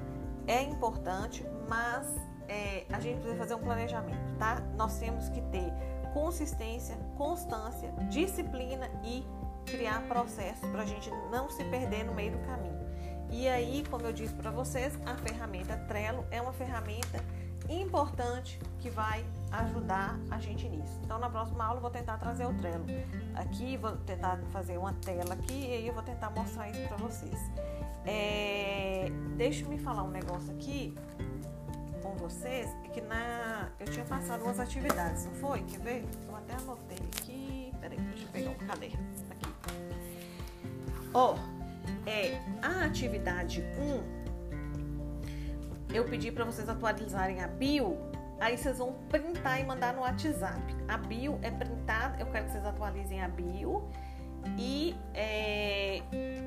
é 0.47 0.61
importante, 0.61 1.45
mas 1.67 2.07
é, 2.47 2.85
a 2.91 2.99
gente 2.99 3.19
precisa 3.19 3.37
fazer 3.37 3.55
um 3.55 3.59
planejamento, 3.59 4.37
tá? 4.37 4.61
Nós 4.77 4.97
temos 4.99 5.29
que 5.29 5.41
ter 5.43 5.71
consistência, 6.13 6.95
constância, 7.17 7.91
disciplina 8.09 8.89
e 9.03 9.25
criar 9.65 10.07
processos 10.07 10.69
para 10.69 10.83
a 10.83 10.85
gente 10.85 11.09
não 11.31 11.49
se 11.49 11.63
perder 11.65 12.05
no 12.05 12.13
meio 12.13 12.33
do 12.33 12.39
caminho. 12.45 12.85
E 13.31 13.47
aí, 13.49 13.83
como 13.89 14.05
eu 14.05 14.13
disse 14.13 14.33
para 14.33 14.51
vocês, 14.51 14.97
a 15.05 15.15
ferramenta 15.15 15.75
Trello 15.87 16.25
é 16.31 16.41
uma 16.41 16.53
ferramenta 16.53 17.23
importante 17.67 18.59
que 18.79 18.89
vai 18.89 19.25
ajudar 19.59 20.19
a 20.29 20.39
gente 20.39 20.67
nisso. 20.67 20.99
Então, 21.03 21.19
na 21.19 21.29
próxima 21.29 21.63
aula, 21.63 21.77
eu 21.77 21.81
vou 21.81 21.91
tentar 21.91 22.17
trazer 22.17 22.45
o 22.45 22.53
Trello 22.53 22.85
aqui, 23.35 23.77
vou 23.77 23.95
tentar 23.97 24.37
fazer 24.51 24.77
uma 24.77 24.93
tela 24.93 25.33
aqui 25.33 25.67
e 25.67 25.73
aí 25.73 25.87
eu 25.87 25.93
vou 25.93 26.03
tentar 26.03 26.29
mostrar 26.31 26.69
isso 26.69 26.87
para 26.87 26.97
vocês. 26.97 27.39
É, 28.05 29.07
deixa 29.35 29.67
me 29.67 29.77
falar 29.77 30.03
um 30.03 30.11
negócio 30.11 30.53
aqui 30.53 30.93
com 32.01 32.13
vocês, 32.15 32.69
que 32.93 33.01
na 33.01 33.69
eu 33.79 33.87
tinha 33.87 34.05
passado 34.05 34.43
umas 34.43 34.59
atividades, 34.59 35.25
não 35.25 35.33
foi? 35.33 35.63
Quer 35.63 35.79
ver? 35.79 36.05
Eu 36.27 36.35
até 36.35 36.53
anotei 36.53 36.97
aqui. 36.97 37.73
Peraí, 37.79 37.99
deixa 37.99 38.25
eu 38.25 38.29
pegar 38.29 38.49
um 38.51 38.67
caderno 38.67 38.99
aqui. 39.31 39.53
Ó, 41.13 41.33
oh, 41.33 42.09
é 42.09 42.39
a 42.61 42.85
atividade 42.85 43.63
1 43.79 44.25
eu 45.95 46.03
pedi 46.03 46.29
para 46.29 46.43
vocês 46.43 46.67
atualizarem 46.67 47.41
a 47.41 47.47
bio, 47.47 47.97
aí 48.39 48.57
vocês 48.57 48.77
vão 48.77 48.93
printar 49.09 49.59
e 49.59 49.63
mandar 49.63 49.93
no 49.93 50.01
WhatsApp. 50.01 50.61
A 50.87 50.97
bio 50.97 51.39
é 51.41 51.51
printada, 51.51 52.19
eu 52.19 52.27
quero 52.27 52.45
que 52.45 52.51
vocês 52.51 52.65
atualizem 52.65 53.21
a 53.21 53.27
bio 53.27 53.87
e 54.57 54.95
é, 55.13 56.01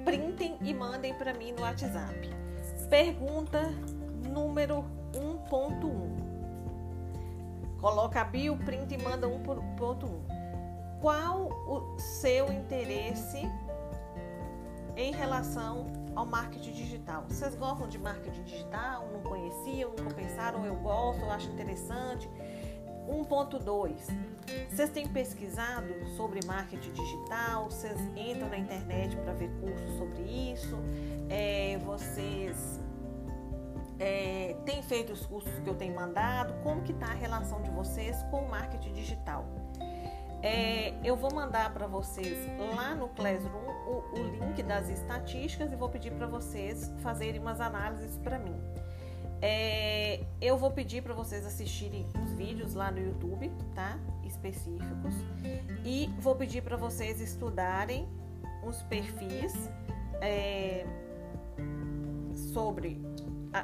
printem 0.04 0.56
e 0.62 0.72
mandem 0.72 1.14
para 1.14 1.34
mim 1.34 1.52
no 1.52 1.62
WhatsApp. 1.62 2.30
Pergunta 2.88 3.62
número 4.28 4.84
1.1. 5.12 6.28
Coloca 7.80 8.20
a 8.20 8.24
bio, 8.24 8.56
printa 8.56 8.94
e 8.94 9.02
manda 9.02 9.26
1.1. 9.26 10.38
Qual 11.00 11.48
o 11.68 11.98
seu 11.98 12.52
interesse 12.52 13.42
em 14.96 15.12
relação 15.12 15.86
ao 16.18 16.26
marketing 16.26 16.72
digital. 16.72 17.24
Vocês 17.28 17.54
gostam 17.54 17.86
de 17.86 17.96
marketing 17.96 18.42
digital? 18.42 19.08
Não 19.12 19.22
conheciam, 19.22 19.90
nunca 19.90 20.12
pensaram? 20.12 20.66
Eu 20.66 20.74
gosto, 20.74 21.22
eu 21.22 21.30
acho 21.30 21.48
interessante. 21.48 22.28
1.2. 23.08 23.94
Vocês 24.68 24.90
têm 24.90 25.06
pesquisado 25.06 25.94
sobre 26.16 26.40
marketing 26.44 26.92
digital? 26.92 27.70
Vocês 27.70 27.96
entram 28.16 28.48
na 28.48 28.58
internet 28.58 29.16
para 29.18 29.32
ver 29.32 29.48
cursos 29.60 29.96
sobre 29.96 30.22
isso? 30.22 30.76
É, 31.28 31.78
vocês 31.84 32.80
é, 34.00 34.56
têm 34.66 34.82
feito 34.82 35.12
os 35.12 35.24
cursos 35.24 35.56
que 35.60 35.70
eu 35.70 35.74
tenho 35.76 35.94
mandado? 35.94 36.52
Como 36.64 36.82
que 36.82 36.90
está 36.90 37.06
a 37.06 37.14
relação 37.14 37.62
de 37.62 37.70
vocês 37.70 38.20
com 38.24 38.40
o 38.40 38.50
marketing 38.50 38.92
digital? 38.92 39.46
É, 40.42 40.94
eu 41.02 41.16
vou 41.16 41.32
mandar 41.34 41.72
para 41.72 41.86
vocês 41.86 42.38
lá 42.76 42.94
no 42.94 43.08
Classroom 43.08 43.68
o, 43.86 44.04
o, 44.12 44.46
link 44.46 44.62
das 44.62 44.88
estatísticas 44.88 45.72
e 45.72 45.76
vou 45.76 45.88
pedir 45.88 46.12
para 46.12 46.26
vocês 46.26 46.92
fazerem 47.02 47.40
umas 47.40 47.60
análises 47.60 48.16
para 48.18 48.38
mim. 48.38 48.54
É, 49.42 50.24
eu 50.40 50.56
vou 50.56 50.70
pedir 50.70 51.02
para 51.02 51.14
vocês 51.14 51.44
assistirem 51.46 52.06
uns 52.16 52.32
vídeos 52.32 52.74
lá 52.74 52.90
no 52.90 53.00
YouTube, 53.00 53.50
tá? 53.74 53.98
Específicos. 54.24 55.14
E 55.84 56.08
vou 56.20 56.36
pedir 56.36 56.62
para 56.62 56.76
vocês 56.76 57.20
estudarem 57.20 58.08
os 58.62 58.82
perfis 58.82 59.54
é, 60.20 60.84
sobre 62.52 63.00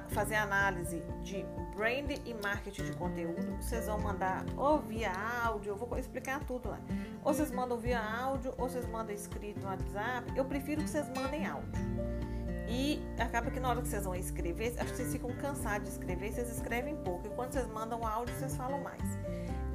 fazer 0.08 0.36
análise 0.36 1.02
de 1.22 1.44
brand 1.74 2.10
e 2.24 2.34
marketing 2.42 2.84
de 2.84 2.92
conteúdo. 2.92 3.56
Vocês 3.60 3.86
vão 3.86 3.98
mandar 3.98 4.44
ou 4.56 4.78
via 4.78 5.12
áudio, 5.44 5.70
eu 5.70 5.76
vou 5.76 5.98
explicar 5.98 6.40
tudo 6.44 6.68
lá. 6.68 6.80
Ou 7.22 7.34
vocês 7.34 7.50
mandam 7.50 7.76
via 7.78 8.00
áudio, 8.00 8.54
ou 8.58 8.68
vocês 8.68 8.86
mandam 8.86 9.14
escrito 9.14 9.60
no 9.60 9.66
WhatsApp. 9.66 10.32
Eu 10.36 10.44
prefiro 10.44 10.82
que 10.82 10.88
vocês 10.88 11.08
mandem 11.10 11.46
áudio 11.46 11.84
e 12.68 13.02
acaba 13.18 13.50
que 13.50 13.60
na 13.60 13.68
hora 13.68 13.82
que 13.82 13.88
vocês 13.88 14.04
vão 14.04 14.14
escrever, 14.14 14.74
acho 14.78 14.90
que 14.90 14.96
vocês 14.96 15.12
ficam 15.12 15.30
cansados 15.36 15.88
de 15.88 15.94
escrever, 15.94 16.32
vocês 16.32 16.50
escrevem 16.50 16.96
pouco. 16.96 17.26
E 17.26 17.30
quando 17.30 17.52
vocês 17.52 17.66
mandam 17.66 18.06
áudio, 18.06 18.34
vocês 18.34 18.56
falam 18.56 18.82
mais. 18.82 19.02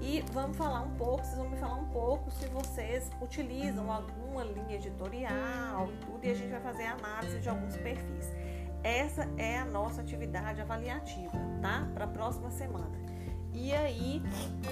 E 0.01 0.24
vamos 0.32 0.57
falar 0.57 0.82
um 0.82 0.95
pouco, 0.95 1.24
vocês 1.24 1.38
vão 1.38 1.49
me 1.49 1.57
falar 1.57 1.76
um 1.76 1.89
pouco 1.89 2.32
se 2.32 2.47
vocês 2.47 3.12
utilizam 3.22 3.91
alguma 3.91 4.43
linha 4.43 4.76
editorial 4.76 5.89
e 5.91 5.97
tudo, 6.05 6.26
e 6.26 6.32
a 6.32 6.34
gente 6.34 6.49
vai 6.49 6.62
fazer 6.62 6.86
análise 6.86 7.39
de 7.39 7.49
alguns 7.49 7.76
perfis. 7.78 8.32
Essa 8.84 9.27
é 9.38 9.57
a 9.57 9.65
nossa 9.65 10.01
atividade 10.01 10.61
avaliativa, 10.61 11.32
tá? 11.61 11.88
Para 11.93 12.05
a 12.05 12.07
próxima 12.07 12.49
semana. 12.51 13.09
E 13.53 13.73
aí, 13.73 14.21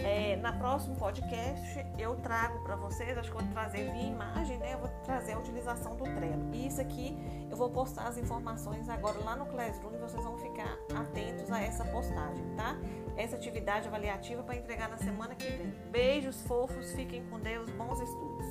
é, 0.04 0.36
na 0.38 0.54
próximo 0.54 0.96
podcast, 0.96 1.86
eu 1.98 2.16
trago 2.18 2.64
para 2.64 2.76
vocês, 2.76 3.18
acho 3.18 3.32
que 3.32 3.38
vou 3.38 3.52
trazer 3.52 3.92
via 3.92 4.04
imagem, 4.04 4.58
né? 4.60 4.76
Eu 4.76 4.80
vou 4.80 4.88
trazer 5.04 5.34
a 5.34 5.40
utilização 5.40 5.96
do 5.96 6.04
Trello. 6.04 6.54
E 6.54 6.68
isso 6.68 6.80
aqui, 6.80 7.18
eu 7.50 7.58
vou 7.58 7.70
postar 7.70 8.08
as 8.08 8.18
informações 8.18 8.88
agora 8.88 9.18
lá 9.20 9.36
no 9.36 9.46
Classroom 9.48 9.96
e 9.96 9.98
vocês 9.98 10.24
vão 10.24 10.38
ficar 10.38 10.78
atentos 10.96 11.52
a 11.52 11.62
essa 11.62 11.84
postagem, 11.86 12.46
tá? 12.56 12.78
Essa 13.18 13.36
atividade 13.36 13.88
avaliativa 13.88 14.44
para 14.44 14.56
entregar 14.56 14.90
na 14.90 14.98
semana 14.98 15.36
que 15.36 15.50
vem. 15.50 15.74
Beijos 15.92 16.42
fofos, 16.44 16.94
fiquem 16.94 17.24
com 17.26 17.40
Deus, 17.40 17.70
bons 17.72 18.00
estudos. 18.00 18.46